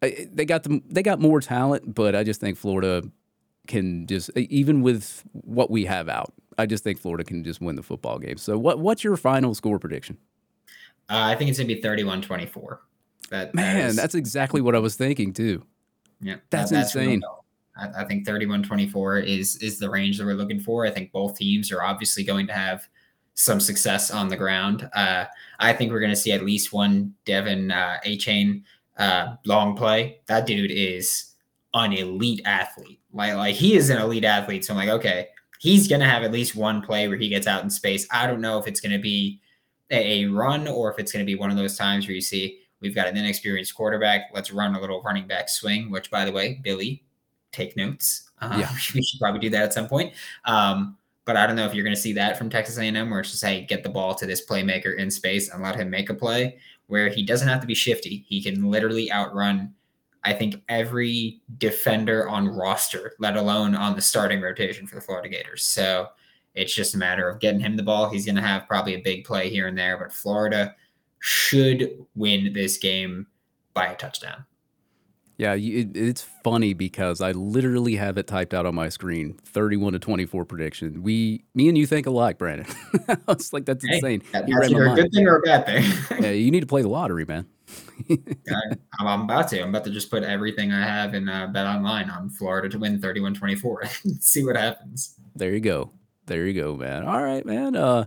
they 0.00 0.44
got 0.46 0.62
them. 0.62 0.82
They 0.88 1.02
got 1.02 1.20
more 1.20 1.40
talent, 1.40 1.94
but 1.94 2.14
I 2.14 2.24
just 2.24 2.40
think 2.40 2.56
Florida 2.56 3.02
can 3.66 4.06
just 4.06 4.30
even 4.36 4.82
with 4.82 5.22
what 5.32 5.70
we 5.70 5.84
have 5.84 6.08
out, 6.08 6.32
I 6.60 6.66
just 6.66 6.84
think 6.84 6.98
Florida 6.98 7.24
can 7.24 7.42
just 7.42 7.60
win 7.60 7.76
the 7.76 7.82
football 7.82 8.18
game. 8.18 8.36
So 8.36 8.58
what 8.58 8.78
what's 8.78 9.02
your 9.02 9.16
final 9.16 9.54
score 9.54 9.78
prediction? 9.78 10.18
Uh, 11.08 11.24
I 11.24 11.34
think 11.34 11.50
it's 11.50 11.58
gonna 11.58 11.66
be 11.66 11.80
31-24. 11.80 12.78
That, 13.30 13.54
Man, 13.54 13.76
that 13.76 13.86
is, 13.86 13.96
that's 13.96 14.14
exactly 14.14 14.60
what 14.60 14.74
I 14.74 14.78
was 14.78 14.96
thinking 14.96 15.32
too. 15.32 15.64
Yeah, 16.20 16.36
that's, 16.50 16.70
that's 16.70 16.94
insane. 16.94 17.22
I, 17.76 18.02
I 18.02 18.04
think 18.04 18.26
31-24 18.26 19.26
is 19.26 19.56
is 19.56 19.78
the 19.78 19.88
range 19.88 20.18
that 20.18 20.24
we're 20.24 20.34
looking 20.34 20.60
for. 20.60 20.86
I 20.86 20.90
think 20.90 21.12
both 21.12 21.36
teams 21.36 21.72
are 21.72 21.82
obviously 21.82 22.24
going 22.24 22.46
to 22.48 22.52
have 22.52 22.86
some 23.34 23.60
success 23.60 24.10
on 24.10 24.28
the 24.28 24.36
ground. 24.36 24.88
Uh, 24.92 25.24
I 25.58 25.72
think 25.72 25.92
we're 25.92 26.00
going 26.00 26.12
to 26.12 26.16
see 26.16 26.32
at 26.32 26.44
least 26.44 26.72
one 26.72 27.14
De'Von 27.24 27.72
uh, 27.72 27.98
Achane 28.04 28.62
uh, 28.98 29.36
long 29.46 29.76
play. 29.76 30.20
That 30.26 30.46
dude 30.46 30.70
is 30.70 31.34
an 31.74 31.92
elite 31.92 32.42
athlete. 32.44 33.00
Like 33.12 33.34
like 33.34 33.54
he 33.54 33.76
is 33.76 33.90
an 33.90 33.98
elite 33.98 34.24
athlete. 34.24 34.64
So 34.64 34.74
I'm 34.74 34.78
like, 34.78 34.88
okay, 34.90 35.28
he's 35.60 35.86
going 35.86 36.00
to 36.00 36.06
have 36.06 36.22
at 36.22 36.32
least 36.32 36.56
one 36.56 36.80
play 36.80 37.06
where 37.06 37.18
he 37.18 37.28
gets 37.28 37.46
out 37.46 37.62
in 37.62 37.68
space. 37.68 38.06
I 38.10 38.26
don't 38.26 38.40
know 38.40 38.58
if 38.58 38.66
it's 38.66 38.80
going 38.80 38.92
to 38.92 38.98
be 38.98 39.40
a, 39.90 40.24
a 40.24 40.30
run 40.30 40.66
or 40.66 40.90
if 40.90 40.98
it's 40.98 41.12
going 41.12 41.24
to 41.24 41.30
be 41.30 41.38
one 41.38 41.50
of 41.50 41.56
those 41.58 41.76
times 41.76 42.06
where 42.06 42.14
you 42.14 42.22
see 42.22 42.60
we've 42.80 42.94
got 42.94 43.06
an 43.06 43.16
inexperienced 43.18 43.74
quarterback. 43.74 44.30
Let's 44.32 44.50
run 44.50 44.74
a 44.74 44.80
little 44.80 45.02
running 45.02 45.26
back 45.26 45.50
swing, 45.50 45.90
which, 45.90 46.10
by 46.10 46.24
the 46.24 46.32
way, 46.32 46.58
Billy, 46.62 47.04
take 47.52 47.76
notes. 47.76 48.30
Uh, 48.40 48.56
yeah. 48.60 48.70
We 48.94 49.02
should 49.02 49.20
probably 49.20 49.40
do 49.40 49.50
that 49.50 49.64
at 49.64 49.74
some 49.74 49.86
point. 49.86 50.14
Um, 50.46 50.96
but 51.26 51.36
I 51.36 51.46
don't 51.46 51.56
know 51.56 51.66
if 51.66 51.74
you're 51.74 51.84
going 51.84 51.94
to 51.94 52.00
see 52.00 52.14
that 52.14 52.38
from 52.38 52.48
Texas 52.48 52.78
A&M, 52.78 53.10
where 53.10 53.20
it's 53.20 53.30
just 53.30 53.44
hey, 53.44 53.66
get 53.66 53.82
the 53.82 53.90
ball 53.90 54.14
to 54.14 54.24
this 54.24 54.44
playmaker 54.44 54.96
in 54.96 55.10
space 55.10 55.50
and 55.50 55.62
let 55.62 55.76
him 55.76 55.90
make 55.90 56.08
a 56.08 56.14
play, 56.14 56.58
where 56.86 57.10
he 57.10 57.22
doesn't 57.22 57.46
have 57.46 57.60
to 57.60 57.66
be 57.66 57.74
shifty. 57.74 58.24
He 58.26 58.42
can 58.42 58.64
literally 58.70 59.12
outrun 59.12 59.74
I 60.22 60.32
think 60.32 60.62
every 60.68 61.40
defender 61.58 62.28
on 62.28 62.48
roster, 62.48 63.14
let 63.18 63.36
alone 63.36 63.74
on 63.74 63.96
the 63.96 64.02
starting 64.02 64.40
rotation 64.40 64.86
for 64.86 64.96
the 64.96 65.00
Florida 65.00 65.28
Gators. 65.28 65.62
So 65.62 66.08
it's 66.54 66.74
just 66.74 66.94
a 66.94 66.98
matter 66.98 67.28
of 67.28 67.40
getting 67.40 67.60
him 67.60 67.76
the 67.76 67.82
ball. 67.82 68.10
He's 68.10 68.26
going 68.26 68.36
to 68.36 68.42
have 68.42 68.68
probably 68.68 68.94
a 68.94 69.00
big 69.00 69.24
play 69.24 69.48
here 69.48 69.66
and 69.66 69.78
there, 69.78 69.96
but 69.96 70.12
Florida 70.12 70.74
should 71.20 72.04
win 72.14 72.52
this 72.52 72.76
game 72.76 73.26
by 73.72 73.86
a 73.86 73.96
touchdown. 73.96 74.44
Yeah, 75.38 75.56
it's 75.58 76.20
funny 76.44 76.74
because 76.74 77.22
I 77.22 77.32
literally 77.32 77.96
have 77.96 78.18
it 78.18 78.26
typed 78.26 78.52
out 78.52 78.66
on 78.66 78.74
my 78.74 78.90
screen 78.90 79.38
31 79.46 79.94
to 79.94 79.98
24 79.98 80.44
prediction. 80.44 81.02
We, 81.02 81.44
me 81.54 81.70
and 81.70 81.78
you 81.78 81.86
think 81.86 82.06
alike, 82.06 82.36
Brandon. 82.36 82.66
it's 83.26 83.50
like, 83.50 83.64
that's 83.64 83.82
hey, 83.86 83.94
insane. 83.94 84.22
That, 84.32 84.46
that's 84.46 84.70
either 84.70 84.88
a 84.88 84.94
good 84.94 85.10
thing 85.14 85.26
or 85.26 85.38
a 85.38 85.40
bad 85.40 85.64
thing. 85.64 86.22
yeah, 86.22 86.30
you 86.32 86.50
need 86.50 86.60
to 86.60 86.66
play 86.66 86.82
the 86.82 86.90
lottery, 86.90 87.24
man. 87.24 87.46
I, 88.08 89.10
am 89.12 89.22
about 89.22 89.48
to. 89.48 89.60
I'm 89.60 89.70
about 89.70 89.84
to 89.84 89.90
just 89.90 90.10
put 90.10 90.22
everything 90.22 90.72
I 90.72 90.84
have 90.84 91.14
in 91.14 91.28
uh, 91.28 91.48
Bet 91.48 91.66
Online 91.66 92.10
on 92.10 92.30
Florida 92.30 92.68
to 92.68 92.78
win 92.78 93.00
31 93.00 93.34
24. 93.34 93.84
See 94.20 94.44
what 94.44 94.56
happens. 94.56 95.16
There 95.34 95.52
you 95.52 95.60
go. 95.60 95.90
There 96.26 96.46
you 96.46 96.60
go, 96.60 96.76
man. 96.76 97.04
All 97.04 97.22
right, 97.22 97.44
man. 97.44 97.76
Uh, 97.76 98.04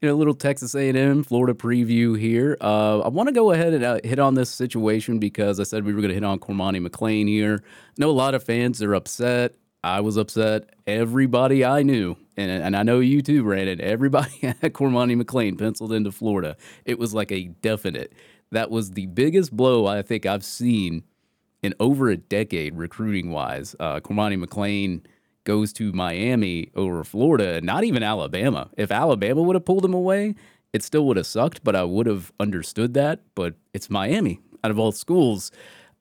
you 0.00 0.08
know, 0.08 0.14
a 0.14 0.16
little 0.16 0.34
Texas 0.34 0.74
A&M 0.74 1.24
Florida 1.24 1.54
preview 1.54 2.18
here. 2.18 2.56
Uh, 2.60 3.00
I 3.00 3.08
want 3.08 3.28
to 3.28 3.34
go 3.34 3.52
ahead 3.52 3.72
and 3.72 3.82
uh, 3.82 3.98
hit 4.04 4.18
on 4.18 4.34
this 4.34 4.50
situation 4.50 5.18
because 5.18 5.58
I 5.58 5.62
said 5.62 5.84
we 5.84 5.94
were 5.94 6.00
going 6.00 6.10
to 6.10 6.14
hit 6.14 6.24
on 6.24 6.38
Cormani 6.38 6.86
McClain 6.86 7.26
here. 7.28 7.62
I 7.64 7.92
know 7.98 8.10
a 8.10 8.12
lot 8.12 8.34
of 8.34 8.42
fans 8.42 8.82
are 8.82 8.94
upset. 8.94 9.54
I 9.82 10.00
was 10.00 10.16
upset. 10.16 10.70
Everybody 10.86 11.64
I 11.64 11.82
knew, 11.82 12.16
and, 12.36 12.50
and 12.50 12.76
I 12.76 12.82
know 12.82 13.00
you 13.00 13.22
too, 13.22 13.42
Brandon. 13.42 13.80
Everybody 13.80 14.32
had 14.42 14.72
Cormani 14.74 15.20
McClain 15.20 15.58
penciled 15.58 15.92
into 15.92 16.12
Florida. 16.12 16.56
It 16.84 16.98
was 16.98 17.14
like 17.14 17.30
a 17.30 17.44
definite. 17.62 18.12
That 18.50 18.70
was 18.70 18.92
the 18.92 19.06
biggest 19.06 19.52
blow 19.52 19.86
I 19.86 20.02
think 20.02 20.26
I've 20.26 20.44
seen 20.44 21.02
in 21.62 21.74
over 21.80 22.08
a 22.08 22.16
decade 22.16 22.76
recruiting 22.76 23.30
wise. 23.30 23.74
Uh, 23.80 24.00
Cormani 24.00 24.42
McClain 24.42 25.04
goes 25.44 25.72
to 25.74 25.92
Miami 25.92 26.70
over 26.74 27.02
Florida, 27.04 27.60
not 27.60 27.84
even 27.84 28.02
Alabama. 28.02 28.70
If 28.76 28.90
Alabama 28.90 29.42
would 29.42 29.56
have 29.56 29.64
pulled 29.64 29.84
him 29.84 29.94
away, 29.94 30.34
it 30.72 30.82
still 30.82 31.06
would 31.06 31.16
have 31.16 31.26
sucked, 31.26 31.64
but 31.64 31.74
I 31.74 31.84
would 31.84 32.06
have 32.06 32.32
understood 32.38 32.94
that. 32.94 33.20
But 33.34 33.54
it's 33.72 33.88
Miami 33.88 34.40
out 34.62 34.70
of 34.70 34.78
all 34.78 34.92
schools. 34.92 35.50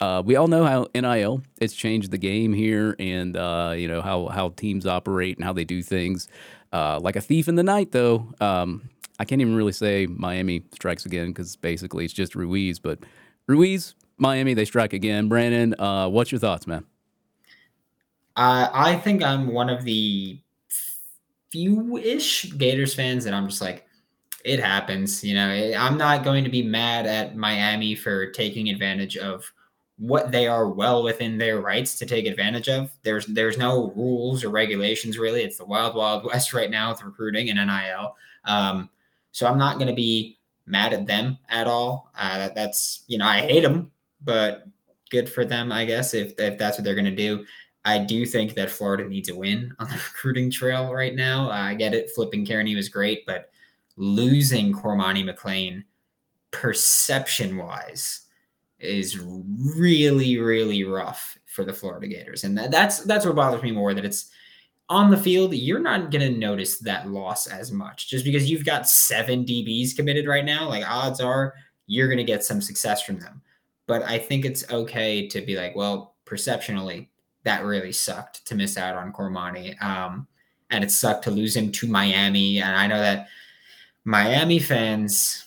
Uh, 0.02 0.22
we 0.26 0.36
all 0.36 0.48
know 0.48 0.66
how 0.66 0.88
NIL 0.94 1.42
it's 1.62 1.74
changed 1.74 2.12
the 2.12 2.18
game 2.18 2.52
here, 2.52 2.96
and 3.00 3.38
uh, 3.38 3.74
you 3.78 3.88
know 3.88 4.02
how 4.02 4.28
how 4.28 4.50
teams 4.50 4.86
operate 4.86 5.38
and 5.38 5.46
how 5.46 5.54
they 5.54 5.64
do 5.64 5.82
things. 5.82 6.28
Uh, 6.74 7.00
like 7.00 7.16
a 7.16 7.22
thief 7.22 7.48
in 7.48 7.56
the 7.56 7.64
night, 7.64 7.92
though. 7.92 8.34
Um, 8.42 8.90
I 9.20 9.26
can't 9.26 9.42
even 9.42 9.56
really 9.56 9.72
say 9.72 10.08
Miami 10.08 10.64
strikes 10.74 11.06
again 11.06 11.28
because 11.28 11.56
basically 11.56 12.06
it's 12.06 12.14
just 12.14 12.36
Ruiz. 12.36 12.80
But 12.80 13.00
Ruiz, 13.48 13.96
Miami, 14.18 14.54
they 14.54 14.66
strike 14.66 14.94
again. 14.94 15.28
Brandon, 15.28 15.76
uh, 15.80 16.10
what's 16.10 16.32
your 16.32 16.40
thoughts, 16.40 16.68
man? 16.68 16.86
Uh, 18.36 18.70
I 18.74 18.98
think 18.98 19.24
I'm 19.24 19.48
one 19.48 19.70
of 19.70 19.84
the 19.84 20.40
few-ish 21.52 22.52
Gators 22.54 22.94
fans 22.94 23.24
that 23.24 23.34
I'm 23.34 23.48
just 23.48 23.62
like, 23.62 23.86
it 24.44 24.60
happens. 24.60 25.24
You 25.24 25.36
know, 25.36 25.74
I'm 25.78 25.98
not 25.98 26.24
going 26.24 26.44
to 26.44 26.50
be 26.50 26.62
mad 26.62 27.08
at 27.08 27.36
Miami 27.36 27.96
for 27.96 28.30
taking 28.32 28.70
advantage 28.70 29.18
of 29.18 29.52
what 29.98 30.32
they 30.32 30.48
are 30.48 30.70
well 30.70 31.04
within 31.04 31.38
their 31.38 31.62
rights 31.62 31.98
to 32.00 32.06
take 32.06 32.26
advantage 32.28 32.68
of. 32.68 32.92
There's 33.04 33.26
there's 33.26 33.58
no 33.58 33.94
rules 33.96 34.44
or 34.44 34.50
regulations 34.50 35.18
really. 35.18 35.42
It's 35.42 35.58
the 35.58 35.66
wild 35.66 35.96
wild 35.96 36.26
west 36.32 36.54
right 36.54 36.70
now 36.70 36.92
with 36.92 37.04
recruiting 37.04 37.50
and 37.50 37.58
NIL. 37.58 38.16
Um, 38.44 38.90
so 39.36 39.46
I'm 39.46 39.58
not 39.58 39.76
going 39.76 39.90
to 39.90 39.94
be 39.94 40.40
mad 40.66 40.94
at 40.94 41.08
them 41.08 41.38
at 41.50 41.68
all. 41.68 42.10
Uh, 42.18 42.48
that's 42.56 43.04
you 43.08 43.18
know 43.18 43.26
I 43.26 43.42
hate 43.42 43.64
them, 43.64 43.92
but 44.24 44.66
good 45.12 45.30
for 45.30 45.44
them, 45.44 45.74
I 45.74 45.84
guess, 45.84 46.14
if 46.14 46.40
if 46.40 46.58
that's 46.58 46.78
what 46.78 46.86
they're 46.86 46.96
going 46.96 47.04
to 47.04 47.12
do. 47.12 47.46
I 47.84 47.98
do 48.00 48.26
think 48.26 48.54
that 48.54 48.72
Florida 48.72 49.04
needs 49.04 49.28
a 49.28 49.36
win 49.36 49.76
on 49.80 49.90
the 49.90 49.96
recruiting 49.96 50.50
trail 50.50 50.94
right 50.94 51.14
now. 51.14 51.50
Uh, 51.50 51.64
I 51.64 51.74
get 51.74 51.94
it. 51.94 52.12
Flipping 52.16 52.46
Kearney 52.46 52.78
was 52.78 52.88
great, 52.88 53.26
but 53.26 53.50
losing 53.98 54.74
Cormani 54.74 55.30
McClain, 55.30 55.84
perception 56.52 57.58
wise, 57.58 58.22
is 58.80 59.20
really, 59.20 60.38
really 60.38 60.86
rough 60.86 61.38
for 61.46 61.66
the 61.66 61.74
Florida 61.74 62.08
Gators. 62.08 62.46
And 62.46 62.58
that, 62.58 62.72
that's 62.72 63.00
that's 63.00 63.26
what 63.26 63.36
bothers 63.36 63.64
me 63.64 63.72
more 63.72 63.94
that 63.94 64.06
it's 64.06 64.32
on 64.90 65.10
the 65.10 65.18
field, 65.18 65.54
you're 65.54 65.80
not 65.80 66.12
going 66.12 66.32
to 66.32 66.38
notice 66.38 66.80
that 66.80 67.10
loss 67.10 67.48
as 67.48 67.72
much 67.72 68.10
just 68.10 68.24
because 68.24 68.50
you've 68.50 68.66
got 68.66 68.88
seven 68.88 69.44
DBs 69.44 69.96
committed 69.96 70.28
right 70.28 70.46
now. 70.46 70.70
Like 70.70 70.88
odds 70.88 71.20
are 71.20 71.54
you're 71.88 72.08
going 72.08 72.18
to 72.18 72.24
get 72.24 72.44
some 72.44 72.62
success 72.62 73.02
from 73.02 73.20
them. 73.20 73.42
But 73.88 74.04
I 74.04 74.18
think 74.18 74.46
it's 74.46 74.70
okay 74.72 75.28
to 75.28 75.42
be 75.42 75.56
like, 75.56 75.76
well, 75.76 76.16
perceptionally, 76.26 77.10
that 77.44 77.64
really 77.64 77.92
sucked 77.92 78.46
to 78.48 78.56
miss 78.56 78.78
out 78.78 78.96
on 78.96 79.14
Cormani. 79.14 79.82
Um, 79.82 80.28
and 80.72 80.84
it 80.84 80.92
sucked 80.92 81.24
to 81.26 81.32
lose 81.32 81.56
him 81.56 81.72
to 81.74 81.88
Miami. 81.88 82.60
And 82.60 82.76
I 82.76 82.88
know 82.88 83.00
that 83.00 83.28
Miami 84.04 84.60
fans, 84.60 85.46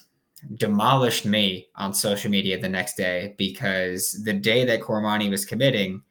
demolished 0.55 1.26
me 1.26 1.68
on 1.76 1.93
social 1.93 2.30
media 2.30 2.61
the 2.61 2.68
next 2.68 2.97
day 2.97 3.34
because 3.39 4.22
the 4.24 4.32
day 4.32 4.64
that 4.64 4.80
Cormani 4.80 5.30
was 5.30 5.45
committing, 5.45 6.03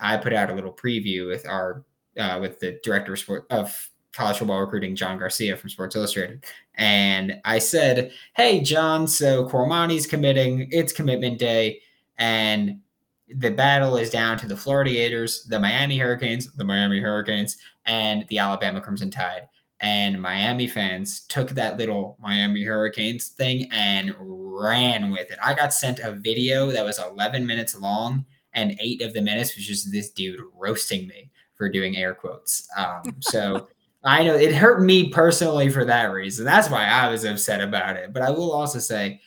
I 0.00 0.16
put 0.16 0.32
out 0.32 0.50
a 0.50 0.54
little 0.54 0.72
preview 0.72 1.28
with 1.28 1.46
our 1.46 1.84
uh, 2.18 2.38
with 2.40 2.60
the 2.60 2.78
director 2.82 3.12
of, 3.12 3.18
sport, 3.18 3.46
of 3.50 3.90
college 4.12 4.38
football 4.38 4.60
recruiting, 4.60 4.96
John 4.96 5.18
Garcia 5.18 5.56
from 5.56 5.70
Sports 5.70 5.96
Illustrated, 5.96 6.44
and 6.74 7.40
I 7.44 7.58
said, 7.58 8.12
"Hey, 8.34 8.60
John, 8.60 9.06
so 9.06 9.48
Cormani's 9.48 10.06
committing. 10.06 10.68
It's 10.70 10.92
commitment 10.92 11.38
day, 11.38 11.80
and." 12.18 12.80
The 13.28 13.50
battle 13.50 13.96
is 13.96 14.10
down 14.10 14.38
to 14.38 14.46
the 14.46 14.56
Florida 14.56 14.92
Gators, 14.92 15.46
the 15.46 15.58
Miami 15.58 15.98
Hurricanes, 15.98 16.52
the 16.52 16.62
Miami 16.62 17.00
Hurricanes, 17.00 17.56
and 17.84 18.24
the 18.28 18.38
Alabama 18.38 18.80
Crimson 18.80 19.10
Tide 19.10 19.48
and 19.80 20.20
Miami 20.20 20.66
fans 20.66 21.20
took 21.20 21.50
that 21.50 21.76
little 21.76 22.16
Miami 22.20 22.62
Hurricanes 22.62 23.28
thing 23.28 23.68
and 23.70 24.14
ran 24.18 25.10
with 25.10 25.30
it. 25.30 25.38
I 25.44 25.54
got 25.54 25.74
sent 25.74 25.98
a 25.98 26.12
video 26.12 26.70
that 26.72 26.84
was 26.84 26.98
11 26.98 27.46
minutes 27.46 27.78
long, 27.78 28.24
and 28.54 28.76
eight 28.80 29.02
of 29.02 29.12
the 29.12 29.20
minutes 29.20 29.54
was 29.54 29.66
just 29.66 29.92
this 29.92 30.10
dude 30.10 30.40
roasting 30.54 31.06
me 31.06 31.30
for 31.56 31.68
doing 31.68 31.96
air 31.96 32.14
quotes. 32.14 32.68
Um, 32.76 33.16
so 33.20 33.68
I 34.04 34.22
know 34.22 34.34
it 34.34 34.54
hurt 34.54 34.82
me 34.82 35.08
personally 35.08 35.68
for 35.68 35.84
that 35.84 36.12
reason. 36.12 36.44
That's 36.44 36.70
why 36.70 36.86
I 36.86 37.08
was 37.08 37.24
upset 37.24 37.60
about 37.60 37.96
it. 37.96 38.12
But 38.12 38.22
I 38.22 38.30
will 38.30 38.52
also 38.52 38.78
say, 38.78 39.20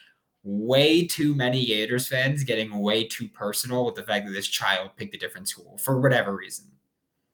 way 0.44 1.06
too 1.06 1.36
many 1.36 1.66
Gators 1.66 2.08
fans 2.08 2.44
getting 2.44 2.80
way 2.80 3.04
too 3.04 3.28
personal 3.28 3.86
with 3.86 3.96
the 3.96 4.04
fact 4.04 4.26
that 4.26 4.32
this 4.32 4.48
child 4.48 4.92
picked 4.96 5.16
a 5.16 5.18
different 5.18 5.50
school 5.50 5.78
for 5.78 6.00
whatever 6.00 6.36
reason. 6.36 6.66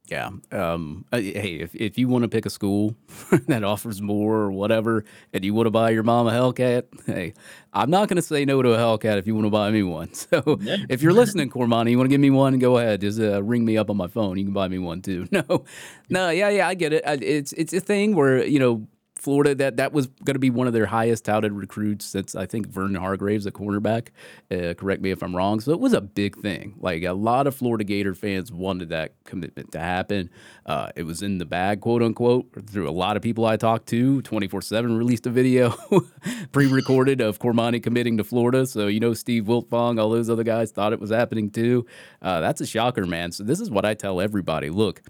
Yeah. 0.07 0.29
Um, 0.51 1.05
uh, 1.11 1.17
hey, 1.17 1.59
if, 1.61 1.73
if 1.73 1.97
you 1.97 2.07
want 2.07 2.23
to 2.23 2.27
pick 2.27 2.45
a 2.45 2.49
school 2.49 2.95
that 3.47 3.63
offers 3.63 4.01
more 4.01 4.35
or 4.35 4.51
whatever, 4.51 5.03
and 5.33 5.43
you 5.43 5.53
want 5.53 5.65
to 5.65 5.71
buy 5.71 5.89
your 5.89 6.03
mom 6.03 6.27
a 6.27 6.31
Hellcat, 6.31 6.83
hey, 7.07 7.33
I'm 7.73 7.89
not 7.89 8.07
going 8.07 8.17
to 8.17 8.21
say 8.21 8.45
no 8.45 8.61
to 8.61 8.73
a 8.73 8.77
Hellcat 8.77 9.17
if 9.17 9.25
you 9.25 9.33
want 9.33 9.47
to 9.47 9.51
buy 9.51 9.71
me 9.71 9.83
one. 9.83 10.09
So 10.25 10.57
yeah. 10.61 10.77
if 10.89 11.01
you're 11.01 11.13
listening, 11.13 11.49
Cormani, 11.49 11.91
you 11.91 11.97
want 11.97 12.07
to 12.07 12.13
give 12.13 12.21
me 12.21 12.29
one, 12.29 12.57
go 12.57 12.77
ahead. 12.77 13.01
Just 13.01 13.19
uh, 13.19 13.43
ring 13.43 13.63
me 13.63 13.77
up 13.77 13.89
on 13.89 13.97
my 13.97 14.07
phone. 14.07 14.37
You 14.37 14.43
can 14.43 14.53
buy 14.53 14.67
me 14.67 14.79
one 14.79 15.01
too. 15.01 15.27
No, 15.35 15.65
no, 16.09 16.29
yeah, 16.29 16.49
yeah, 16.49 16.67
I 16.67 16.75
get 16.75 16.93
it. 16.93 17.03
It's 17.05 17.51
it's 17.53 17.73
a 17.73 17.81
thing 17.81 18.15
where 18.15 18.45
you 18.45 18.57
know 18.59 18.87
Florida, 19.15 19.55
that 19.55 19.77
that 19.77 19.93
was 19.93 20.07
going 20.07 20.35
to 20.35 20.39
be 20.39 20.49
one 20.49 20.67
of 20.67 20.73
their 20.73 20.85
highest 20.85 21.25
touted 21.25 21.53
recruits 21.53 22.05
since 22.05 22.35
I 22.35 22.45
think 22.45 22.67
Vernon 22.67 22.95
Hargreaves, 22.95 23.45
a 23.45 23.51
cornerback. 23.51 24.09
Uh, 24.51 24.73
correct 24.73 25.01
me 25.01 25.11
if 25.11 25.23
I'm 25.23 25.35
wrong. 25.35 25.59
So 25.61 25.71
it 25.71 25.79
was 25.79 25.93
a 25.93 26.01
big 26.01 26.37
thing. 26.37 26.75
Like 26.77 27.03
a 27.03 27.13
lot 27.13 27.47
of 27.47 27.55
Florida 27.55 27.83
Gator 27.83 28.13
fans 28.13 28.51
wanted 28.51 28.89
that 28.89 29.13
commitment 29.23 29.71
to 29.71 29.79
happen. 29.79 30.29
Uh, 30.65 30.89
it 30.95 31.03
was 31.03 31.21
in 31.21 31.37
the 31.37 31.45
bag, 31.45 31.81
quote 31.81 32.03
unquote, 32.03 32.49
through 32.67 32.89
a 32.89 32.91
lot 32.91 33.15
of 33.15 33.23
people 33.23 33.45
I 33.45 33.57
talked 33.57 33.87
to. 33.87 34.21
24 34.21 34.61
7 34.61 34.97
released 34.97 35.25
a 35.25 35.29
video 35.29 35.73
pre 36.51 36.67
recorded 36.67 37.21
of 37.21 37.39
Cormani 37.39 37.81
committing 37.81 38.17
to 38.17 38.23
Florida. 38.23 38.65
So, 38.67 38.87
you 38.87 38.99
know, 38.99 39.13
Steve 39.13 39.45
Wiltfong, 39.45 39.99
all 39.99 40.09
those 40.09 40.29
other 40.29 40.43
guys 40.43 40.71
thought 40.71 40.93
it 40.93 40.99
was 40.99 41.11
happening 41.11 41.49
too. 41.49 41.85
Uh, 42.21 42.41
that's 42.41 42.61
a 42.61 42.65
shocker, 42.65 43.05
man. 43.05 43.31
So 43.31 43.43
this 43.43 43.59
is 43.61 43.71
what 43.71 43.85
I 43.85 43.93
tell 43.93 44.19
everybody 44.19 44.69
look, 44.69 45.01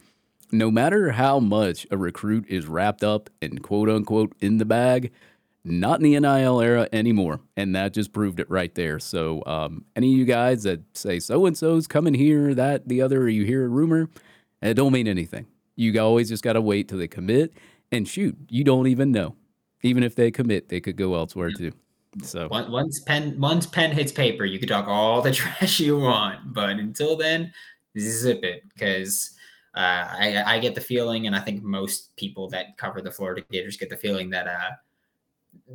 no 0.57 0.71
matter 0.71 1.11
how 1.11 1.39
much 1.39 1.87
a 1.91 1.97
recruit 1.97 2.45
is 2.47 2.67
wrapped 2.67 3.03
up 3.03 3.29
and 3.41 3.61
quote 3.63 3.89
unquote 3.89 4.33
in 4.39 4.57
the 4.57 4.65
bag, 4.65 5.11
not 5.63 5.99
in 5.99 6.03
the 6.03 6.19
NIL 6.19 6.61
era 6.61 6.87
anymore. 6.93 7.39
And 7.57 7.75
that 7.75 7.93
just 7.93 8.13
proved 8.13 8.39
it 8.39 8.49
right 8.49 8.73
there. 8.75 8.99
So, 8.99 9.43
um, 9.45 9.85
any 9.95 10.13
of 10.13 10.19
you 10.19 10.25
guys 10.25 10.63
that 10.63 10.81
say 10.95 11.19
so 11.19 11.45
and 11.45 11.57
so's 11.57 11.87
coming 11.87 12.13
here, 12.13 12.53
that, 12.53 12.87
the 12.87 13.01
other, 13.01 13.23
or 13.23 13.29
you 13.29 13.45
hear 13.45 13.65
a 13.65 13.69
rumor, 13.69 14.09
it 14.61 14.75
don't 14.75 14.93
mean 14.93 15.07
anything. 15.07 15.47
You 15.75 15.99
always 15.99 16.29
just 16.29 16.43
got 16.43 16.53
to 16.53 16.61
wait 16.61 16.87
till 16.87 16.97
they 16.97 17.07
commit. 17.07 17.53
And 17.91 18.07
shoot, 18.07 18.35
you 18.49 18.63
don't 18.63 18.87
even 18.87 19.11
know. 19.11 19.35
Even 19.81 20.03
if 20.03 20.15
they 20.15 20.31
commit, 20.31 20.69
they 20.69 20.81
could 20.81 20.95
go 20.95 21.15
elsewhere 21.15 21.51
too. 21.51 21.71
So 22.23 22.47
once 22.49 23.01
pen 23.01 23.39
once 23.39 23.65
pen 23.65 23.91
hits 23.91 24.11
paper, 24.11 24.45
you 24.45 24.57
can 24.57 24.69
talk 24.69 24.87
all 24.87 25.21
the 25.21 25.31
trash 25.33 25.79
you 25.79 25.99
want. 25.99 26.53
But 26.53 26.71
until 26.71 27.17
then, 27.17 27.51
zip 27.99 28.43
it 28.43 28.63
because 28.73 29.34
uh, 29.75 30.07
I, 30.09 30.43
I, 30.45 30.59
get 30.59 30.73
the 30.73 30.81
feeling, 30.81 31.27
and 31.27 31.35
I 31.35 31.39
think 31.39 31.61
most 31.61 32.15
people 32.15 32.49
that 32.49 32.77
cover 32.77 33.01
the 33.01 33.11
Florida 33.11 33.43
Gators 33.51 33.75
get 33.75 33.89
the 33.89 33.97
feeling 33.97 34.29
that 34.29 34.47
uh, 34.47 34.71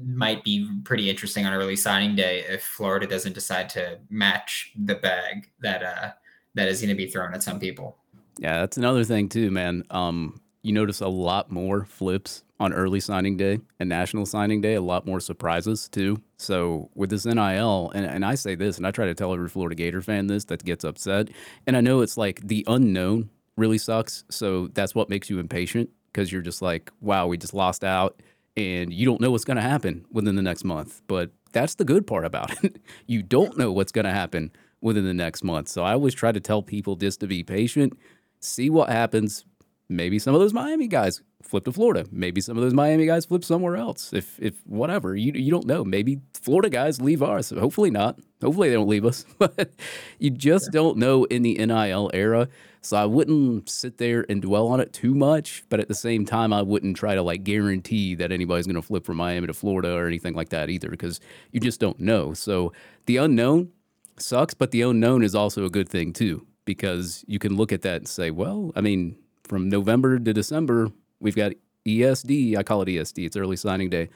might 0.03 0.42
be 0.42 0.68
pretty 0.84 1.11
interesting 1.11 1.44
on 1.44 1.53
early 1.53 1.76
signing 1.76 2.16
day 2.16 2.44
if 2.48 2.62
Florida 2.62 3.07
doesn't 3.07 3.34
decide 3.34 3.68
to 3.70 3.98
match 4.09 4.72
the 4.84 4.94
bag 4.94 5.51
that 5.61 5.82
uh, 5.82 6.11
that 6.55 6.68
is 6.68 6.80
going 6.80 6.88
to 6.88 6.94
be 6.94 7.07
thrown 7.07 7.34
at 7.34 7.42
some 7.42 7.61
people. 7.61 7.98
Yeah, 8.38 8.61
that's 8.61 8.78
another 8.78 9.05
thing 9.05 9.28
too, 9.28 9.51
man. 9.51 9.84
Um, 9.90 10.40
you 10.62 10.72
notice 10.72 11.01
a 11.01 11.09
lot 11.09 11.51
more 11.51 11.84
flips 11.84 12.44
on 12.59 12.72
early 12.72 13.01
signing 13.01 13.36
day 13.36 13.59
and 13.80 13.88
national 13.88 14.26
signing 14.26 14.61
day, 14.61 14.74
a 14.74 14.82
lot 14.82 15.07
more 15.07 15.20
surprises 15.20 15.88
too. 15.88 16.22
So 16.36 16.90
with 16.94 17.11
this 17.11 17.26
NIL, 17.26 17.90
and, 17.94 18.07
and 18.07 18.24
I 18.24 18.34
say 18.34 18.55
this, 18.55 18.76
and 18.76 18.86
I 18.86 18.90
try 18.90 19.07
to 19.07 19.14
tell 19.14 19.32
every 19.32 19.48
Florida 19.48 19.74
Gator 19.74 20.03
fan 20.03 20.26
this 20.26 20.44
that 20.46 20.64
gets 20.64 20.84
upset, 20.84 21.28
and 21.66 21.76
I 21.76 21.80
know 21.80 22.01
it's 22.01 22.16
like 22.16 22.46
the 22.46 22.64
unknown 22.66 23.30
really 23.57 23.78
sucks. 23.78 24.24
So 24.30 24.68
that's 24.68 24.94
what 24.94 25.09
makes 25.09 25.30
you 25.30 25.38
impatient 25.38 25.90
because 26.12 26.32
you're 26.32 26.42
just 26.42 26.62
like, 26.62 26.90
wow, 27.01 27.26
we 27.26 27.36
just 27.36 27.55
lost 27.55 27.84
out 27.84 28.20
and 28.57 28.92
you 28.92 29.07
don't 29.07 29.20
know 29.20 29.30
what's 29.30 29.44
going 29.44 29.57
to 29.57 29.62
happen 29.62 30.05
within 30.11 30.36
the 30.36 30.42
next 30.42 30.64
month. 30.64 31.03
But 31.07 31.30
that's 31.53 31.76
the 31.76 31.84
good 31.84 32.07
part 32.07 32.24
about 32.24 32.62
it. 32.64 32.80
you 33.07 33.22
don't 33.22 33.57
know 33.57 33.72
what's 33.72 33.92
going 33.92 34.05
to 34.05 34.11
happen 34.11 34.53
within 34.80 35.05
the 35.05 35.14
next 35.14 35.44
month. 35.44 35.68
So 35.68 35.84
I 35.84 35.92
always 35.92 36.14
try 36.14 36.32
to 36.32 36.40
tell 36.40 36.62
people 36.62 36.96
just 36.96 37.20
to 37.20 37.26
be 37.26 37.42
patient, 37.42 37.98
see 38.40 38.70
what 38.70 38.88
happens. 38.88 39.44
Maybe 39.88 40.20
some 40.20 40.34
of 40.34 40.40
those 40.40 40.53
Miami 40.55 40.86
guys 40.86 41.20
flip 41.42 41.64
to 41.64 41.72
Florida. 41.72 42.07
Maybe 42.12 42.40
some 42.40 42.57
of 42.57 42.62
those 42.62 42.74
Miami 42.74 43.07
guys 43.07 43.26
flip 43.26 43.44
somewhere 43.44 43.76
else. 43.76 44.12
If 44.12 44.38
if 44.40 44.55
whatever, 44.64 45.16
you 45.16 45.32
you 45.32 45.51
don't 45.51 45.66
know. 45.66 45.84
Maybe 45.84 46.20
Florida 46.32 46.70
guys 46.70 47.01
leave 47.01 47.24
ours. 47.24 47.51
Hopefully 47.51 47.90
not. 47.90 48.20
Hopefully 48.40 48.68
they 48.68 48.76
don't 48.76 48.88
leave 48.88 49.05
us. 49.05 49.24
But 49.38 49.72
you 50.20 50.30
just 50.30 50.66
yeah. 50.66 50.78
don't 50.78 50.96
know 50.96 51.24
in 51.24 51.42
the 51.42 51.55
NIL 51.55 52.09
era. 52.14 52.48
So 52.83 52.97
I 52.97 53.05
wouldn't 53.05 53.68
sit 53.68 53.99
there 53.99 54.24
and 54.28 54.41
dwell 54.41 54.68
on 54.68 54.81
it 54.81 54.93
too 54.93 55.14
much, 55.14 55.64
but 55.68 55.81
at 55.81 55.89
the 55.89 55.95
same 55.95 56.24
time, 56.24 56.53
I 56.53 56.62
wouldn't 56.62 56.97
try 56.97 57.14
to 57.14 57.22
like 57.22 57.45
guarantee 57.45 58.14
that 58.14 58.33
anybody's 58.33 58.66
going 58.66 58.76
to 58.76 58.83
flip 58.83 59.05
from 59.05 59.18
Miami 59.18 59.47
to 59.49 59.53
Florida 59.53 59.93
or 59.95 60.07
anything 60.07 60.35
like 60.35 60.49
that 60.49 60.70
either, 60.70 60.89
because 60.89 61.20
you 61.53 61.61
just 61.61 61.78
don't 61.78 62.01
know. 62.01 62.33
So 62.33 62.72
the 63.07 63.18
unknown 63.18 63.70
sucks, 64.18 64.55
but 64.55 64.70
the 64.70 64.83
unknown 64.83 65.22
is 65.22 65.35
also 65.35 65.64
a 65.64 65.70
good 65.70 65.89
thing 65.89 66.12
too, 66.12 66.47
because 66.64 67.22
you 67.28 67.39
can 67.39 67.55
look 67.57 67.70
at 67.70 67.83
that 67.83 67.97
and 67.97 68.09
say, 68.09 68.31
well, 68.31 68.72
I 68.74 68.81
mean, 68.81 69.16
from 69.45 69.68
November 69.68 70.18
to 70.18 70.33
December, 70.33 70.91
we've 71.20 71.37
got 71.37 71.53
ESD. 71.87 72.57
I 72.57 72.62
call 72.62 72.83
it 72.83 72.89
ESD. 72.89 73.26
It's 73.26 73.37
early 73.37 73.57
signing 73.57 73.91
day. 73.91 74.09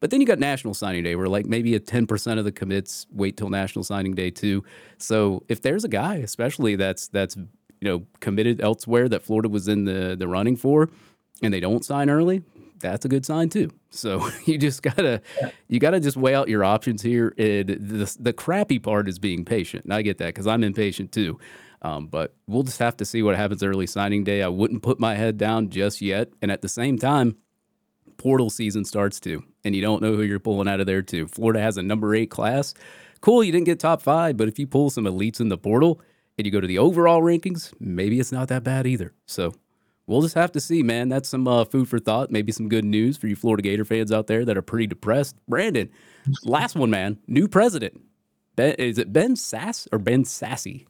But 0.00 0.10
then 0.10 0.20
you 0.20 0.26
got 0.26 0.38
National 0.38 0.72
Signing 0.72 1.04
Day, 1.04 1.14
where 1.14 1.28
like 1.28 1.44
maybe 1.44 1.74
a 1.74 1.80
10% 1.80 2.38
of 2.38 2.44
the 2.44 2.52
commits 2.52 3.06
wait 3.12 3.36
till 3.36 3.50
National 3.50 3.84
Signing 3.84 4.14
Day 4.14 4.30
too. 4.30 4.64
So 4.96 5.44
if 5.48 5.60
there's 5.60 5.84
a 5.84 5.88
guy, 5.88 6.16
especially 6.16 6.74
that's 6.76 7.08
that's 7.08 7.36
you 7.80 7.88
know 7.88 8.06
committed 8.20 8.60
elsewhere 8.60 9.08
that 9.08 9.22
Florida 9.22 9.48
was 9.48 9.68
in 9.68 9.84
the 9.84 10.16
the 10.18 10.28
running 10.28 10.56
for, 10.56 10.88
and 11.42 11.52
they 11.52 11.60
don't 11.60 11.84
sign 11.84 12.10
early, 12.10 12.42
that's 12.80 13.04
a 13.04 13.08
good 13.08 13.24
sign 13.24 13.48
too. 13.48 13.70
So 13.90 14.28
you 14.44 14.58
just 14.58 14.82
gotta 14.82 15.22
you 15.68 15.78
gotta 15.78 16.00
just 16.00 16.16
weigh 16.16 16.34
out 16.34 16.48
your 16.48 16.64
options 16.64 17.02
here. 17.02 17.34
And 17.38 17.68
the 17.68 18.16
the 18.18 18.32
crappy 18.32 18.78
part 18.78 19.08
is 19.08 19.18
being 19.18 19.44
patient, 19.44 19.84
and 19.84 19.94
I 19.94 20.02
get 20.02 20.18
that 20.18 20.26
because 20.26 20.46
I'm 20.46 20.64
impatient 20.64 21.12
too. 21.12 21.38
Um, 21.82 22.08
but 22.08 22.34
we'll 22.46 22.62
just 22.62 22.78
have 22.80 22.96
to 22.98 23.06
see 23.06 23.22
what 23.22 23.36
happens 23.36 23.62
early 23.62 23.86
signing 23.86 24.22
day. 24.22 24.42
I 24.42 24.48
wouldn't 24.48 24.82
put 24.82 25.00
my 25.00 25.14
head 25.14 25.38
down 25.38 25.70
just 25.70 26.02
yet, 26.02 26.28
and 26.42 26.50
at 26.50 26.60
the 26.60 26.68
same 26.68 26.98
time, 26.98 27.36
portal 28.18 28.50
season 28.50 28.84
starts 28.84 29.18
too, 29.18 29.44
and 29.64 29.74
you 29.74 29.80
don't 29.80 30.02
know 30.02 30.14
who 30.14 30.22
you're 30.22 30.40
pulling 30.40 30.68
out 30.68 30.80
of 30.80 30.86
there 30.86 31.02
too. 31.02 31.26
Florida 31.26 31.60
has 31.60 31.76
a 31.76 31.82
number 31.82 32.14
eight 32.14 32.30
class. 32.30 32.74
Cool, 33.22 33.44
you 33.44 33.52
didn't 33.52 33.66
get 33.66 33.78
top 33.78 34.00
five, 34.00 34.36
but 34.36 34.48
if 34.48 34.58
you 34.58 34.66
pull 34.66 34.88
some 34.88 35.04
elites 35.04 35.40
in 35.40 35.48
the 35.48 35.58
portal, 35.58 36.00
and 36.40 36.46
you 36.46 36.52
go 36.52 36.60
to 36.60 36.66
the 36.66 36.78
overall 36.78 37.20
rankings, 37.20 37.72
maybe 37.78 38.18
it's 38.18 38.32
not 38.32 38.48
that 38.48 38.64
bad 38.64 38.86
either. 38.86 39.12
So 39.26 39.52
we'll 40.06 40.22
just 40.22 40.34
have 40.34 40.52
to 40.52 40.60
see, 40.60 40.82
man. 40.82 41.10
That's 41.10 41.28
some 41.28 41.46
uh, 41.46 41.66
food 41.66 41.88
for 41.88 41.98
thought. 41.98 42.30
Maybe 42.30 42.50
some 42.50 42.68
good 42.68 42.84
news 42.84 43.18
for 43.18 43.26
you 43.26 43.36
Florida 43.36 43.62
Gator 43.62 43.84
fans 43.84 44.10
out 44.10 44.26
there 44.26 44.44
that 44.46 44.56
are 44.56 44.62
pretty 44.62 44.86
depressed. 44.86 45.36
Brandon, 45.46 45.90
last 46.44 46.76
one, 46.76 46.90
man. 46.90 47.18
New 47.28 47.46
president. 47.46 48.00
Ben, 48.56 48.74
is 48.76 48.98
it 48.98 49.12
Ben 49.12 49.34
Sasse 49.34 49.86
or 49.92 49.98
Ben 49.98 50.24
Sassy? 50.24 50.86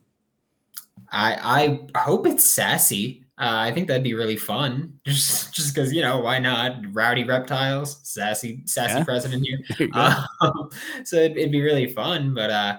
I 1.11 1.81
I 1.95 1.99
hope 1.99 2.27
it's 2.27 2.45
Sassy. 2.45 3.25
Uh, 3.41 3.57
I 3.57 3.73
think 3.73 3.89
that'd 3.89 4.05
be 4.05 4.15
really 4.15 4.37
fun. 4.37 4.93
Just 5.07 5.55
just 5.55 5.75
because 5.75 5.93
you 5.93 6.03
know 6.03 6.21
why 6.21 6.39
not? 6.39 6.77
Rowdy 6.93 7.25
reptiles, 7.25 7.99
sassy 8.03 8.63
sassy 8.67 8.99
yeah. 8.99 9.05
president 9.05 9.47
here. 9.47 9.89
Um, 9.95 10.71
so 11.05 11.17
it'd, 11.17 11.37
it'd, 11.37 11.53
be 11.53 11.63
really 11.63 11.89
fun. 11.89 12.35
But 12.35 12.51
uh, 12.51 12.79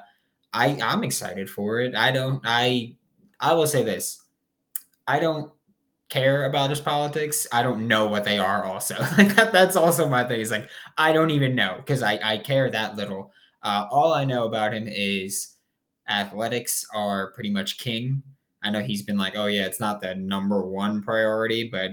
I 0.54 0.78
I'm 0.82 1.04
excited 1.04 1.50
for 1.50 1.80
it. 1.80 1.96
I 1.96 2.12
don't 2.12 2.42
I 2.46 2.96
I 3.40 3.54
will 3.54 3.68
say 3.68 3.84
this. 3.84 4.22
I 5.08 5.20
don't 5.20 5.52
care 6.10 6.46
about 6.46 6.70
his 6.70 6.82
politics. 6.82 7.48
I 7.52 7.64
don't 7.64 7.88
know 7.88 8.06
what 8.08 8.26
they 8.26 8.38
are 8.38 8.66
also. 8.66 8.96
like 9.18 9.36
that, 9.36 9.52
that's 9.52 9.76
also 9.76 10.08
my 10.08 10.24
thing. 10.26 10.42
Is 10.42 10.52
like 10.52 10.70
I 10.98 11.14
don't 11.14 11.32
even 11.32 11.56
know 11.56 11.76
because 11.78 12.04
I, 12.04 12.20
I 12.22 12.38
care 12.38 12.70
that 12.70 12.96
little. 12.96 13.32
Uh, 13.64 13.88
all 13.92 14.14
I 14.14 14.26
know 14.26 14.46
about 14.46 14.74
him 14.74 14.88
is 14.88 15.56
athletics 16.10 16.86
are 16.94 17.32
pretty 17.32 17.50
much 17.50 17.78
king. 17.78 18.22
I 18.64 18.70
know 18.70 18.82
he's 18.82 19.04
been 19.04 19.18
like, 19.18 19.36
oh 19.36 19.48
yeah, 19.48 19.66
it's 19.66 19.80
not 19.80 20.02
the 20.02 20.14
number 20.16 20.68
one 20.68 21.02
priority, 21.02 21.70
but 21.70 21.92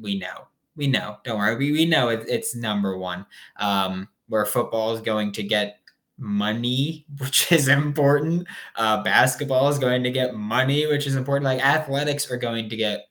we 0.00 0.18
know. 0.18 0.48
We 0.76 0.86
know. 0.86 1.18
Don't 1.24 1.38
worry. 1.38 1.56
We, 1.56 1.72
we 1.72 1.86
know 1.86 2.08
it, 2.08 2.24
it's 2.28 2.56
number 2.56 2.96
one. 2.96 3.26
Um, 3.58 4.08
where 4.28 4.46
football 4.46 4.94
is 4.94 5.00
going 5.00 5.32
to 5.32 5.42
get 5.42 5.78
money, 6.18 7.06
which 7.18 7.50
is 7.52 7.68
important. 7.68 8.46
Uh, 8.76 9.02
basketball 9.02 9.68
is 9.68 9.78
going 9.78 10.02
to 10.04 10.10
get 10.10 10.34
money, 10.34 10.86
which 10.86 11.06
is 11.06 11.16
important. 11.16 11.44
Like 11.44 11.64
athletics 11.64 12.30
are 12.30 12.36
going 12.36 12.68
to 12.68 12.76
get 12.76 13.08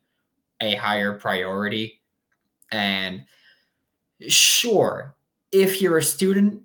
a 0.61 0.75
higher 0.75 1.13
priority. 1.13 2.01
And 2.71 3.25
sure, 4.27 5.15
if 5.51 5.81
you're 5.81 5.97
a 5.97 6.03
student, 6.03 6.63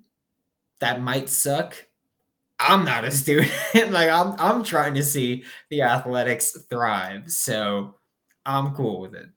that 0.79 1.01
might 1.01 1.29
suck. 1.29 1.75
I'm 2.59 2.83
not 2.83 3.05
a 3.05 3.11
student. 3.11 3.51
like 3.91 4.09
I'm 4.09 4.35
I'm 4.37 4.63
trying 4.63 4.93
to 4.95 5.03
see 5.03 5.43
the 5.69 5.81
athletics 5.83 6.57
thrive. 6.69 7.31
So 7.31 7.95
I'm 8.45 8.73
cool 8.73 9.01
with 9.01 9.13
it. 9.15 9.27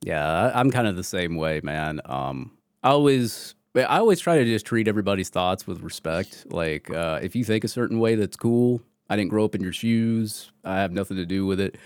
Yeah, 0.00 0.52
I'm 0.54 0.70
kind 0.70 0.86
of 0.86 0.96
the 0.96 1.04
same 1.04 1.36
way, 1.36 1.60
man. 1.62 2.00
Um, 2.04 2.52
I 2.82 2.90
always 2.90 3.54
I 3.84 3.98
always 3.98 4.20
try 4.20 4.38
to 4.38 4.44
just 4.44 4.66
treat 4.66 4.88
everybody's 4.88 5.28
thoughts 5.28 5.66
with 5.66 5.80
respect. 5.80 6.46
Like, 6.50 6.90
uh, 6.90 7.20
if 7.22 7.36
you 7.36 7.44
think 7.44 7.64
a 7.64 7.68
certain 7.68 7.98
way, 7.98 8.14
that's 8.14 8.36
cool. 8.36 8.82
I 9.08 9.16
didn't 9.16 9.30
grow 9.30 9.44
up 9.44 9.54
in 9.54 9.62
your 9.62 9.72
shoes. 9.72 10.52
I 10.64 10.76
have 10.76 10.92
nothing 10.92 11.16
to 11.16 11.26
do 11.26 11.46
with 11.46 11.60
it. 11.60 11.76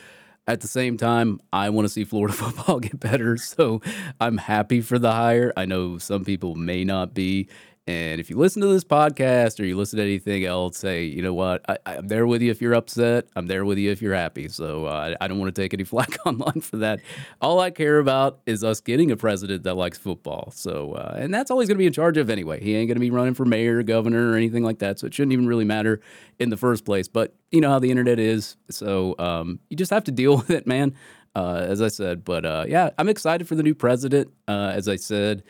At 0.49 0.61
the 0.61 0.68
same 0.68 0.97
time, 0.97 1.40
I 1.53 1.70
want 1.70 1.84
to 1.84 1.88
see 1.88 2.05
Florida 2.05 2.34
football 2.36 2.80
get 2.80 2.99
better. 2.99 3.36
So 3.36 3.80
I'm 4.20 4.38
happy 4.38 4.80
for 4.80 4.99
the 4.99 5.12
hire. 5.12 5.53
I 5.57 5.66
know 5.66 5.99
some 5.99 6.24
people 6.24 6.57
may 6.57 6.84
not 6.84 7.14
be. 7.14 7.49
And 7.89 8.20
if 8.20 8.30
you 8.30 8.37
listen 8.37 8.62
to 8.62 8.68
this 8.68 8.85
podcast 8.85 9.59
or 9.59 9.64
you 9.64 9.76
listen 9.76 9.97
to 9.97 10.05
anything 10.05 10.45
else, 10.45 10.78
say, 10.78 11.05
you 11.05 11.20
know 11.20 11.35
what, 11.35 11.64
I, 11.68 11.97
am 11.97 12.07
there 12.07 12.28
with 12.28 12.41
you 12.41 12.53
if 12.53 12.62
you're 12.62 12.74
upset. 12.74 13.26
I'm 13.35 13.49
there 13.49 13.64
with 13.64 13.76
you 13.76 13.91
if 13.91 14.01
you're 14.01 14.14
happy. 14.14 14.49
So 14.49 14.85
uh, 14.87 15.16
I 15.20 15.26
don't 15.26 15.41
want 15.41 15.53
to 15.53 15.61
take 15.61 15.74
any 15.74 15.83
flack 15.93 16.16
online 16.26 16.61
for 16.61 16.76
that. 16.76 17.01
All 17.41 17.59
I 17.59 17.70
care 17.70 17.99
about 17.99 18.39
is 18.47 18.62
us 18.62 18.80
getting 18.80 19.11
a 19.11 19.16
president 19.16 19.64
that 19.64 19.74
likes 19.74 19.99
football. 19.99 20.53
So, 20.55 20.93
uh, 20.93 21.16
and 21.18 21.35
that's 21.35 21.51
all 21.51 21.59
he's 21.59 21.68
going 21.68 21.76
to 21.76 21.83
be 21.83 21.87
in 21.87 21.93
charge 21.93 22.16
of 22.18 22.30
anyway. 22.30 22.62
He 22.62 22.76
ain't 22.76 22.87
going 22.87 22.97
to 22.97 23.01
be 23.01 23.11
running 23.11 23.35
for 23.35 23.45
mayor, 23.45 23.83
governor, 23.83 24.30
or 24.30 24.37
anything 24.37 24.62
like 24.62 24.78
that. 24.78 25.01
So 25.01 25.09
it 25.09 25.14
shouldn't 25.14 25.33
even 25.33 25.49
really 25.49 25.64
matter 25.64 26.01
in 26.39 26.51
the 26.51 26.57
first 26.57 26.85
place. 26.85 27.09
But 27.09 27.35
you 27.51 27.61
know 27.61 27.70
how 27.70 27.80
the 27.80 27.91
internet 27.91 28.20
is. 28.20 28.57
So 28.70 29.16
um, 29.18 29.59
you 29.70 29.76
just 29.76 29.91
have 29.91 30.05
to 30.05 30.12
deal 30.12 30.37
with 30.37 30.51
it, 30.51 30.68
man. 30.68 30.95
Uh, 31.35 31.64
as 31.66 31.80
I 31.80 31.89
said, 31.89 32.24
but 32.24 32.45
uh, 32.45 32.66
yeah, 32.68 32.91
I'm 32.99 33.09
excited 33.09 33.49
for 33.49 33.55
the 33.55 33.62
new 33.62 33.74
president. 33.74 34.30
Uh, 34.47 34.70
as 34.74 34.87
I 34.87 34.97
said, 34.97 35.43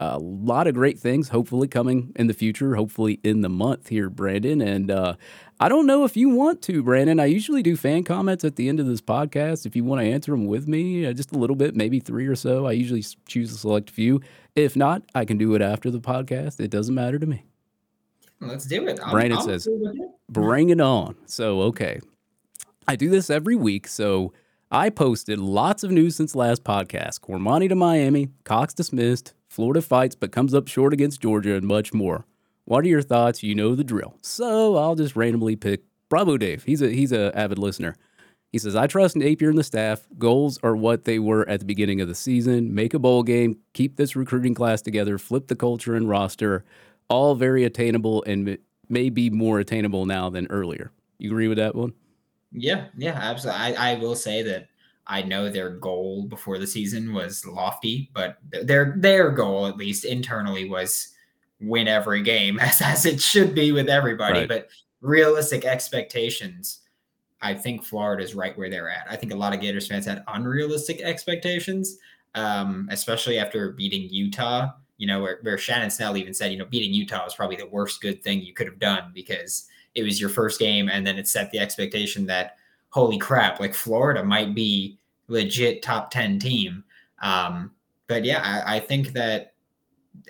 a 0.00 0.18
lot 0.18 0.66
of 0.66 0.72
great 0.72 0.98
things 0.98 1.28
hopefully 1.28 1.68
coming 1.68 2.12
in 2.16 2.26
the 2.26 2.32
future, 2.32 2.74
hopefully 2.74 3.20
in 3.22 3.42
the 3.42 3.50
month 3.50 3.88
here, 3.88 4.08
Brandon. 4.08 4.62
And 4.62 4.90
uh, 4.90 5.16
I 5.60 5.68
don't 5.68 5.86
know 5.86 6.04
if 6.04 6.16
you 6.16 6.30
want 6.30 6.62
to, 6.62 6.82
Brandon. 6.82 7.20
I 7.20 7.26
usually 7.26 7.62
do 7.62 7.76
fan 7.76 8.04
comments 8.04 8.42
at 8.42 8.56
the 8.56 8.70
end 8.70 8.80
of 8.80 8.86
this 8.86 9.02
podcast. 9.02 9.66
If 9.66 9.76
you 9.76 9.84
want 9.84 10.00
to 10.00 10.06
answer 10.06 10.32
them 10.32 10.46
with 10.46 10.66
me, 10.66 11.04
uh, 11.04 11.12
just 11.12 11.32
a 11.32 11.38
little 11.38 11.54
bit, 11.54 11.76
maybe 11.76 12.00
three 12.00 12.26
or 12.26 12.34
so. 12.34 12.66
I 12.66 12.72
usually 12.72 13.04
choose 13.26 13.52
a 13.52 13.58
select 13.58 13.90
few. 13.90 14.22
If 14.56 14.74
not, 14.74 15.02
I 15.14 15.26
can 15.26 15.36
do 15.36 15.54
it 15.54 15.60
after 15.60 15.90
the 15.90 16.00
podcast. 16.00 16.60
It 16.60 16.70
doesn't 16.70 16.94
matter 16.94 17.18
to 17.18 17.26
me. 17.26 17.44
Let's 18.40 18.64
do 18.64 18.88
it. 18.88 18.98
I'm, 19.04 19.10
Brandon 19.10 19.38
I'm 19.38 19.44
says, 19.44 19.68
bring 20.30 20.70
it 20.70 20.80
on. 20.80 21.14
So, 21.26 21.60
okay. 21.62 22.00
I 22.88 22.96
do 22.96 23.10
this 23.10 23.28
every 23.28 23.54
week. 23.54 23.86
So, 23.86 24.32
I 24.70 24.88
posted 24.88 25.38
lots 25.40 25.82
of 25.82 25.90
news 25.90 26.16
since 26.16 26.34
last 26.34 26.64
podcast. 26.64 27.20
Cormani 27.20 27.68
to 27.68 27.74
Miami, 27.74 28.30
Cox 28.44 28.72
dismissed, 28.72 29.34
Florida 29.50 29.82
fights 29.82 30.14
but 30.14 30.32
comes 30.32 30.54
up 30.54 30.68
short 30.68 30.92
against 30.92 31.20
Georgia, 31.20 31.54
and 31.54 31.66
much 31.66 31.92
more. 31.92 32.24
What 32.64 32.84
are 32.84 32.88
your 32.88 33.02
thoughts? 33.02 33.42
You 33.42 33.56
know 33.56 33.74
the 33.74 33.82
drill. 33.84 34.16
So 34.22 34.76
I'll 34.76 34.94
just 34.94 35.16
randomly 35.16 35.56
pick 35.56 35.82
Bravo 36.08 36.38
Dave. 36.38 36.62
He's 36.62 36.80
a 36.80 36.88
he's 36.88 37.10
a 37.10 37.36
avid 37.36 37.58
listener. 37.58 37.96
He 38.52 38.58
says, 38.58 38.74
I 38.74 38.86
trust 38.86 39.16
Napier 39.16 39.50
and 39.50 39.58
the 39.58 39.64
staff. 39.64 40.06
Goals 40.18 40.58
are 40.64 40.74
what 40.74 41.04
they 41.04 41.20
were 41.20 41.48
at 41.48 41.60
the 41.60 41.66
beginning 41.66 42.00
of 42.00 42.08
the 42.08 42.16
season. 42.16 42.74
Make 42.74 42.94
a 42.94 42.98
bowl 42.98 43.22
game, 43.22 43.58
keep 43.74 43.96
this 43.96 44.16
recruiting 44.16 44.54
class 44.54 44.82
together, 44.82 45.18
flip 45.18 45.46
the 45.46 45.54
culture 45.54 45.94
and 45.94 46.08
roster. 46.08 46.64
All 47.08 47.36
very 47.36 47.64
attainable 47.64 48.24
and 48.24 48.58
may 48.88 49.08
be 49.08 49.30
more 49.30 49.60
attainable 49.60 50.06
now 50.06 50.30
than 50.30 50.46
earlier. 50.48 50.90
You 51.18 51.30
agree 51.30 51.46
with 51.48 51.58
that 51.58 51.76
one? 51.76 51.92
Yeah, 52.52 52.86
yeah, 52.96 53.12
absolutely. 53.12 53.76
I, 53.76 53.92
I 53.92 53.94
will 53.98 54.16
say 54.16 54.42
that 54.42 54.68
I 55.10 55.22
know 55.22 55.50
their 55.50 55.70
goal 55.70 56.26
before 56.28 56.58
the 56.58 56.68
season 56.68 57.12
was 57.12 57.44
lofty, 57.44 58.10
but 58.14 58.38
their 58.62 58.94
their 58.96 59.32
goal, 59.32 59.66
at 59.66 59.76
least 59.76 60.04
internally, 60.04 60.68
was 60.68 61.08
win 61.60 61.88
every 61.88 62.22
game, 62.22 62.58
as, 62.60 62.80
as 62.80 63.04
it 63.04 63.20
should 63.20 63.54
be 63.54 63.72
with 63.72 63.88
everybody. 63.88 64.40
Right. 64.40 64.48
But 64.48 64.68
realistic 65.00 65.64
expectations, 65.64 66.82
I 67.42 67.54
think 67.54 67.84
Florida 67.84 68.22
is 68.22 68.36
right 68.36 68.56
where 68.56 68.70
they're 68.70 68.88
at. 68.88 69.06
I 69.10 69.16
think 69.16 69.32
a 69.32 69.36
lot 69.36 69.52
of 69.52 69.60
Gators 69.60 69.88
fans 69.88 70.06
had 70.06 70.22
unrealistic 70.28 71.00
expectations, 71.00 71.98
um, 72.36 72.88
especially 72.92 73.36
after 73.36 73.72
beating 73.72 74.08
Utah. 74.10 74.68
You 74.96 75.08
know, 75.08 75.22
where, 75.22 75.38
where 75.42 75.58
Shannon 75.58 75.90
Snell 75.90 76.18
even 76.18 76.34
said, 76.34 76.52
you 76.52 76.58
know, 76.58 76.66
beating 76.66 76.94
Utah 76.94 77.24
was 77.24 77.34
probably 77.34 77.56
the 77.56 77.66
worst 77.66 78.00
good 78.00 78.22
thing 78.22 78.42
you 78.42 78.52
could 78.52 78.66
have 78.68 78.78
done 78.78 79.10
because 79.12 79.66
it 79.94 80.04
was 80.04 80.20
your 80.20 80.30
first 80.30 80.60
game 80.60 80.88
and 80.88 81.04
then 81.04 81.18
it 81.18 81.26
set 81.26 81.50
the 81.50 81.58
expectation 81.58 82.26
that 82.26 82.56
holy 82.90 83.18
crap, 83.18 83.58
like 83.58 83.74
Florida 83.74 84.22
might 84.22 84.54
be 84.54 84.99
legit 85.30 85.82
top 85.82 86.10
10 86.10 86.38
team. 86.38 86.84
Um, 87.22 87.70
but 88.06 88.24
yeah, 88.24 88.42
I, 88.42 88.76
I 88.76 88.80
think 88.80 89.12
that 89.12 89.54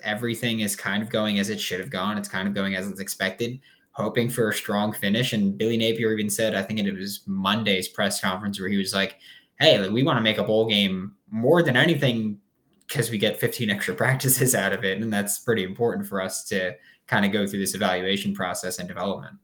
everything 0.02 0.60
is 0.60 0.76
kind 0.76 1.02
of 1.02 1.08
going 1.08 1.38
as 1.38 1.48
it 1.48 1.60
should 1.60 1.80
have 1.80 1.90
gone. 1.90 2.18
It's 2.18 2.28
kind 2.28 2.46
of 2.46 2.54
going 2.54 2.74
as 2.74 2.88
it's 2.88 3.00
expected, 3.00 3.58
hoping 3.92 4.28
for 4.28 4.50
a 4.50 4.54
strong 4.54 4.92
finish. 4.92 5.32
And 5.32 5.56
Billy 5.56 5.76
Napier 5.76 6.12
even 6.12 6.30
said, 6.30 6.54
I 6.54 6.62
think 6.62 6.78
it 6.78 6.92
was 6.92 7.22
Monday's 7.26 7.88
press 7.88 8.20
conference 8.20 8.60
where 8.60 8.68
he 8.68 8.76
was 8.76 8.94
like, 8.94 9.16
Hey, 9.58 9.88
we 9.88 10.02
want 10.02 10.16
to 10.16 10.22
make 10.22 10.38
a 10.38 10.44
bowl 10.44 10.68
game 10.68 11.16
more 11.30 11.62
than 11.62 11.76
anything 11.76 12.38
because 12.86 13.10
we 13.10 13.18
get 13.18 13.38
15 13.40 13.70
extra 13.70 13.94
practices 13.94 14.54
out 14.54 14.72
of 14.72 14.84
it. 14.84 15.00
And 15.00 15.12
that's 15.12 15.38
pretty 15.38 15.64
important 15.64 16.06
for 16.06 16.20
us 16.20 16.44
to 16.44 16.74
kind 17.06 17.24
of 17.24 17.32
go 17.32 17.46
through 17.46 17.60
this 17.60 17.74
evaluation 17.74 18.34
process 18.34 18.78
and 18.78 18.88
development. 18.88 19.36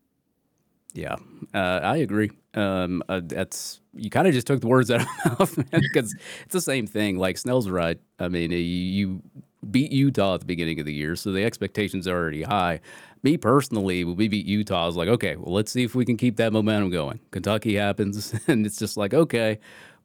Yeah, 0.94 1.16
uh, 1.52 1.80
I 1.82 1.98
agree. 1.98 2.30
Um, 2.54 3.02
uh, 3.08 3.20
that's 3.22 3.80
you 3.96 4.10
kind 4.10 4.26
of 4.26 4.34
just 4.34 4.46
took 4.46 4.60
the 4.60 4.68
words 4.68 4.90
out 4.90 5.02
of 5.02 5.06
my 5.24 5.30
mouth, 5.38 5.56
because 5.72 6.14
it's 6.44 6.52
the 6.52 6.60
same 6.60 6.86
thing. 6.86 7.18
Like 7.18 7.38
Snell's 7.38 7.68
right. 7.68 7.98
I 8.18 8.28
mean, 8.28 8.50
you, 8.50 9.22
beat 9.70 9.92
Utah 9.92 10.34
at 10.34 10.40
the 10.40 10.46
beginning 10.46 10.80
of 10.80 10.86
the 10.86 10.94
year, 10.94 11.16
so 11.16 11.32
the 11.32 11.44
expectations 11.44 12.06
are 12.06 12.16
already 12.16 12.42
high. 12.42 12.80
Me 13.22 13.36
personally, 13.36 14.04
when 14.04 14.16
we 14.16 14.28
beat 14.28 14.46
Utah, 14.46 14.84
I 14.84 14.86
was 14.86 14.96
like, 14.96 15.08
okay, 15.08 15.36
well, 15.36 15.52
let's 15.54 15.72
see 15.72 15.82
if 15.82 15.94
we 15.94 16.04
can 16.04 16.16
keep 16.16 16.36
that 16.36 16.52
momentum 16.52 16.90
going. 16.90 17.20
Kentucky 17.30 17.74
happens, 17.74 18.34
and 18.46 18.66
it's 18.66 18.78
just 18.78 18.96
like, 18.96 19.14
okay, 19.14 19.58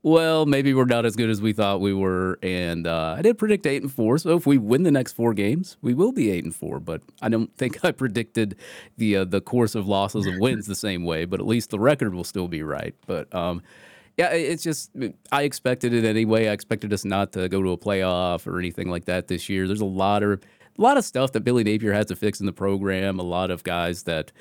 well, 0.04 0.48
maybe 0.48 0.74
we're 0.74 0.86
not 0.86 1.06
as 1.06 1.16
good 1.16 1.30
as 1.30 1.42
we 1.42 1.54
thought 1.54 1.80
we 1.80 1.94
were. 1.94 2.40
And 2.42 2.88
uh, 2.88 3.16
I 3.18 3.22
did 3.22 3.38
predict 3.38 3.68
eight 3.68 3.84
and 3.84 3.92
four. 3.92 4.18
So 4.18 4.36
if 4.36 4.48
we 4.48 4.58
win 4.58 4.84
the 4.84 4.92
next 4.92 5.14
four 5.14 5.34
games, 5.34 5.78
we 5.82 5.94
will 5.94 6.12
be 6.12 6.32
eight 6.32 6.44
and 6.44 6.56
four. 6.56 6.80
But 6.80 7.02
I 7.22 7.30
don't 7.30 7.56
think 7.56 7.84
I 7.86 7.92
predicted 7.92 8.56
the 8.98 9.18
uh, 9.18 9.26
the 9.26 9.42
course 9.42 9.76
of 9.76 9.88
losses 9.88 10.26
and 10.26 10.42
wins 10.42 10.66
the 10.66 10.76
same 10.76 11.04
way. 11.04 11.26
But 11.26 11.40
at 11.40 11.46
least 11.46 11.70
the 11.70 11.80
record 11.80 12.14
will 12.16 12.24
still 12.24 12.48
be 12.48 12.64
right. 12.64 12.96
But 13.06 13.34
um, 13.34 13.62
yeah, 14.18 14.30
it's 14.30 14.64
just 14.64 14.92
I 15.32 15.44
expected 15.44 15.94
it 15.94 16.04
anyway. 16.04 16.48
I 16.48 16.52
expected 16.52 16.92
us 16.94 17.06
not 17.06 17.32
to 17.34 17.48
go 17.48 17.62
to 17.62 17.70
a 17.72 17.78
playoff 17.78 18.48
or 18.48 18.60
anything 18.60 18.90
like 18.90 19.06
that 19.06 19.28
this 19.28 19.50
year. 19.50 19.68
There's 19.68 19.82
a 19.82 19.86
lot 19.86 20.24
of 20.24 20.42
a 20.78 20.82
lot 20.82 20.98
of 20.98 21.06
stuff 21.06 21.32
that 21.34 21.42
Billy 21.42 21.64
Napier 21.64 21.94
has 21.94 22.08
to 22.08 22.16
fix 22.16 22.40
in 22.40 22.48
the 22.48 22.54
program. 22.54 23.20
A 23.20 23.24
lot 23.24 23.52
of 23.52 23.64
guys 23.64 24.04
that 24.04 24.32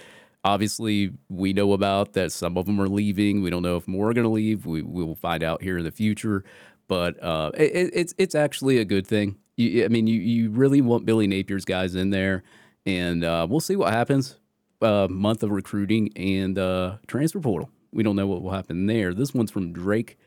obviously 0.45 1.13
we 1.29 1.53
know 1.53 1.73
about 1.73 2.13
that 2.15 2.33
some 2.33 2.57
of 2.57 2.67
them 2.67 2.81
are 2.81 2.89
leaving. 2.89 3.43
We 3.43 3.51
don't 3.51 3.63
know 3.63 3.77
if 3.77 3.87
more 3.87 4.11
are 4.11 4.15
going 4.15 4.25
to 4.25 4.31
leave. 4.31 4.67
We, 4.67 4.83
we 4.83 5.05
will 5.05 5.17
find 5.17 5.43
out 5.43 5.63
here 5.63 5.79
in 5.79 5.85
the 5.85 5.91
future. 5.91 6.45
But 6.89 7.23
uh, 7.23 7.53
it, 7.55 7.91
it's 7.93 8.15
it's 8.19 8.35
actually 8.35 8.79
a 8.79 8.85
good 8.85 9.07
thing. 9.07 9.37
You, 9.57 9.85
I 9.85 9.89
mean, 9.89 10.07
you 10.09 10.19
you 10.21 10.51
really 10.51 10.81
want 10.81 11.07
Billy 11.07 11.29
Napier's 11.29 11.65
guys 11.65 11.95
in 11.95 12.11
there, 12.11 12.43
and 12.85 13.23
uh, 13.23 13.47
we'll 13.49 13.61
see 13.61 13.77
what 13.77 13.93
happens. 13.93 14.37
Uh, 14.83 15.07
month 15.09 15.43
of 15.43 15.51
recruiting 15.51 16.11
and 16.17 16.59
uh, 16.59 16.97
transfer 17.07 17.39
portal. 17.39 17.71
We 17.93 18.03
don't 18.03 18.17
know 18.17 18.27
what 18.27 18.43
will 18.43 18.51
happen 18.51 18.87
there. 18.87 19.15
This 19.15 19.35
one's 19.35 19.51
from 19.51 19.73
Drake 19.73 20.19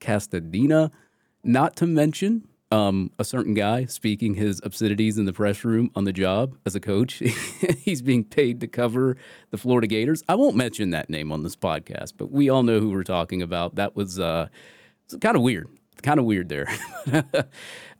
Castadina. 0.00 0.90
Not 1.44 1.76
to 1.76 1.86
mention, 1.86 2.48
um, 2.70 3.10
a 3.18 3.24
certain 3.24 3.54
guy 3.54 3.86
speaking 3.86 4.34
his 4.34 4.60
obscenities 4.62 5.16
in 5.16 5.24
the 5.24 5.32
press 5.32 5.64
room 5.64 5.90
on 5.94 6.04
the 6.04 6.12
job 6.12 6.56
as 6.66 6.74
a 6.74 6.80
coach. 6.80 7.14
He's 7.78 8.02
being 8.02 8.24
paid 8.24 8.60
to 8.60 8.66
cover 8.66 9.16
the 9.50 9.56
Florida 9.56 9.86
Gators. 9.86 10.22
I 10.28 10.34
won't 10.34 10.56
mention 10.56 10.90
that 10.90 11.08
name 11.08 11.32
on 11.32 11.42
this 11.42 11.56
podcast, 11.56 12.14
but 12.16 12.30
we 12.30 12.50
all 12.50 12.62
know 12.62 12.80
who 12.80 12.90
we're 12.90 13.04
talking 13.04 13.40
about. 13.40 13.76
That 13.76 13.96
was 13.96 14.20
uh, 14.20 14.48
kind 15.20 15.36
of 15.36 15.42
weird. 15.42 15.68
Kind 16.02 16.20
of 16.20 16.26
weird 16.26 16.48
there. 16.48 16.68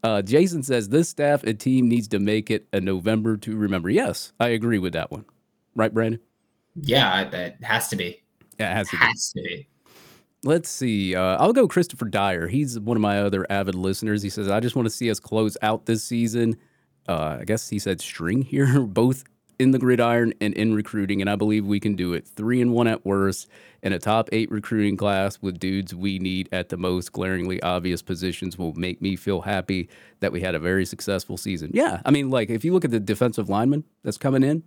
uh, 0.05 0.23
Jason 0.23 0.62
says 0.62 0.89
this 0.91 1.09
staff 1.09 1.43
and 1.43 1.59
team 1.59 1.89
needs 1.89 2.07
to 2.09 2.19
make 2.19 2.51
it 2.51 2.69
a 2.73 2.81
November 2.81 3.37
to 3.39 3.57
remember. 3.57 3.91
Yes, 3.91 4.33
I 4.39 4.49
agree 4.49 4.79
with 4.79 4.93
that 4.93 5.11
one. 5.11 5.25
Right, 5.75 5.93
Brandon? 5.93 6.21
Yeah, 6.77 7.23
it 7.23 7.57
has 7.62 7.89
to 7.89 7.97
be. 7.97 8.23
Yeah, 8.59 8.71
it 8.71 8.75
has 8.75 8.89
to 8.91 8.97
has 8.97 9.33
be. 9.35 9.41
To 9.41 9.49
be. 9.49 9.69
Let's 10.45 10.68
see. 10.68 11.16
Uh, 11.16 11.36
I'll 11.36 11.53
go 11.53 11.66
Christopher 11.66 12.05
Dyer. 12.05 12.47
He's 12.47 12.78
one 12.78 12.97
of 12.97 13.01
my 13.01 13.20
other 13.20 13.45
avid 13.51 13.74
listeners. 13.74 14.22
He 14.22 14.30
says, 14.30 14.49
I 14.49 14.61
just 14.61 14.76
want 14.76 14.86
to 14.86 14.91
see 14.91 15.11
us 15.11 15.18
close 15.18 15.57
out 15.62 15.86
this 15.86 16.05
season. 16.05 16.57
Uh, 17.09 17.39
I 17.41 17.45
guess 17.45 17.68
he 17.68 17.78
said 17.78 18.01
string 18.01 18.43
here, 18.43 18.80
both 18.86 19.24
in 19.59 19.72
the 19.72 19.78
gridiron 19.78 20.32
and 20.41 20.55
in 20.55 20.74
recruiting, 20.74 21.20
and 21.20 21.28
I 21.28 21.34
believe 21.34 21.66
we 21.66 21.80
can 21.80 21.97
do 21.97 22.12
it. 22.12 22.28
Three 22.28 22.61
and 22.61 22.72
one 22.72 22.86
at 22.86 23.05
worst, 23.05 23.49
and 23.82 23.93
a 23.93 23.99
top 23.99 24.28
eight 24.30 24.49
recruiting 24.53 24.97
class 24.97 25.43
with 25.43 25.59
dudes 25.59 25.93
we 25.93 26.20
need 26.20 26.49
at 26.53 26.68
the 26.68 26.76
most 26.76 27.12
glaringly 27.12 27.61
obvious 27.62 28.01
positions 28.01 28.57
will 28.57 28.72
make 28.74 29.03
me 29.03 29.16
feel 29.16 29.41
happy 29.41 29.89
that 30.20 30.30
we 30.30 30.41
had 30.41 30.55
a 30.55 30.61
very 30.61 30.84
successful 30.86 31.36
season. 31.36 31.72
Yeah, 31.74 32.01
I 32.05 32.12
mean, 32.12 32.30
like 32.30 32.51
if 32.51 32.64
you 32.64 32.72
look 32.72 32.84
at 32.84 32.93
the 32.93 33.01
defensive 33.01 33.49
lineman 33.49 33.82
that's 34.05 34.18
coming 34.18 34.45
in, 34.45 34.62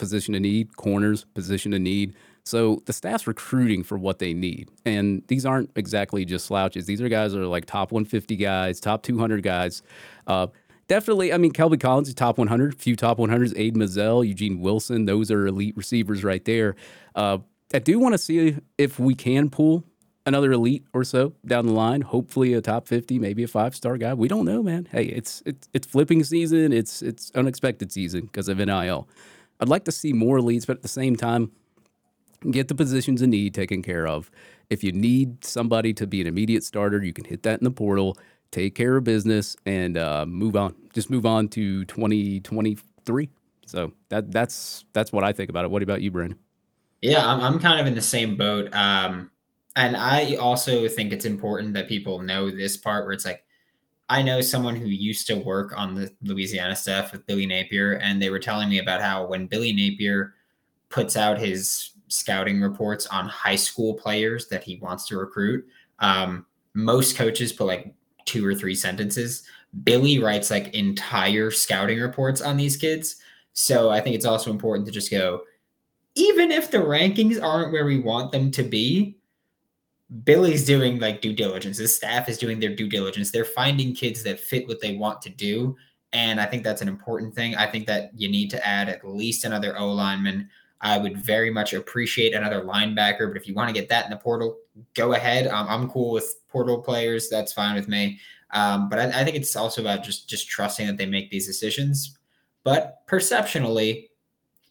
position 0.00 0.34
of 0.34 0.40
need, 0.40 0.76
corners, 0.76 1.24
position 1.34 1.72
of 1.72 1.80
need. 1.80 2.14
So 2.44 2.82
the 2.86 2.92
staff's 2.92 3.26
recruiting 3.26 3.82
for 3.82 3.98
what 3.98 4.18
they 4.18 4.34
need. 4.34 4.70
And 4.84 5.22
these 5.28 5.46
aren't 5.46 5.70
exactly 5.76 6.24
just 6.24 6.46
slouches. 6.46 6.86
These 6.86 7.00
are 7.00 7.08
guys 7.08 7.32
that 7.32 7.40
are 7.40 7.46
like 7.46 7.66
top 7.66 7.92
150 7.92 8.36
guys, 8.36 8.80
top 8.80 9.02
200 9.02 9.42
guys. 9.42 9.82
Uh, 10.26 10.48
definitely, 10.88 11.32
I 11.32 11.38
mean, 11.38 11.52
Kelby 11.52 11.80
Collins 11.80 12.08
is 12.08 12.14
top 12.14 12.38
100, 12.38 12.74
few 12.74 12.96
top 12.96 13.18
100s, 13.18 13.52
Aidan 13.56 13.80
Mizell, 13.80 14.26
Eugene 14.26 14.60
Wilson. 14.60 15.04
Those 15.04 15.30
are 15.30 15.46
elite 15.46 15.76
receivers 15.76 16.24
right 16.24 16.44
there. 16.44 16.76
Uh, 17.14 17.38
I 17.72 17.78
do 17.78 17.98
want 17.98 18.14
to 18.14 18.18
see 18.18 18.56
if 18.78 18.98
we 18.98 19.14
can 19.14 19.48
pull 19.50 19.84
another 20.26 20.52
elite 20.52 20.84
or 20.92 21.04
so 21.04 21.34
down 21.46 21.66
the 21.66 21.72
line. 21.72 22.00
Hopefully, 22.02 22.54
a 22.54 22.60
top 22.60 22.88
50, 22.88 23.18
maybe 23.18 23.42
a 23.42 23.48
five 23.48 23.74
star 23.76 23.96
guy. 23.96 24.14
We 24.14 24.28
don't 24.28 24.44
know, 24.44 24.62
man. 24.62 24.88
Hey, 24.90 25.04
it's 25.04 25.42
it's 25.46 25.68
it's 25.72 25.86
flipping 25.86 26.24
season. 26.24 26.72
It's 26.72 27.02
it's 27.02 27.30
unexpected 27.34 27.92
season 27.92 28.22
because 28.22 28.48
of 28.48 28.58
NIL. 28.58 29.08
I'd 29.60 29.68
like 29.68 29.84
to 29.84 29.92
see 29.92 30.12
more 30.12 30.40
leads, 30.40 30.66
but 30.66 30.76
at 30.76 30.82
the 30.82 30.88
same 30.88 31.16
time, 31.16 31.52
get 32.50 32.68
the 32.68 32.74
positions 32.74 33.22
in 33.22 33.30
need 33.30 33.54
taken 33.54 33.82
care 33.82 34.06
of. 34.06 34.30
If 34.70 34.84
you 34.84 34.92
need 34.92 35.44
somebody 35.44 35.92
to 35.94 36.06
be 36.06 36.20
an 36.20 36.26
immediate 36.26 36.64
starter, 36.64 37.02
you 37.02 37.12
can 37.12 37.24
hit 37.24 37.42
that 37.42 37.58
in 37.60 37.64
the 37.64 37.70
portal, 37.70 38.16
take 38.50 38.74
care 38.74 38.96
of 38.96 39.04
business, 39.04 39.56
and 39.66 39.98
uh, 39.98 40.24
move 40.26 40.56
on. 40.56 40.74
Just 40.92 41.10
move 41.10 41.26
on 41.26 41.48
to 41.48 41.84
2023. 41.84 43.28
So 43.66 43.92
that 44.08 44.32
that's 44.32 44.84
that's 44.92 45.12
what 45.12 45.24
I 45.24 45.32
think 45.32 45.50
about 45.50 45.64
it. 45.64 45.70
What 45.70 45.82
about 45.82 46.02
you, 46.02 46.10
Brandon? 46.10 46.38
Yeah, 47.02 47.26
I'm 47.26 47.40
I'm 47.40 47.58
kind 47.58 47.80
of 47.80 47.86
in 47.86 47.94
the 47.94 48.02
same 48.02 48.36
boat. 48.36 48.72
Um, 48.74 49.30
and 49.76 49.96
I 49.96 50.34
also 50.34 50.88
think 50.88 51.12
it's 51.12 51.24
important 51.24 51.74
that 51.74 51.88
people 51.88 52.20
know 52.20 52.50
this 52.50 52.76
part 52.76 53.04
where 53.04 53.12
it's 53.12 53.24
like 53.24 53.44
I 54.08 54.22
know 54.22 54.40
someone 54.40 54.74
who 54.74 54.88
used 54.88 55.28
to 55.28 55.36
work 55.36 55.72
on 55.78 55.94
the 55.94 56.12
Louisiana 56.22 56.74
staff 56.74 57.12
with 57.12 57.26
Billy 57.26 57.46
Napier, 57.46 57.92
and 57.92 58.20
they 58.20 58.30
were 58.30 58.40
telling 58.40 58.68
me 58.68 58.80
about 58.80 59.00
how 59.00 59.26
when 59.26 59.46
Billy 59.46 59.72
Napier 59.72 60.34
puts 60.88 61.16
out 61.16 61.38
his 61.38 61.90
scouting 62.10 62.60
reports 62.60 63.06
on 63.06 63.26
high 63.28 63.56
school 63.56 63.94
players 63.94 64.48
that 64.48 64.62
he 64.62 64.76
wants 64.76 65.06
to 65.08 65.16
recruit, 65.16 65.66
um, 66.00 66.44
most 66.74 67.16
coaches 67.16 67.52
put 67.52 67.66
like 67.66 67.94
two 68.26 68.46
or 68.46 68.54
three 68.54 68.74
sentences. 68.74 69.44
Billy 69.84 70.18
writes 70.18 70.50
like 70.50 70.74
entire 70.74 71.50
scouting 71.50 72.00
reports 72.00 72.42
on 72.42 72.56
these 72.56 72.76
kids. 72.76 73.16
So 73.52 73.90
I 73.90 74.00
think 74.00 74.14
it's 74.14 74.24
also 74.24 74.50
important 74.50 74.86
to 74.86 74.92
just 74.92 75.10
go, 75.10 75.42
even 76.14 76.50
if 76.50 76.70
the 76.70 76.78
rankings 76.78 77.42
aren't 77.42 77.72
where 77.72 77.84
we 77.84 78.00
want 78.00 78.32
them 78.32 78.50
to 78.52 78.62
be, 78.62 79.16
Billy's 80.24 80.64
doing 80.64 80.98
like 80.98 81.20
due 81.20 81.32
diligence. 81.32 81.78
His 81.78 81.94
staff 81.94 82.28
is 82.28 82.38
doing 82.38 82.58
their 82.58 82.74
due 82.74 82.88
diligence. 82.88 83.30
They're 83.30 83.44
finding 83.44 83.94
kids 83.94 84.22
that 84.24 84.40
fit 84.40 84.66
what 84.66 84.80
they 84.80 84.96
want 84.96 85.22
to 85.22 85.30
do. 85.30 85.76
And 86.12 86.40
I 86.40 86.46
think 86.46 86.64
that's 86.64 86.82
an 86.82 86.88
important 86.88 87.34
thing. 87.34 87.54
I 87.54 87.66
think 87.66 87.86
that 87.86 88.10
you 88.16 88.28
need 88.28 88.50
to 88.50 88.66
add 88.66 88.88
at 88.88 89.06
least 89.06 89.44
another 89.44 89.78
O 89.78 89.92
lineman. 89.92 90.48
I 90.80 90.98
would 90.98 91.16
very 91.18 91.50
much 91.50 91.74
appreciate 91.74 92.34
another 92.34 92.62
linebacker, 92.62 93.28
but 93.28 93.36
if 93.36 93.46
you 93.46 93.54
want 93.54 93.68
to 93.68 93.74
get 93.74 93.88
that 93.90 94.06
in 94.06 94.10
the 94.10 94.16
portal, 94.16 94.56
go 94.94 95.12
ahead. 95.12 95.46
Um, 95.46 95.66
I'm 95.68 95.90
cool 95.90 96.12
with 96.12 96.34
portal 96.48 96.80
players. 96.80 97.28
That's 97.28 97.52
fine 97.52 97.74
with 97.74 97.88
me. 97.88 98.18
Um, 98.52 98.88
but 98.88 98.98
I, 98.98 99.20
I 99.20 99.24
think 99.24 99.36
it's 99.36 99.54
also 99.56 99.80
about 99.82 100.02
just 100.02 100.28
just 100.28 100.48
trusting 100.48 100.86
that 100.86 100.96
they 100.96 101.06
make 101.06 101.30
these 101.30 101.46
decisions. 101.46 102.16
But 102.64 103.06
perceptionally, 103.06 104.10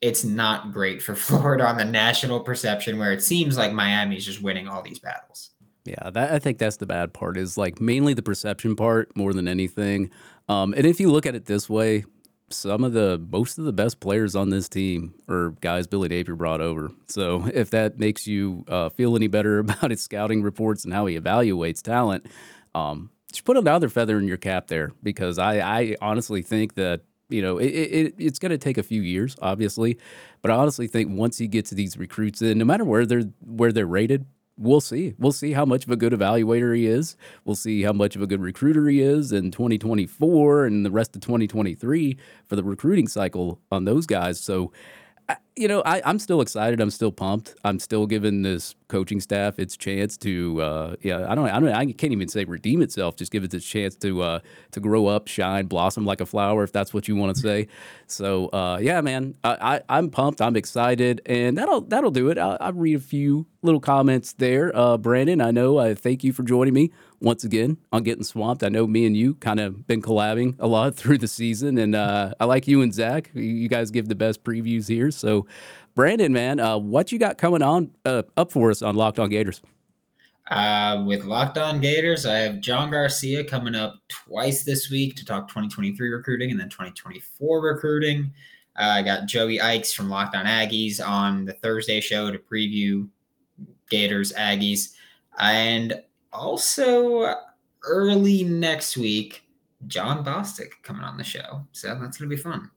it's 0.01 0.23
not 0.23 0.71
great 0.71 1.01
for 1.01 1.15
Florida 1.15 1.67
on 1.67 1.77
the 1.77 1.85
national 1.85 2.39
perception 2.41 2.97
where 2.97 3.11
it 3.11 3.21
seems 3.21 3.57
like 3.57 3.73
Miami's 3.73 4.25
just 4.25 4.41
winning 4.41 4.67
all 4.67 4.81
these 4.81 4.99
battles. 4.99 5.51
Yeah, 5.85 6.09
that, 6.11 6.33
I 6.33 6.39
think 6.39 6.57
that's 6.57 6.77
the 6.77 6.85
bad 6.85 7.13
part 7.13 7.37
is 7.37 7.57
like 7.57 7.79
mainly 7.79 8.13
the 8.13 8.21
perception 8.21 8.75
part 8.75 9.15
more 9.15 9.33
than 9.33 9.47
anything. 9.47 10.11
Um, 10.47 10.73
and 10.75 10.85
if 10.85 10.99
you 10.99 11.11
look 11.11 11.25
at 11.25 11.35
it 11.35 11.45
this 11.45 11.69
way, 11.69 12.05
some 12.51 12.83
of 12.83 12.93
the 12.93 13.21
most 13.31 13.57
of 13.57 13.65
the 13.65 13.73
best 13.73 13.99
players 13.99 14.35
on 14.35 14.49
this 14.49 14.69
team 14.69 15.13
are 15.27 15.51
guys 15.61 15.87
Billy 15.87 16.09
Napier 16.09 16.35
brought 16.35 16.61
over. 16.61 16.91
So 17.07 17.45
if 17.53 17.69
that 17.71 17.99
makes 17.99 18.27
you 18.27 18.65
uh, 18.67 18.89
feel 18.89 19.15
any 19.15 19.27
better 19.27 19.59
about 19.59 19.91
his 19.91 20.01
scouting 20.01 20.41
reports 20.41 20.83
and 20.83 20.93
how 20.93 21.05
he 21.05 21.19
evaluates 21.19 21.81
talent, 21.81 22.25
um, 22.75 23.11
just 23.31 23.45
put 23.45 23.57
another 23.57 23.89
feather 23.89 24.17
in 24.17 24.27
your 24.27 24.37
cap 24.37 24.67
there 24.67 24.91
because 25.03 25.37
I, 25.37 25.59
I 25.59 25.95
honestly 26.01 26.41
think 26.41 26.75
that 26.75 27.01
you 27.29 27.43
know, 27.43 27.59
it, 27.59 27.67
it 27.67 28.15
it's 28.17 28.39
going 28.39 28.49
to 28.51 28.57
take 28.57 28.79
a 28.79 28.83
few 28.83 29.01
years, 29.01 29.35
obviously, 29.41 29.99
but 30.41 30.49
I 30.49 30.55
honestly 30.55 30.87
think 30.87 31.11
once 31.11 31.37
he 31.37 31.47
gets 31.47 31.69
these 31.69 31.95
recruits 31.95 32.41
in, 32.41 32.57
no 32.57 32.65
matter 32.65 32.83
where 32.83 33.05
they're 33.05 33.29
where 33.45 33.71
they're 33.71 33.85
rated, 33.85 34.25
we'll 34.59 34.81
see. 34.81 35.15
We'll 35.17 35.31
see 35.31 35.53
how 35.53 35.65
much 35.65 35.85
of 35.85 35.91
a 35.91 35.95
good 35.95 36.13
evaluator 36.13 36.75
he 36.75 36.85
is. 36.85 37.15
We'll 37.45 37.55
see 37.55 37.83
how 37.83 37.93
much 37.93 38.15
of 38.15 38.21
a 38.21 38.27
good 38.27 38.41
recruiter 38.41 38.87
he 38.87 39.01
is 39.01 39.31
in 39.31 39.51
2024 39.51 40.65
and 40.65 40.85
the 40.85 40.91
rest 40.91 41.15
of 41.15 41.21
2023 41.21 42.17
for 42.45 42.55
the 42.55 42.63
recruiting 42.63 43.07
cycle 43.07 43.59
on 43.71 43.85
those 43.85 44.05
guys. 44.05 44.39
So 44.39 44.71
you 45.55 45.67
know, 45.67 45.81
I, 45.85 46.01
I'm 46.05 46.19
still 46.19 46.39
excited. 46.39 46.79
I'm 46.79 46.89
still 46.89 47.11
pumped. 47.11 47.53
I'm 47.65 47.79
still 47.79 48.07
giving 48.07 48.43
this 48.43 48.75
coaching 48.87 49.19
staff 49.19 49.59
its 49.59 49.75
chance 49.75 50.15
to, 50.19 50.61
uh, 50.61 50.95
yeah, 51.01 51.29
I 51.29 51.35
don't, 51.35 51.49
I 51.49 51.59
don't, 51.59 51.69
I 51.69 51.91
can't 51.91 52.13
even 52.13 52.29
say 52.29 52.45
redeem 52.45 52.81
itself. 52.81 53.17
Just 53.17 53.31
give 53.31 53.43
it 53.43 53.53
its 53.53 53.65
chance 53.65 53.95
to, 53.97 54.21
uh, 54.21 54.39
to 54.71 54.79
grow 54.79 55.07
up, 55.07 55.27
shine, 55.27 55.65
blossom 55.65 56.05
like 56.05 56.21
a 56.21 56.25
flower, 56.25 56.63
if 56.63 56.71
that's 56.71 56.93
what 56.93 57.07
you 57.07 57.15
want 57.15 57.35
to 57.35 57.41
say. 57.41 57.67
So, 58.11 58.47
uh, 58.47 58.79
yeah, 58.81 59.01
man, 59.01 59.35
I, 59.43 59.81
I, 59.87 59.99
am 59.99 60.09
pumped. 60.09 60.41
I'm 60.41 60.55
excited, 60.55 61.21
and 61.27 61.55
that'll, 61.55 61.81
that'll 61.81 62.09
do 62.09 62.29
it. 62.29 62.39
I'll, 62.39 62.57
I'll 62.59 62.73
read 62.73 62.95
a 62.95 62.99
few 62.99 63.45
little 63.61 63.79
comments 63.79 64.33
there. 64.33 64.75
Uh, 64.75 64.97
Brandon, 64.97 65.41
I 65.41 65.51
know. 65.51 65.77
I 65.77 65.93
thank 65.93 66.23
you 66.23 66.33
for 66.33 66.41
joining 66.41 66.73
me 66.73 66.91
once 67.21 67.43
again 67.43 67.77
on 67.91 68.03
Getting 68.03 68.23
Swamped. 68.23 68.63
I 68.63 68.69
know 68.69 68.87
me 68.87 69.05
and 69.05 69.15
you 69.15 69.35
kind 69.35 69.59
of 69.59 69.87
been 69.87 70.01
collabing 70.01 70.55
a 70.59 70.67
lot 70.67 70.95
through 70.97 71.17
the 71.17 71.27
season, 71.27 71.77
and 71.77 71.95
uh, 71.95 72.33
I 72.39 72.45
like 72.45 72.67
you 72.67 72.81
and 72.81 72.93
Zach. 72.93 73.31
You 73.33 73.67
guys 73.69 73.91
give 73.91 74.07
the 74.07 74.15
best 74.15 74.43
previews 74.43 74.87
here. 74.87 75.11
So, 75.11 75.47
Brandon, 75.95 76.31
man, 76.31 76.59
uh, 76.59 76.77
what 76.77 77.11
you 77.11 77.19
got 77.19 77.37
coming 77.37 77.61
on 77.61 77.91
uh, 78.05 78.23
up 78.37 78.51
for 78.51 78.71
us 78.71 78.81
on 78.81 78.95
Locked 78.95 79.19
On 79.19 79.29
Gators? 79.29 79.61
Uh, 80.49 81.03
with 81.05 81.25
Locked 81.25 81.59
On 81.59 81.79
Gators, 81.79 82.25
I 82.25 82.37
have 82.39 82.59
John 82.59 82.89
Garcia 82.89 83.43
coming 83.43 83.75
up 83.75 83.99
twice 84.07 84.63
this 84.63 84.89
week 84.89 85.15
to 85.17 85.25
talk 85.25 85.47
2023 85.47 86.09
recruiting 86.09 86.49
and 86.49 86.59
then 86.59 86.69
2024 86.69 87.61
recruiting. 87.61 88.31
Uh, 88.75 88.83
I 88.83 89.01
got 89.03 89.27
Joey 89.27 89.61
Ikes 89.61 89.93
from 89.93 90.09
Locked 90.09 90.35
On 90.35 90.45
Aggies 90.45 91.05
on 91.05 91.45
the 91.45 91.53
Thursday 91.53 92.01
show 92.01 92.31
to 92.31 92.39
preview 92.39 93.07
Gators 93.91 94.33
Aggies. 94.33 94.95
And 95.37 96.01
also 96.33 97.35
early 97.83 98.43
next 98.43 98.97
week, 98.97 99.43
Jon 99.87 100.23
Bostic 100.23 100.71
coming 100.83 101.03
on 101.03 101.17
the 101.17 101.23
show. 101.23 101.65
So 101.71 101.87
that's 101.87 102.17
going 102.17 102.29
to 102.29 102.35
be 102.35 102.41
fun. 102.41 102.69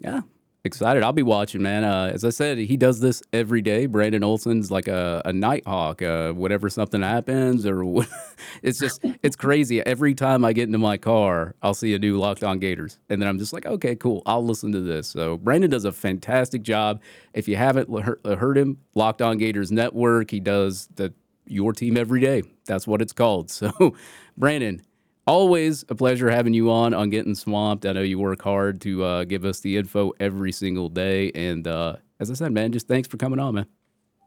Yeah, 0.00 0.20
excited. 0.64 1.02
I'll 1.02 1.12
be 1.12 1.22
watching, 1.22 1.62
man. 1.62 1.84
Uh, 1.84 2.10
as 2.12 2.24
I 2.24 2.30
said, 2.30 2.58
he 2.58 2.76
does 2.76 3.00
this 3.00 3.22
every 3.32 3.60
day. 3.60 3.86
Brandon 3.86 4.24
Olsen's 4.24 4.70
like 4.70 4.88
a, 4.88 5.20
a 5.24 5.32
nighthawk. 5.32 6.00
Uh, 6.00 6.32
whatever 6.32 6.70
something 6.70 7.02
happens, 7.02 7.66
or 7.66 7.84
it's 8.62 8.78
just 8.78 9.04
it's 9.22 9.36
crazy. 9.36 9.84
Every 9.84 10.14
time 10.14 10.44
I 10.44 10.52
get 10.52 10.64
into 10.64 10.78
my 10.78 10.96
car, 10.96 11.54
I'll 11.62 11.74
see 11.74 11.94
a 11.94 11.98
new 11.98 12.18
Locked 12.18 12.44
On 12.44 12.58
Gators, 12.58 12.98
and 13.10 13.20
then 13.20 13.28
I'm 13.28 13.38
just 13.38 13.52
like, 13.52 13.66
okay, 13.66 13.94
cool. 13.94 14.22
I'll 14.24 14.44
listen 14.44 14.72
to 14.72 14.80
this. 14.80 15.08
So 15.08 15.36
Brandon 15.36 15.70
does 15.70 15.84
a 15.84 15.92
fantastic 15.92 16.62
job. 16.62 17.02
If 17.34 17.46
you 17.46 17.56
haven't 17.56 17.90
heard 18.24 18.56
him, 18.56 18.78
Locked 18.94 19.20
On 19.20 19.36
Gators 19.36 19.70
Network. 19.70 20.30
He 20.30 20.40
does 20.40 20.88
the 20.94 21.12
your 21.46 21.72
team 21.72 21.96
every 21.96 22.20
day. 22.20 22.42
That's 22.66 22.86
what 22.86 23.02
it's 23.02 23.12
called. 23.12 23.50
So, 23.60 23.94
Brandon, 24.36 24.82
always 25.26 25.84
a 25.88 25.94
pleasure 25.94 26.30
having 26.30 26.54
you 26.54 26.70
on 26.70 26.94
on 26.94 27.10
Getting 27.10 27.34
Swamped. 27.34 27.86
I 27.86 27.92
know 27.92 28.02
you 28.02 28.18
work 28.18 28.42
hard 28.42 28.80
to 28.82 29.04
uh, 29.04 29.24
give 29.24 29.44
us 29.44 29.60
the 29.60 29.76
info 29.76 30.12
every 30.18 30.52
single 30.52 30.88
day. 30.88 31.30
And 31.32 31.66
uh, 31.66 31.96
as 32.18 32.30
I 32.30 32.34
said, 32.34 32.52
man, 32.52 32.72
just 32.72 32.88
thanks 32.88 33.08
for 33.08 33.16
coming 33.16 33.38
on, 33.38 33.54
man. 33.54 33.66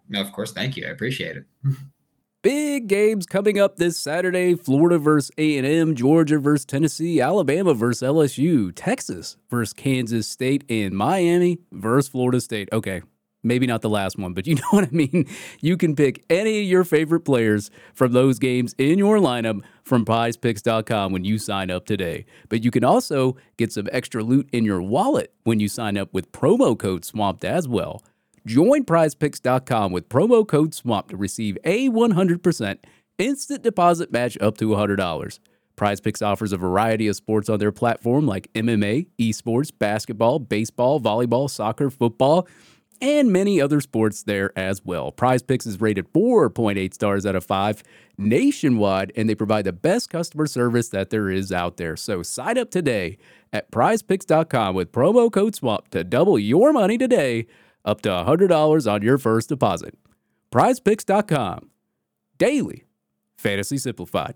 No, 0.09 0.21
of 0.21 0.31
course. 0.31 0.51
Thank 0.51 0.77
you. 0.77 0.85
I 0.85 0.89
appreciate 0.89 1.37
it. 1.37 1.45
Big 2.41 2.87
games 2.87 3.25
coming 3.25 3.57
up 3.57 3.77
this 3.77 3.97
Saturday: 3.97 4.55
Florida 4.55 4.97
versus 4.97 5.31
A 5.37 5.57
and 5.57 5.65
M, 5.65 5.95
Georgia 5.95 6.39
versus 6.39 6.65
Tennessee, 6.65 7.21
Alabama 7.21 7.73
versus 7.73 8.05
LSU, 8.05 8.73
Texas 8.75 9.37
versus 9.49 9.71
Kansas 9.71 10.27
State, 10.27 10.65
and 10.69 10.93
Miami 10.93 11.59
versus 11.71 12.09
Florida 12.09 12.41
State. 12.41 12.67
Okay, 12.73 13.01
maybe 13.43 13.67
not 13.67 13.81
the 13.81 13.89
last 13.89 14.17
one, 14.17 14.33
but 14.33 14.47
you 14.47 14.55
know 14.55 14.61
what 14.71 14.85
I 14.85 14.91
mean. 14.91 15.27
You 15.61 15.77
can 15.77 15.95
pick 15.95 16.23
any 16.29 16.61
of 16.61 16.65
your 16.65 16.83
favorite 16.83 17.21
players 17.21 17.69
from 17.93 18.13
those 18.13 18.39
games 18.39 18.73
in 18.77 18.97
your 18.97 19.17
lineup 19.17 19.61
from 19.83 20.05
prizepicks.com 20.05 21.11
when 21.11 21.23
you 21.23 21.37
sign 21.37 21.69
up 21.69 21.85
today. 21.85 22.25
But 22.49 22.63
you 22.63 22.71
can 22.71 22.83
also 22.83 23.37
get 23.57 23.71
some 23.71 23.87
extra 23.91 24.23
loot 24.23 24.49
in 24.51 24.63
your 24.63 24.81
wallet 24.81 25.33
when 25.43 25.59
you 25.59 25.67
sign 25.67 25.97
up 25.97 26.13
with 26.13 26.31
promo 26.31 26.77
code 26.77 27.05
SWAMPED 27.05 27.45
as 27.45 27.67
well. 27.67 28.03
Join 28.45 28.83
prizepicks.com 28.83 29.91
with 29.91 30.09
promo 30.09 30.47
code 30.47 30.73
SWAMP 30.73 31.09
to 31.09 31.17
receive 31.17 31.57
a 31.63 31.89
100% 31.89 32.77
instant 33.17 33.63
deposit 33.63 34.11
match 34.11 34.37
up 34.41 34.57
to 34.57 34.69
$100. 34.69 35.39
Prize 35.75 35.99
Picks 35.99 36.21
offers 36.21 36.53
a 36.53 36.57
variety 36.57 37.07
of 37.07 37.15
sports 37.15 37.49
on 37.49 37.57
their 37.59 37.71
platform 37.71 38.27
like 38.27 38.51
MMA, 38.53 39.07
esports, 39.19 39.71
basketball, 39.77 40.39
baseball, 40.39 40.99
volleyball, 40.99 41.49
soccer, 41.49 41.89
football, 41.89 42.47
and 43.03 43.33
many 43.33 43.59
other 43.59 43.81
sports 43.81 44.23
there 44.23 44.57
as 44.57 44.85
well. 44.85 45.11
Prize 45.11 45.43
Picks 45.43 45.65
is 45.65 45.81
rated 45.81 46.11
4.8 46.13 46.93
stars 46.93 47.25
out 47.25 47.35
of 47.35 47.43
5 47.43 47.83
nationwide, 48.17 49.11
and 49.17 49.29
they 49.29 49.35
provide 49.35 49.65
the 49.65 49.73
best 49.73 50.09
customer 50.09 50.47
service 50.47 50.87
that 50.89 51.09
there 51.09 51.29
is 51.29 51.51
out 51.51 51.75
there. 51.75 51.97
So 51.97 52.23
sign 52.23 52.57
up 52.57 52.71
today 52.71 53.17
at 53.51 53.69
prizepicks.com 53.71 54.73
with 54.73 54.93
promo 54.93 55.29
code 55.29 55.53
SWAMP 55.53 55.89
to 55.89 56.05
double 56.05 56.39
your 56.39 56.71
money 56.71 56.97
today 56.97 57.45
up 57.83 58.01
to 58.03 58.09
$100 58.09 58.91
on 58.91 59.01
your 59.01 59.17
first 59.17 59.49
deposit. 59.49 59.97
Prizepicks.com. 60.49 61.69
Daily. 62.37 62.85
Fantasy 63.37 63.77
Simplified. 63.77 64.35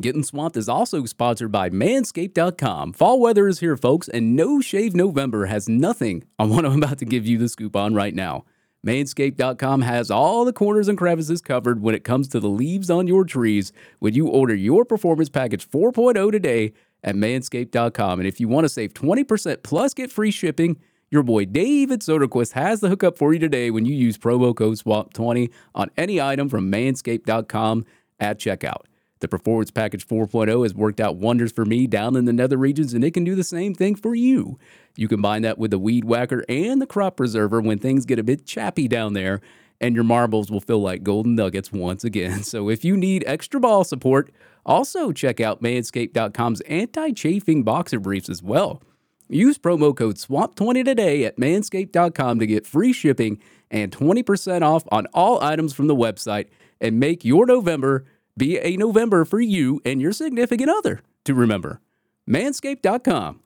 Getting 0.00 0.22
Swamped 0.22 0.56
is 0.56 0.68
also 0.68 1.04
sponsored 1.06 1.50
by 1.50 1.70
Manscaped.com. 1.70 2.92
Fall 2.92 3.18
weather 3.18 3.48
is 3.48 3.58
here, 3.58 3.76
folks, 3.76 4.06
and 4.06 4.36
No 4.36 4.60
Shave 4.60 4.94
November 4.94 5.46
has 5.46 5.68
nothing 5.68 6.22
on 6.38 6.50
what 6.50 6.64
I'm 6.64 6.76
about 6.80 6.98
to 6.98 7.04
give 7.04 7.26
you 7.26 7.36
the 7.36 7.48
scoop 7.48 7.74
on 7.74 7.96
right 7.96 8.14
now. 8.14 8.44
Manscaped.com 8.86 9.82
has 9.82 10.08
all 10.08 10.44
the 10.44 10.52
corners 10.52 10.86
and 10.86 10.96
crevices 10.96 11.40
covered 11.40 11.82
when 11.82 11.96
it 11.96 12.04
comes 12.04 12.28
to 12.28 12.38
the 12.38 12.48
leaves 12.48 12.90
on 12.90 13.08
your 13.08 13.24
trees 13.24 13.72
when 13.98 14.14
you 14.14 14.28
order 14.28 14.54
your 14.54 14.84
Performance 14.84 15.28
Package 15.28 15.68
4.0 15.68 16.30
today 16.30 16.72
at 17.02 17.16
Manscaped.com. 17.16 18.20
And 18.20 18.28
if 18.28 18.38
you 18.38 18.46
want 18.46 18.66
to 18.66 18.68
save 18.68 18.94
20% 18.94 19.64
plus 19.64 19.94
get 19.94 20.12
free 20.12 20.30
shipping, 20.30 20.78
your 21.10 21.24
boy 21.24 21.44
David 21.44 22.02
Soderquist 22.02 22.52
has 22.52 22.78
the 22.78 22.88
hookup 22.88 23.18
for 23.18 23.32
you 23.32 23.40
today 23.40 23.72
when 23.72 23.84
you 23.84 23.96
use 23.96 24.16
promo 24.16 24.54
code 24.54 24.78
SWAMP20 24.78 25.50
on 25.74 25.90
any 25.96 26.20
item 26.20 26.48
from 26.48 26.70
Manscaped.com 26.70 27.84
at 28.20 28.38
checkout. 28.38 28.82
The 29.20 29.28
Performance 29.28 29.70
Package 29.70 30.06
4.0 30.06 30.62
has 30.62 30.74
worked 30.74 31.00
out 31.00 31.16
wonders 31.16 31.52
for 31.52 31.64
me 31.64 31.86
down 31.86 32.16
in 32.16 32.24
the 32.24 32.32
nether 32.32 32.56
regions, 32.56 32.94
and 32.94 33.04
it 33.04 33.14
can 33.14 33.24
do 33.24 33.34
the 33.34 33.44
same 33.44 33.74
thing 33.74 33.94
for 33.94 34.14
you. 34.14 34.58
You 34.96 35.08
combine 35.08 35.42
that 35.42 35.58
with 35.58 35.70
the 35.70 35.78
Weed 35.78 36.04
Whacker 36.04 36.44
and 36.48 36.80
the 36.80 36.86
Crop 36.86 37.16
Preserver 37.16 37.60
when 37.60 37.78
things 37.78 38.06
get 38.06 38.18
a 38.18 38.24
bit 38.24 38.46
chappy 38.46 38.88
down 38.88 39.14
there, 39.14 39.40
and 39.80 39.94
your 39.94 40.04
marbles 40.04 40.50
will 40.50 40.60
feel 40.60 40.80
like 40.80 41.02
golden 41.02 41.34
nuggets 41.34 41.72
once 41.72 42.04
again. 42.04 42.42
So 42.48 42.68
if 42.68 42.84
you 42.84 42.96
need 42.96 43.24
extra 43.26 43.60
ball 43.60 43.84
support, 43.84 44.30
also 44.64 45.12
check 45.12 45.40
out 45.40 45.62
Manscaped.com's 45.62 46.60
anti 46.62 47.12
chafing 47.12 47.62
boxer 47.62 48.00
briefs 48.00 48.28
as 48.28 48.42
well. 48.42 48.82
Use 49.28 49.58
promo 49.58 49.94
code 49.94 50.16
SWAMP20 50.16 50.84
today 50.84 51.24
at 51.24 51.36
manscaped.com 51.36 52.38
to 52.38 52.46
get 52.46 52.66
free 52.66 52.94
shipping 52.94 53.38
and 53.70 53.92
20% 53.92 54.62
off 54.62 54.84
on 54.90 55.06
all 55.12 55.42
items 55.42 55.74
from 55.74 55.86
the 55.86 55.94
website 55.94 56.46
and 56.80 56.98
make 56.98 57.26
your 57.26 57.44
November 57.44 58.06
be 58.38 58.58
a 58.58 58.76
November 58.76 59.24
for 59.24 59.40
you 59.40 59.80
and 59.84 60.00
your 60.00 60.12
significant 60.12 60.70
other 60.70 61.00
to 61.24 61.34
remember. 61.34 61.80
Manscaped.com, 62.28 63.40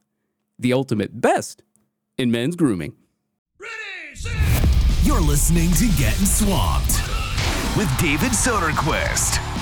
the 0.59 0.73
ultimate 0.73 1.19
best 1.19 1.63
in 2.17 2.31
men's 2.31 2.55
grooming. 2.55 2.95
Ready, 3.59 4.15
set. 4.15 4.33
You're 5.03 5.21
listening 5.21 5.71
to 5.71 5.87
Getting 5.97 6.25
Swamped 6.25 7.01
with 7.75 7.89
David 7.99 8.31
Soderquist. 8.31 9.52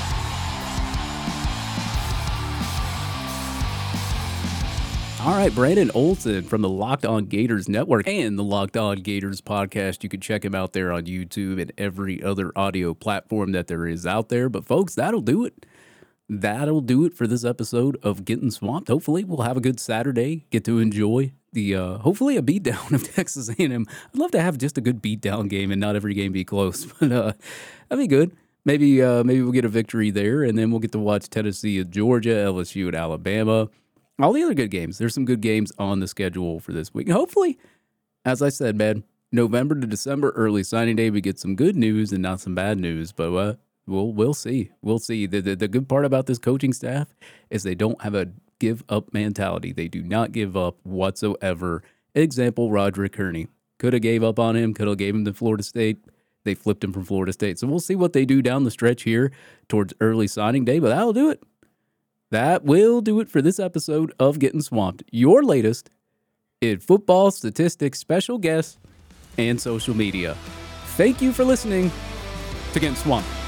All 5.23 5.33
right, 5.33 5.53
Brandon 5.53 5.91
Olsen 5.93 6.41
from 6.45 6.63
the 6.63 6.69
Locked 6.69 7.05
On 7.05 7.25
Gators 7.25 7.69
Network 7.69 8.07
and 8.07 8.39
the 8.39 8.43
Locked 8.43 8.75
On 8.75 8.97
Gators 8.97 9.39
podcast. 9.39 10.01
You 10.01 10.09
can 10.09 10.19
check 10.19 10.43
him 10.43 10.55
out 10.55 10.73
there 10.73 10.91
on 10.91 11.03
YouTube 11.03 11.61
and 11.61 11.71
every 11.77 12.23
other 12.23 12.51
audio 12.55 12.95
platform 12.95 13.51
that 13.51 13.67
there 13.67 13.85
is 13.85 14.07
out 14.07 14.29
there. 14.29 14.49
But 14.49 14.65
folks, 14.65 14.95
that'll 14.95 15.21
do 15.21 15.45
it. 15.45 15.67
That'll 16.27 16.81
do 16.81 17.05
it 17.05 17.13
for 17.13 17.27
this 17.27 17.45
episode 17.45 17.97
of 18.01 18.25
Getting 18.25 18.49
Swamped. 18.49 18.87
Hopefully, 18.87 19.23
we'll 19.23 19.43
have 19.43 19.57
a 19.57 19.61
good 19.61 19.79
Saturday. 19.79 20.47
Get 20.49 20.65
to 20.65 20.79
enjoy 20.79 21.33
the 21.53 21.75
uh, 21.75 21.97
hopefully 21.99 22.35
a 22.35 22.41
beatdown 22.41 22.91
of 22.95 23.03
Texas 23.13 23.47
A&M. 23.47 23.85
I'd 23.87 24.19
love 24.19 24.31
to 24.31 24.41
have 24.41 24.57
just 24.57 24.79
a 24.79 24.81
good 24.81 25.03
beatdown 25.03 25.47
game 25.49 25.71
and 25.71 25.79
not 25.79 25.95
every 25.95 26.15
game 26.15 26.31
be 26.31 26.43
close, 26.43 26.85
but 26.99 27.11
uh, 27.11 27.33
that'd 27.89 28.01
be 28.01 28.07
good. 28.07 28.35
Maybe 28.65 29.03
uh, 29.03 29.23
maybe 29.23 29.43
we'll 29.43 29.51
get 29.51 29.65
a 29.65 29.69
victory 29.69 30.09
there, 30.09 30.41
and 30.41 30.57
then 30.57 30.71
we'll 30.71 30.79
get 30.79 30.93
to 30.93 30.99
watch 30.99 31.29
Tennessee 31.29 31.79
at 31.79 31.91
Georgia, 31.91 32.29
LSU 32.29 32.87
at 32.87 32.95
Alabama 32.95 33.69
all 34.23 34.33
the 34.33 34.43
other 34.43 34.53
good 34.53 34.71
games. 34.71 34.97
There's 34.97 35.13
some 35.13 35.25
good 35.25 35.41
games 35.41 35.71
on 35.77 35.99
the 35.99 36.07
schedule 36.07 36.59
for 36.59 36.73
this 36.73 36.93
week. 36.93 37.09
Hopefully, 37.09 37.57
as 38.25 38.41
I 38.41 38.49
said, 38.49 38.77
man, 38.77 39.03
November 39.31 39.75
to 39.75 39.87
December, 39.87 40.31
early 40.31 40.63
signing 40.63 40.95
day, 40.95 41.09
we 41.09 41.21
get 41.21 41.39
some 41.39 41.55
good 41.55 41.75
news 41.75 42.11
and 42.11 42.21
not 42.21 42.39
some 42.39 42.55
bad 42.55 42.77
news. 42.79 43.11
But 43.11 43.33
uh, 43.33 43.53
we'll 43.87 44.11
we'll 44.13 44.33
see. 44.33 44.71
We'll 44.81 44.99
see. 44.99 45.25
The, 45.25 45.41
the 45.41 45.55
the 45.55 45.67
good 45.67 45.87
part 45.87 46.05
about 46.05 46.25
this 46.25 46.37
coaching 46.37 46.73
staff 46.73 47.15
is 47.49 47.63
they 47.63 47.75
don't 47.75 48.01
have 48.01 48.15
a 48.15 48.29
give 48.59 48.83
up 48.89 49.13
mentality. 49.13 49.71
They 49.71 49.87
do 49.87 50.03
not 50.03 50.31
give 50.31 50.57
up 50.57 50.77
whatsoever. 50.83 51.83
Example: 52.13 52.71
Roderick 52.71 53.13
Kearney 53.13 53.47
could 53.79 53.93
have 53.93 54.01
gave 54.01 54.23
up 54.23 54.37
on 54.37 54.55
him. 54.55 54.73
Could 54.73 54.87
have 54.87 54.97
gave 54.97 55.15
him 55.15 55.25
to 55.25 55.33
Florida 55.33 55.63
State. 55.63 55.97
They 56.43 56.55
flipped 56.55 56.83
him 56.83 56.91
from 56.91 57.05
Florida 57.05 57.33
State. 57.33 57.59
So 57.59 57.67
we'll 57.67 57.79
see 57.79 57.95
what 57.95 58.13
they 58.13 58.25
do 58.25 58.41
down 58.41 58.63
the 58.63 58.71
stretch 58.71 59.03
here 59.03 59.31
towards 59.67 59.93
early 60.01 60.27
signing 60.27 60.65
day. 60.65 60.79
But 60.79 60.89
that'll 60.89 61.13
do 61.13 61.29
it 61.29 61.41
that 62.31 62.63
will 62.63 63.01
do 63.01 63.19
it 63.19 63.29
for 63.29 63.41
this 63.41 63.59
episode 63.59 64.13
of 64.19 64.39
Getting 64.39 64.61
Swamped, 64.61 65.03
your 65.11 65.43
latest 65.43 65.89
in 66.61 66.79
football 66.79 67.31
statistics, 67.31 67.99
special 67.99 68.37
guests, 68.37 68.79
and 69.37 69.59
social 69.59 69.95
media. 69.95 70.35
Thank 70.97 71.21
you 71.21 71.31
for 71.31 71.43
listening 71.43 71.91
to 72.73 72.79
Getting 72.79 72.95
Swamped. 72.95 73.40